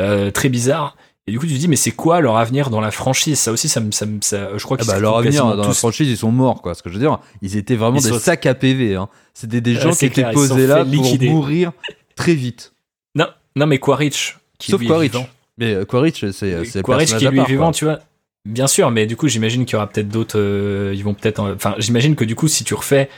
[0.00, 0.96] Euh, très bizarre.
[1.28, 3.38] Et du coup, tu te dis, mais c'est quoi leur avenir dans la franchise?
[3.38, 5.68] Ça aussi, ça me, ça, me- ça- je crois Ah qu'ils bah, leur avenir dans
[5.68, 6.74] la franchise, ils sont morts quoi.
[6.74, 8.94] Ce que je veux dire, ils étaient vraiment Ils des sont- sacs à PV.
[8.96, 9.08] Hein.
[9.34, 11.28] C'était des Ouais, gens qui étaient clair, posés là pour liquider.
[11.28, 11.72] mourir
[12.16, 12.72] très vite.
[13.14, 13.26] Non,
[13.56, 14.38] non, mais Quaritch.
[14.58, 15.12] Qui Sauf lui est Quaritch.
[15.12, 15.28] vivant.
[15.58, 17.72] Mais euh, Quaritch, c'est Quaritch qui lui est part, vivant, quoi.
[17.74, 17.98] tu vois.
[18.46, 20.38] Bien sûr, mais du coup, j'imagine qu'il y aura peut-être d'autres.
[20.38, 21.40] euh, ils vont peut-être.
[21.40, 23.10] en- Enfin, j'imagine que du coup, si tu refais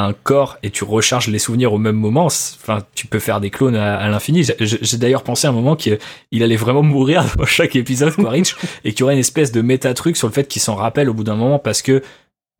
[0.00, 3.50] un corps et tu recharges les souvenirs au même moment, enfin, tu peux faire des
[3.50, 4.44] clones à, à l'infini.
[4.60, 5.98] J'ai- d'ailleurs pensé à un moment qu'il
[6.30, 9.60] il allait vraiment mourir dans chaque épisode, Quaritch, et qu'il y aurait une espèce de
[9.62, 12.02] méta truc sur le fait qu'il s'en rappelle au bout d'un moment parce que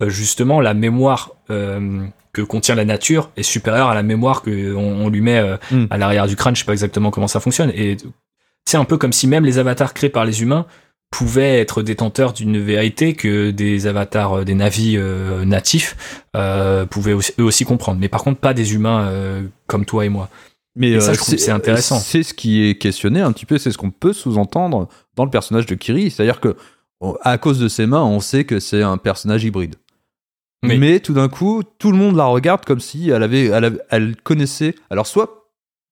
[0.02, 4.74] euh, justement la mémoire euh, que contient la nature est supérieure à la mémoire que
[4.74, 5.86] on, on lui met euh, Hmm.
[5.90, 6.54] à l'arrière du crâne.
[6.56, 7.70] Je sais pas exactement comment ça fonctionne.
[7.74, 7.96] Et
[8.64, 10.66] c'est un peu comme si même les avatars créés par les humains
[11.12, 17.12] pouvaient être détenteurs d'une vérité que des avatars, euh, des navis euh, natifs euh, pouvaient
[17.12, 18.00] aussi, eux aussi comprendre.
[18.00, 20.28] Mais par contre, pas des humains euh, comme toi et moi.
[20.74, 22.00] Mais Et ça, je trouve c'est intéressant.
[22.00, 25.30] C'est ce qui est questionné un petit peu, c'est ce qu'on peut sous-entendre dans le
[25.30, 26.10] personnage de Kiri.
[26.10, 26.56] C'est-à-dire que,
[27.00, 29.76] oh, à cause de ses mains, on sait que c'est un personnage hybride.
[30.64, 30.78] Oui.
[30.78, 33.82] Mais tout d'un coup, tout le monde la regarde comme si elle avait, elle, avait-
[33.90, 34.74] elle connaissait.
[34.88, 35.50] Alors, soit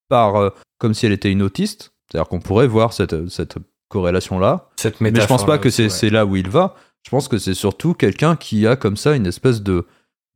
[0.08, 3.56] par, comme si elle était une autiste, c'est-à-dire qu'on pourrait voir cette, cette
[3.90, 4.68] corrélation-là.
[4.76, 6.10] Cette Mais je pense pas que c'est ouais.
[6.10, 6.74] là où il va.
[7.04, 9.86] Je pense que c'est surtout quelqu'un qui a comme ça une espèce de,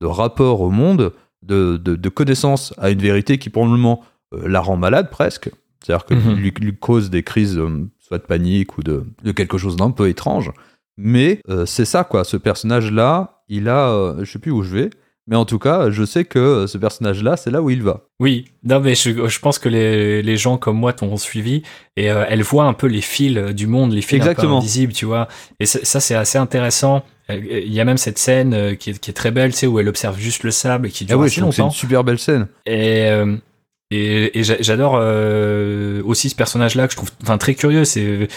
[0.03, 1.13] de rapport au monde,
[1.43, 4.03] de, de, de connaissance à une vérité qui pour le moment
[4.35, 5.51] euh, la rend malade presque.
[5.83, 6.35] C'est-à-dire que Mhm.
[6.37, 9.91] lui, lui cause des crises euh, soit de panique ou de, de quelque chose d'un
[9.91, 10.51] peu étrange.
[10.97, 14.91] Mais euh, c'est ça quoi, ce personnage-là, il a, je sais plus où je vais,
[15.27, 18.03] mais en tout cas, je sais que euh, ce personnage-là, c'est là où il va.
[18.21, 21.63] Oui, non mais je, je pense que les, les gens comme moi t'ont suivi
[21.97, 24.31] et euh, elles voient un peu les fils euh, du monde, les fils un peu
[24.31, 24.59] Exactement.
[24.59, 25.29] invisibles, tu vois.
[25.61, 27.03] Et ça, c'est assez intéressant.
[27.31, 29.67] Euh, Il y a même cette scène qui est, qui est très belle, tu sais,
[29.67, 31.47] où elle observe juste le sable et qui dure Ah oui, assez que c'est une
[31.65, 31.71] longtemps.
[31.71, 32.49] super belle scène.
[32.67, 33.37] Et, euh,
[33.91, 37.85] et, et j'a- j'adore euh, aussi ce personnage-là que je trouve enfin, très curieux.
[37.85, 38.29] C'est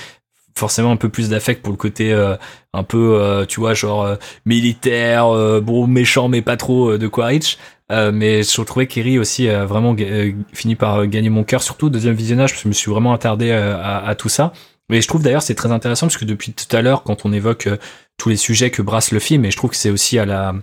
[0.57, 2.35] forcément un peu plus d'affect pour le côté euh,
[2.73, 4.15] un peu, euh, tu vois, genre euh,
[4.45, 7.57] militaire, euh, bon, méchant, mais pas trop euh, de Quaritch.
[7.91, 11.85] Euh, mais je trouvais qu'Eri aussi a vraiment euh, fini par gagner mon cœur, surtout
[11.85, 14.51] au deuxième visionnage, parce que je me suis vraiment attardé à, à tout ça.
[14.91, 17.31] Et je trouve d'ailleurs c'est très intéressant parce que depuis tout à l'heure, quand on
[17.31, 17.69] évoque
[18.17, 20.55] tous les sujets que brasse le film, et je trouve que c'est aussi à la,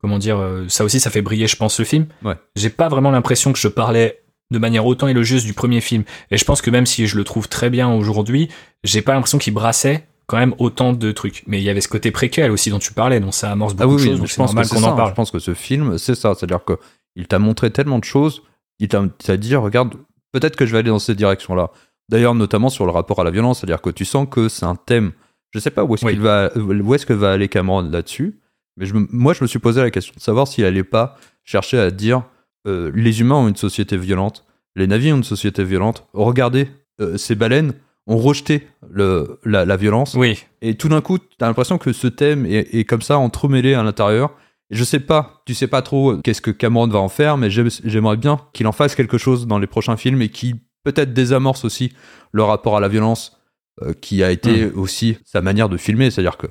[0.00, 0.38] comment dire,
[0.68, 2.06] ça aussi ça fait briller, je pense, le film.
[2.24, 2.34] Ouais.
[2.56, 6.04] J'ai pas vraiment l'impression que je parlais de manière autant élogieuse du premier film.
[6.30, 8.48] Et je pense que même si je le trouve très bien aujourd'hui,
[8.84, 11.42] j'ai pas l'impression qu'il brassait quand même autant de trucs.
[11.46, 13.92] Mais il y avait ce côté préquel aussi dont tu parlais, donc ça amorce beaucoup
[13.92, 15.10] Ah oui, de choses, donc je pense normal qu'on en parle.
[15.10, 16.34] Je pense que ce film, c'est ça.
[16.34, 16.74] C'est-à-dire que
[17.14, 18.42] il t'a montré tellement de choses.
[18.78, 19.94] Il t'a dit, regarde,
[20.32, 21.70] peut-être que je vais aller dans cette direction-là.
[22.08, 24.76] D'ailleurs, notamment sur le rapport à la violence, c'est-à-dire que tu sens que c'est un
[24.76, 25.12] thème.
[25.52, 26.12] Je sais pas où est-ce Oui.
[26.12, 28.38] qu'il va, où est-ce que va aller Cameron là-dessus,
[28.76, 31.78] Mais je moi, je me suis posé la question de savoir s'il allait pas chercher
[31.78, 32.22] à dire
[32.66, 34.44] euh, les humains ont une société violente,
[34.74, 36.06] les navires ont une société violente.
[36.12, 36.68] Regardez,
[37.00, 37.72] euh, ces baleines
[38.06, 40.14] ont rejeté le, la, la violence.
[40.14, 40.44] Oui.
[40.62, 43.82] Et tout d'un coup, t'as l'impression que ce thème est, est comme ça entremêlé à
[43.82, 44.30] l'intérieur.
[44.70, 47.50] Je sais pas, tu sais pas trop euh, qu'est-ce que Cameron va en faire, mais
[47.50, 51.12] j'aime- j'aimerais bien qu'il en fasse quelque chose dans les prochains films et qui peut-être
[51.12, 51.92] désamorce aussi
[52.32, 53.40] le rapport à la violence,
[53.82, 56.10] euh, qui a été aussi sa manière de filmer.
[56.10, 56.46] C'est-à-dire que,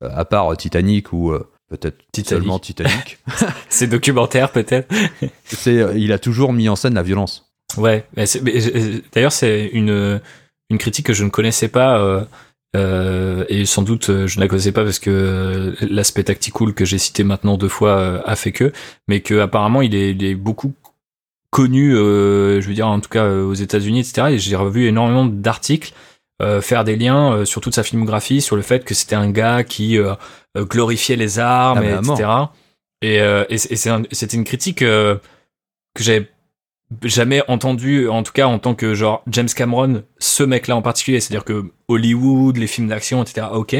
[0.00, 1.32] à part Titanic ou
[1.68, 3.18] peut-être seulement Titanic,
[3.68, 4.88] C'est documentaire peut-être.
[5.44, 7.50] c'est, euh, il a toujours mis en scène la violence.
[7.76, 8.04] Ouais.
[8.16, 10.20] euh, D'ailleurs, c'est une
[10.70, 11.98] une critique que je ne connaissais pas.
[12.00, 12.24] euh,
[12.76, 16.74] euh, et sans doute euh, je ne la connaissais pas parce que euh, l'aspect tactical
[16.74, 18.72] que j'ai cité maintenant deux fois euh, a fait que,
[19.08, 20.74] mais que apparemment il est, il est beaucoup
[21.50, 24.28] connu, euh, je veux dire en tout cas euh, aux États-Unis, etc.
[24.32, 25.92] Et j'ai revu énormément d'articles
[26.42, 29.30] euh, faire des liens euh, sur toute sa filmographie, sur le fait que c'était un
[29.30, 30.14] gars qui euh,
[30.56, 32.30] euh, glorifiait les armes, Ah, et etc.
[33.02, 35.16] Et, euh, et c'est un- c'était une critique euh,
[35.94, 36.28] que j'avais
[37.02, 41.20] jamais entendu, en tout cas en tant que genre James Cameron, ce mec-là en particulier.
[41.20, 43.48] C'est-à-dire que Hollywood, les films d'action, etc.
[43.52, 43.76] Ok,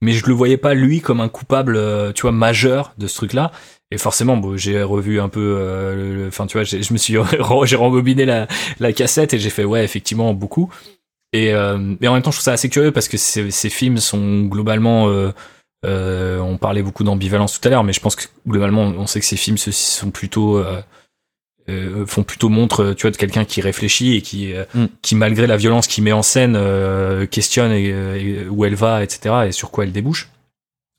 [0.00, 3.16] mais je le voyais pas lui comme un coupable, euh, tu vois, majeur de ce
[3.16, 3.50] truc-là.
[3.90, 7.14] Et forcément, bon, j'ai revu un peu, euh, enfin, tu vois, je me suis,
[7.64, 8.46] j'ai rembobiné la,
[8.80, 10.72] la cassette et j'ai fait, ouais, effectivement, beaucoup.
[11.32, 13.70] Et, euh, mais en même temps, je trouve ça assez curieux parce que ces, ces
[13.70, 15.32] films sont globalement, euh,
[15.86, 19.20] euh, on parlait beaucoup d'ambivalence tout à l'heure, mais je pense que globalement, on sait
[19.20, 20.80] que ces films ceux-ci sont plutôt, euh,
[21.70, 24.84] euh, font plutôt montre, tu vois, de quelqu'un qui réfléchit et qui, euh, Mm.
[25.00, 28.74] qui malgré la violence qu'il met en scène, euh, questionne et, euh, et où elle
[28.74, 29.46] va, etc.
[29.48, 30.28] et sur quoi elle débouche.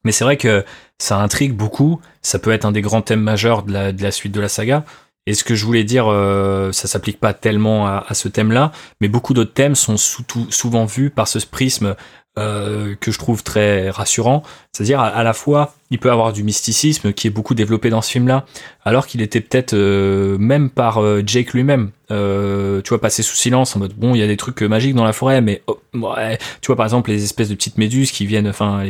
[0.06, 0.66] Mais c'est vrai que
[1.00, 2.02] ça intrigue beaucoup.
[2.22, 4.50] Ça peut être un des grands thèmes majeurs de la, de la suite de la
[4.50, 4.84] saga.
[5.26, 9.08] Et ce que je voulais dire, euh, ça s'applique pas tellement à, ce thème-là, mais
[9.08, 11.96] beaucoup d'autres thèmes sont souvent vus par ce prisme
[12.38, 14.44] euh, que je trouve très rassurant.
[14.72, 18.12] C'est-à-dire à, la fois, il peut avoir du mysticisme qui est beaucoup développé dans ce
[18.12, 18.46] film-là,
[18.84, 23.36] alors qu'il était peut-être euh, même par euh, Jake lui-même, euh, tu vois, passé sous
[23.36, 25.80] silence en mode bon, il y a des trucs magiques dans la forêt, mais oh,
[25.94, 28.84] tu vois par exemple les espèces de petites méduses qui viennent, enfin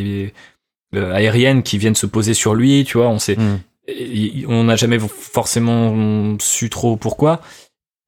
[0.95, 3.59] aériennes qui viennent se poser sur lui, tu vois, on sait, Mm.
[4.47, 7.41] On n'a jamais forcément su trop pourquoi,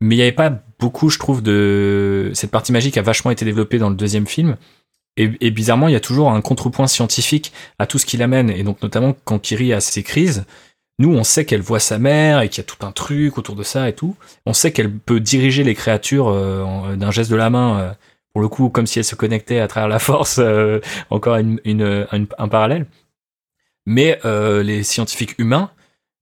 [0.01, 3.45] mais il n'y avait pas beaucoup, je trouve, de cette partie magique a vachement été
[3.45, 4.57] développée dans le deuxième film.
[5.17, 8.63] Et, bizarrement, il y a toujours un contrepoint scientifique à tout ce qu'il amène, et
[8.63, 10.45] donc notamment quand Kiri a ses crises.
[10.99, 13.55] Nous, on sait qu'elle voit sa mère et qu'il y a tout un truc autour
[13.55, 14.15] de ça et tout.
[14.45, 17.91] On sait qu'elle peut diriger les créatures euh, d'un geste de la main, euh,
[18.33, 20.37] pour le coup, comme si elle se connectait à travers la force.
[20.39, 22.85] euh, encore un parallèle.
[23.85, 25.69] Mais euh, les scientifiques humains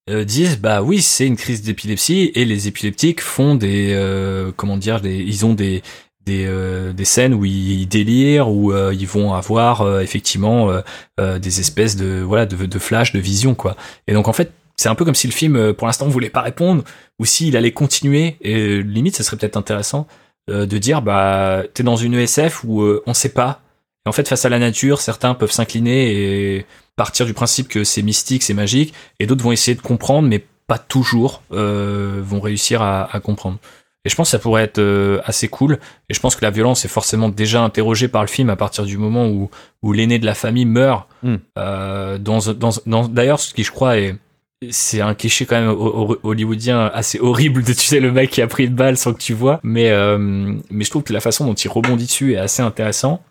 [0.09, 4.75] euh, disent bah oui c'est une crise d'épilepsie et les épileptiques font des euh, comment
[4.75, 5.81] dire ils ont des
[6.25, 10.71] des, scènes où ils délirent où ils vont avoir effectivement
[11.17, 13.75] des espèces de voilà de, de flash de vision quoi.
[14.07, 16.41] Et donc en fait c'est un peu comme si le film pour l'instant voulait pas
[16.41, 16.83] répondre
[17.19, 20.07] ou s'il allait continuer et limite ça serait peut-être intéressant
[20.47, 23.62] de dire bah t'es dans une ESF où on sait pas
[24.05, 26.11] et en fait face à la nature certains peuvent s'incliner
[26.57, 26.65] et
[26.95, 30.43] partir du principe que c'est mystique c'est magique et d'autres vont essayer de comprendre, mais
[30.67, 33.57] pas toujours euh, vont réussir à, à comprendre.
[34.05, 35.79] Et je pense que ça pourrait être euh, assez cool.
[36.09, 38.83] Et je pense que la violence est forcément déjà interrogée par le film à partir
[38.85, 39.49] du moment où,
[39.81, 41.07] où l'aîné de la famille meurt.
[41.21, 41.35] Mm.
[41.57, 44.15] Euh, dans, dans, dans, D'ailleurs, ce qui je crois est
[44.71, 48.29] c'est un cliché quand même ho- ho- hollywoodien assez horrible de tu sais le mec
[48.29, 50.17] qui a pris une balle sans que tu vois mais euh,
[50.71, 53.21] mais je trouve que la façon dont il rebondit dessus est assez intéressant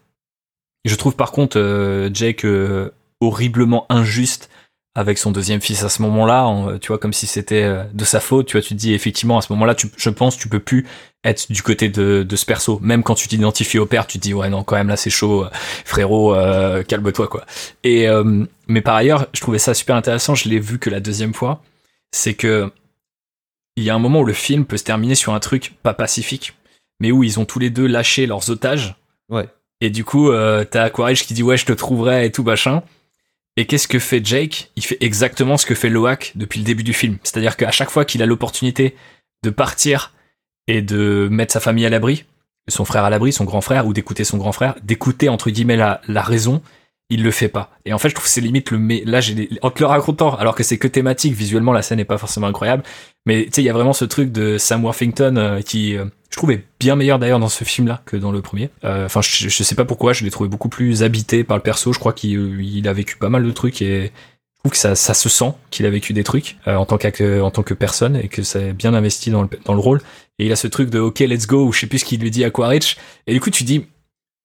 [0.84, 2.90] je trouve par contre euh, Jake euh,
[3.20, 4.50] horriblement injuste
[4.94, 8.04] avec son deuxième fils à ce moment-là, en- tu vois, comme si c'était euh, de
[8.04, 10.60] sa faute, tu vois, tu te dis effectivement à ce moment-là, je pense, tu peux
[10.60, 10.86] plus
[11.24, 12.78] être du côté de, ce perso.
[12.82, 15.08] Même quand tu t'identifies au père, tu te dis ouais non quand même là c'est
[15.10, 15.50] chaud, euh,
[15.84, 17.46] frérot, euh, calme-toi quoi.
[17.84, 20.34] Et euh, mais par ailleurs, je trouvais ça super intéressant.
[20.34, 21.62] Je l'ai vu que la deuxième fois,
[22.10, 22.70] c'est que
[23.76, 25.94] il y a un moment où le film peut se terminer sur un truc pas
[25.94, 26.52] pacifique,
[27.00, 28.96] mais où ils ont tous les deux lâché leurs otages.
[29.30, 29.48] Ouais.
[29.82, 32.84] Et du coup, euh, t'as Aquarish qui dit ouais je te trouverai et tout machin.
[33.56, 34.70] Et qu'est-ce que fait Jake?
[34.76, 37.18] Il fait exactement ce que fait Loak depuis le début du film.
[37.24, 38.94] C'est-à-dire qu'à chaque fois qu'il a l'opportunité
[39.42, 40.14] de partir
[40.68, 42.24] et de mettre sa famille à l'abri,
[42.68, 45.76] son frère à l'abri, son grand frère, ou d'écouter son grand frère, d'écouter entre guillemets
[45.76, 46.62] la, la raison,
[47.12, 47.70] il le fait pas.
[47.84, 49.86] Et en fait, je trouve que c'est limite le mais là j'ai en te le
[49.86, 52.82] racontant, alors que c'est que thématique, visuellement la scène n'est pas forcément incroyable,
[53.26, 56.06] mais tu sais il y a vraiment ce truc de Sam Worthington euh, qui euh,
[56.30, 58.70] je trouve est bien meilleur d'ailleurs dans ce film là que dans le premier.
[58.84, 61.62] Euh, Enfin je, je sais pas pourquoi, je l'ai trouvé beaucoup plus habité par le
[61.62, 61.92] perso.
[61.92, 64.94] Je crois qu'il il a vécu pas mal de trucs et je trouve que ça,
[64.94, 68.42] ça se sent qu'il a vécu des trucs en tant tant que personne et que
[68.42, 70.00] c'est bien investi dans le, dans le rôle.
[70.38, 72.20] Et il a ce truc de OK let's go ou je sais plus ce qu'il
[72.20, 72.96] lui dit à Quaritch.
[73.26, 73.86] Et du coup tu dis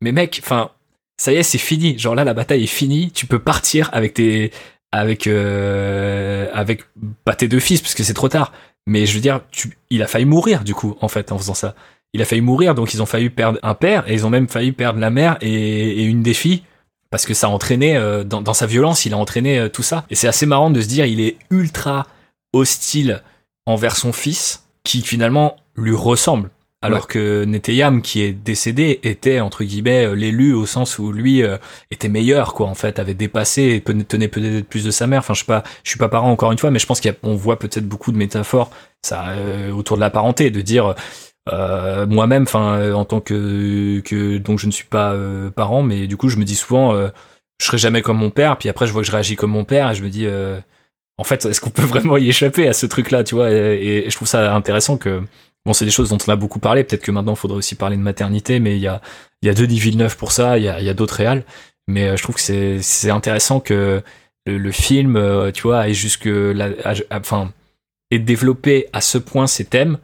[0.02, 0.72] mais mec, enfin
[1.18, 1.98] ça y est c'est fini.
[1.98, 3.12] Genre là la bataille est finie.
[3.12, 4.52] Tu peux partir avec tes
[4.92, 6.84] avec euh, avec
[7.26, 8.52] pas tes deux fils parce que c'est trop tard.
[8.86, 11.54] Mais je veux dire, tu, il a failli mourir du coup en fait en faisant
[11.54, 11.76] ça.
[12.14, 14.48] Il a failli mourir, donc ils ont failli perdre un père et ils ont même
[14.48, 16.64] failli perdre la mère et, une des filles
[17.10, 19.84] parce que ça a entraîné euh, dans, dans, sa violence, il a entraîné euh, tout
[19.84, 20.06] ça.
[20.10, 22.08] Et c'est assez marrant de se dire, il est ultra
[22.54, 23.24] hostile
[23.66, 26.50] envers son fils qui finalement lui ressemble.
[26.84, 31.42] Alors que Neteyam, qui est décédé, était entre guillemets euh, l'élu au sens où lui
[31.42, 31.58] euh,
[31.90, 32.68] était meilleur, quoi.
[32.68, 35.20] En fait, avait dépassé et tenait peut-être plus de sa mère.
[35.20, 37.36] Enfin, je sais pas, je suis pas parent encore une fois, mais je pense qu'on
[37.36, 38.70] voit peut-être beaucoup de métaphores
[39.04, 40.94] ça euh, autour de la parenté, de dire
[42.08, 45.16] moi-même, enfin, en tant que que donc je ne suis pas
[45.56, 48.58] parent, mais du coup, je me dis souvent, je serai jamais comme mon père.
[48.58, 50.28] Puis après, je vois que je réagis comme mon père et je me dis
[51.18, 53.52] en fait, est-ce qu'on peut vraiment y échapper à ce truc-là, tu vois?
[53.52, 55.22] Et, et, je trouve ça intéressant que
[55.68, 56.86] Bon, c'est des choses dont on a beaucoup parlé.
[56.86, 59.02] Peut-être que maintenant, il faudrait aussi parler de maternité, mais il y a,
[59.42, 61.44] il y a Denis Villeneuve pour ça, il y a, d'autres réals.
[61.90, 64.02] Mais euh, je trouve que c'est, intéressant que
[64.46, 66.70] le, film, euh, tu vois, ait jusque la,
[67.12, 67.52] enfin,
[68.12, 69.98] ait développé à ce point ces thèmes.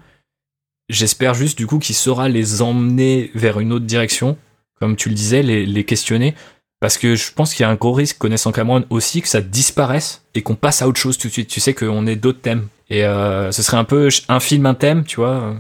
[0.90, 4.38] J'espère juste, du coup, qu'il saura les emmener vers une autre direction,
[4.82, 6.36] comme tu le disais, les, les questionner.
[6.82, 9.40] Parce que je pense qu'il y a un gros risque, connaissant Cameron aussi, que ça
[9.40, 11.48] disparaisse et qu'on passe à autre chose tout de suite.
[11.48, 12.68] Tu sais qu'on ait d'autres thèmes.
[12.94, 15.54] Et euh, ce serait un peu un film, un thème, tu vois, euh,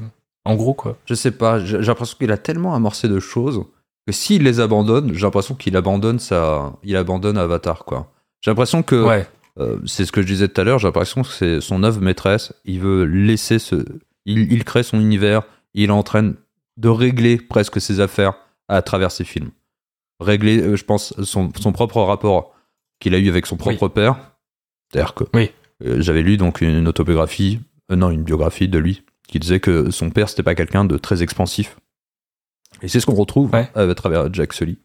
[0.45, 0.97] en gros, quoi.
[1.05, 3.63] Je sais pas, j'ai l'impression qu'il a tellement amorcé de choses
[4.05, 6.73] que s'il les abandonne, j'ai l'impression qu'il abandonne sa...
[6.83, 8.11] il abandonne Avatar, quoi.
[8.41, 9.27] J'ai l'impression que, ouais.
[9.59, 12.01] euh, c'est ce que je disais tout à l'heure, j'ai l'impression que c'est son œuvre
[12.01, 13.77] maîtresse, il veut laisser ce...
[14.25, 15.41] Il, il crée son univers,
[15.73, 16.33] il est en train
[16.77, 18.33] de régler presque ses affaires
[18.67, 19.49] à travers ses films.
[20.19, 22.53] Régler, je pense, son, son propre rapport
[22.99, 23.91] qu'il a eu avec son propre Oui.
[23.93, 24.17] père.
[24.91, 25.49] C'est-à-dire que Oui.
[25.85, 27.59] Euh, j'avais lu donc une autobiographie,
[27.91, 30.97] euh, non, une biographie de lui, qui disait que son père, c'était pas quelqu'un de
[30.97, 31.77] très expansif.
[32.81, 33.69] Et c'est ce qu'on retrouve Ouais.
[33.75, 34.77] à travers Jack Sully.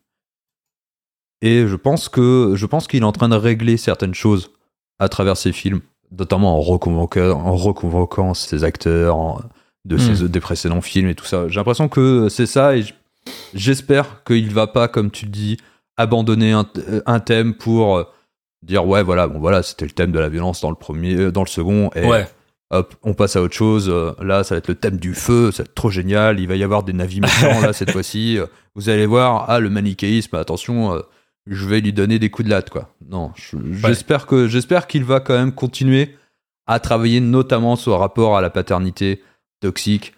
[1.42, 4.50] Et je pense que je pense qu'il est en train de régler certaines choses
[4.98, 5.80] à travers ses films,
[6.10, 9.40] notamment en reconvoquant, en reconvoquant ses acteurs en-
[9.84, 10.28] de ses, Mm.
[10.28, 11.48] des précédents films et tout ça.
[11.48, 12.84] J'ai l'impression que c'est ça et
[13.54, 15.56] j'espère qu'il va pas, comme tu le dis,
[15.96, 16.68] abandonner un,
[17.06, 18.04] un thème pour euh,
[18.62, 21.30] dire ouais voilà bon voilà c'était le thème de la violence dans le premier, euh,
[21.32, 22.26] dans le second et Ouais.
[22.70, 23.88] hop, on passe à autre chose.
[23.88, 26.38] Euh, Là, ça va être le thème du feu, ça va être trop génial.
[26.40, 28.36] Il va y avoir des navis méchants là cette fois-ci.
[28.38, 31.02] Euh, Vous allez voir, ah le manichéisme, attention,
[31.46, 32.94] je vais lui donner des coups de latte quoi.
[33.08, 36.16] Non, je- j'espère que j'espère qu'il va quand même continuer
[36.66, 39.22] à travailler notamment sur le rapport à la paternité
[39.60, 40.12] toxique,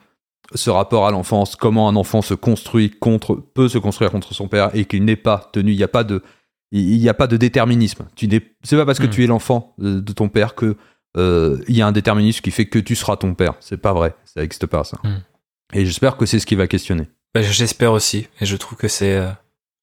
[0.55, 4.49] ce rapport à l'enfance, comment un enfant se construit contre peut se construire contre son
[4.49, 6.23] père et qu'il n'est pas tenu, il n'y a pas de
[6.73, 8.07] il n'y a pas de déterminisme.
[8.17, 9.11] Tu n'es c'est pas parce que Mm.
[9.11, 10.77] tu es l'enfant de, de ton père que
[11.17, 13.55] euh, il y a un déterminisme qui fait que tu seras ton père.
[13.61, 14.99] C'est pas vrai, ça n'existe pas ça.
[15.03, 15.17] Mm.
[15.73, 17.09] Et j'espère que c'est ce qu'il va questionner.
[17.35, 18.29] Bah, J'espère aussi.
[18.41, 19.31] Et je trouve que c'est euh,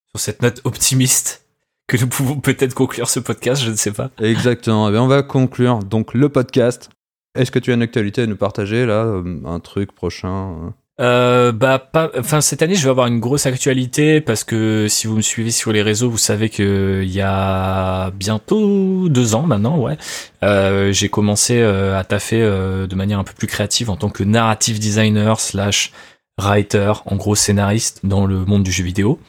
[0.10, 1.46] sur cette note optimiste
[1.88, 4.12] que nous pouvons peut-être conclure ce podcast, je ne sais pas.
[4.20, 4.90] Exactement.
[4.90, 6.90] Eh bien, on va conclure donc le podcast.
[7.36, 11.52] Est-ce que tu as une actualité à nous partager là, euh, un truc prochain euh
[11.52, 15.16] bah pas enfin cette année je vais avoir une grosse actualité parce que si vous
[15.16, 19.78] me suivez sur les réseaux vous savez que il y a bientôt deux ans maintenant
[19.78, 19.96] ouais
[20.44, 24.10] euh, j'ai commencé euh, à taffer euh, de manière un peu plus créative en tant
[24.10, 25.92] que narrative designer slash
[26.40, 29.20] writer en gros scénariste dans le monde du jeu vidéo.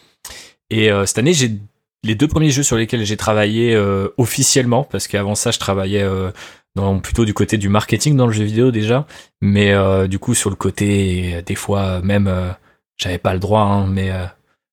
[0.70, 1.53] Et cette année j'ai
[2.05, 3.74] les deux premiers jeux sur lesquels j'ai travaillé
[4.19, 6.07] officiellement parce qu'avant ça je travaillais
[7.03, 9.07] plutôt du côté du marketing dans le jeu vidéo déjà.
[9.41, 12.51] Mais euh, du coup sur le côté des fois même euh,
[12.97, 14.25] j'avais pas le droit hein, mais euh,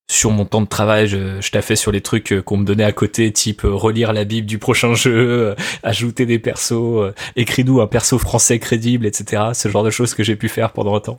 [0.09, 2.91] sur mon temps de travail je, je taffais sur les trucs qu'on me donnait à
[2.91, 8.59] côté type relire la bible du prochain jeu ajouter des persos écris-nous un perso français
[8.59, 11.17] crédible etc ce genre de choses que j'ai pu faire pendant un temps.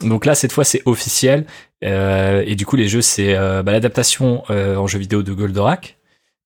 [0.00, 1.46] Donc là cette fois c'est officiel.
[1.82, 5.98] Et du coup les jeux c'est bah, l'adaptation en jeu vidéo de Goldorak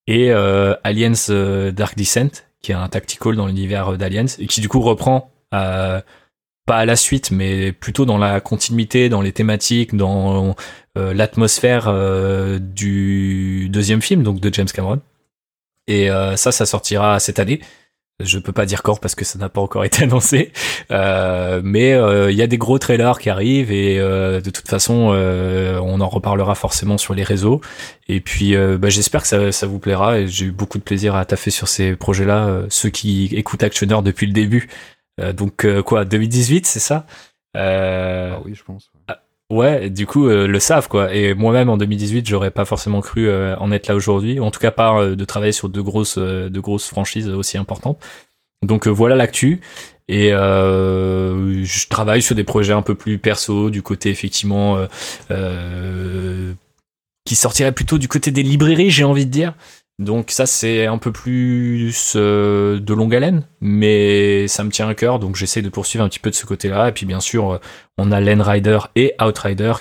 [0.07, 4.81] et Aliens Dark Descent qui est un tactical dans l'univers d'Aliens et qui du coup
[4.81, 6.01] reprend euh,
[6.67, 10.57] pas à la suite, mais plutôt dans la continuité, dans les thématiques, dans
[10.99, 15.01] euh, l'atmosphère euh, du deuxième film, donc de James Cameron.
[15.87, 17.61] Et ça, ça sortira cette année.
[18.25, 20.53] Je peux pas dire quand parce que ça n'a pas encore été annoncé,
[20.91, 24.69] Euh, mais euh, il y a des gros trailers qui arrivent et euh, de toute
[24.69, 27.61] façon, euh, on en reparlera forcément sur les réseaux.
[28.09, 30.19] Et puis, euh, bah, j'espère que ça, ça vous plaira.
[30.21, 32.47] Et j'ai eu beaucoup de plaisir à taffer sur ces projets-là.
[32.47, 34.69] Euh, ceux qui écoutent Actionneur depuis le début,
[35.21, 37.07] euh, donc euh, quoi, 2018, c'est ça?
[37.57, 38.91] Euh, Ah oui, je pense.
[39.09, 39.15] Ouais,
[39.51, 41.15] du coup, euh, le savent quoi.
[41.15, 44.41] Et moi-même en 2018, j'aurais pas forcément cru euh, en être là aujourd'hui.
[44.41, 47.99] En tout cas, pas euh, de travailler sur de grosses, de grosses franchises aussi importantes.
[48.63, 49.61] Donc voilà l'actu.
[50.09, 54.79] Et je travaille sur des projets un peu plus perso, du côté effectivement
[57.25, 59.55] qui sortirait plutôt du côté des librairies, j'ai envie de dire.
[59.99, 64.95] Donc ça c'est un peu plus euh, de longue haleine, mais ça me tient à
[64.95, 66.89] cœur, donc j'essaie de poursuivre un petit peu de ce côté-là.
[66.89, 67.59] Et puis bien sûr, euh,
[67.97, 69.73] on a Len Rider et Outrider,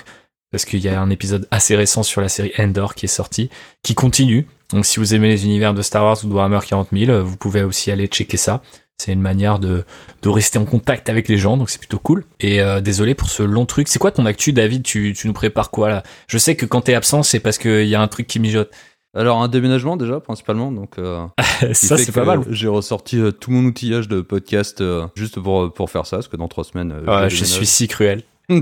[0.50, 3.50] parce qu'il y a un épisode assez récent sur la série Endor qui est sorti,
[3.82, 4.46] qui continue.
[4.70, 7.36] Donc si vous aimez les univers de Star Wars ou de Warhammer 40 000, vous
[7.36, 8.62] pouvez aussi aller checker ça.
[8.98, 9.84] C'est une manière de,
[10.22, 12.24] de rester en contact avec les gens, donc c'est plutôt cool.
[12.40, 13.88] Et euh, désolé pour ce long truc.
[13.88, 14.82] C'est quoi ton actu, David?
[14.82, 16.02] Tu, tu nous prépares quoi là?
[16.28, 18.70] Je sais que quand t'es absent, c'est parce qu'il y a un truc qui mijote.
[19.16, 21.26] Alors un déménagement déjà principalement, donc euh,
[21.72, 22.42] ça c'est pas mal.
[22.50, 26.28] J'ai ressorti euh, tout mon outillage de podcast euh, juste pour pour faire ça, parce
[26.28, 26.92] que dans trois semaines.
[27.06, 28.22] Ouais, je suis si cruel.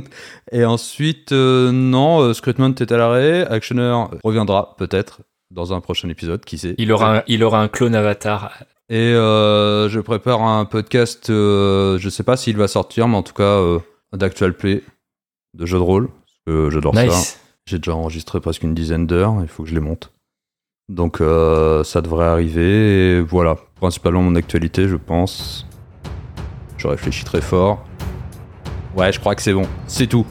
[0.53, 3.47] Et ensuite, non, Scrutman est à l'arrêt.
[3.49, 5.21] Actioner reviendra peut-être
[5.51, 6.75] dans un prochain épisode, qui sait.
[6.79, 8.63] Il aura, un, il aura un clone avatar.
[8.89, 13.61] Et je prépare un podcast, je sais pas s'il va sortir, mais en tout cas
[14.15, 14.83] d'actual play,
[15.53, 16.09] de jeux de rôle.
[16.09, 17.05] Parce que j'adore ça.
[17.05, 17.41] Nice.
[17.67, 20.11] J'ai déjà enregistré presque une dizaine d'heures, il faut que je les monte.
[20.89, 23.17] Donc euh, ça devrait arriver.
[23.17, 25.67] Et voilà, principalement mon actualité, je pense.
[26.77, 27.85] Je réfléchis très fort.
[28.97, 29.67] Ouais, je crois que c'est bon.
[29.87, 30.27] C'est tout.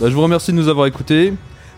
[0.00, 1.32] Bah, je vous remercie de nous avoir écoutés.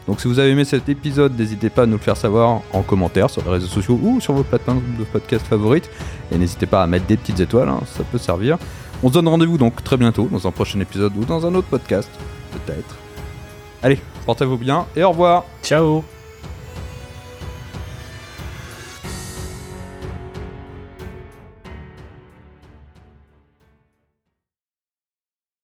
[0.06, 2.82] Donc si vous avez aimé cet épisode, n'hésitez pas à nous le faire savoir en
[2.82, 5.88] commentaire sur les réseaux sociaux ou sur vos plateformes de podcast favorites.
[6.32, 8.58] Et n'hésitez pas à mettre des petites étoiles, hein, ça peut servir.
[9.02, 11.68] On se donne rendez-vous donc très bientôt dans un prochain épisode ou dans un autre
[11.68, 12.10] podcast,
[12.52, 12.96] peut-être.
[13.82, 16.04] Allez, portez-vous bien et au revoir Ciao.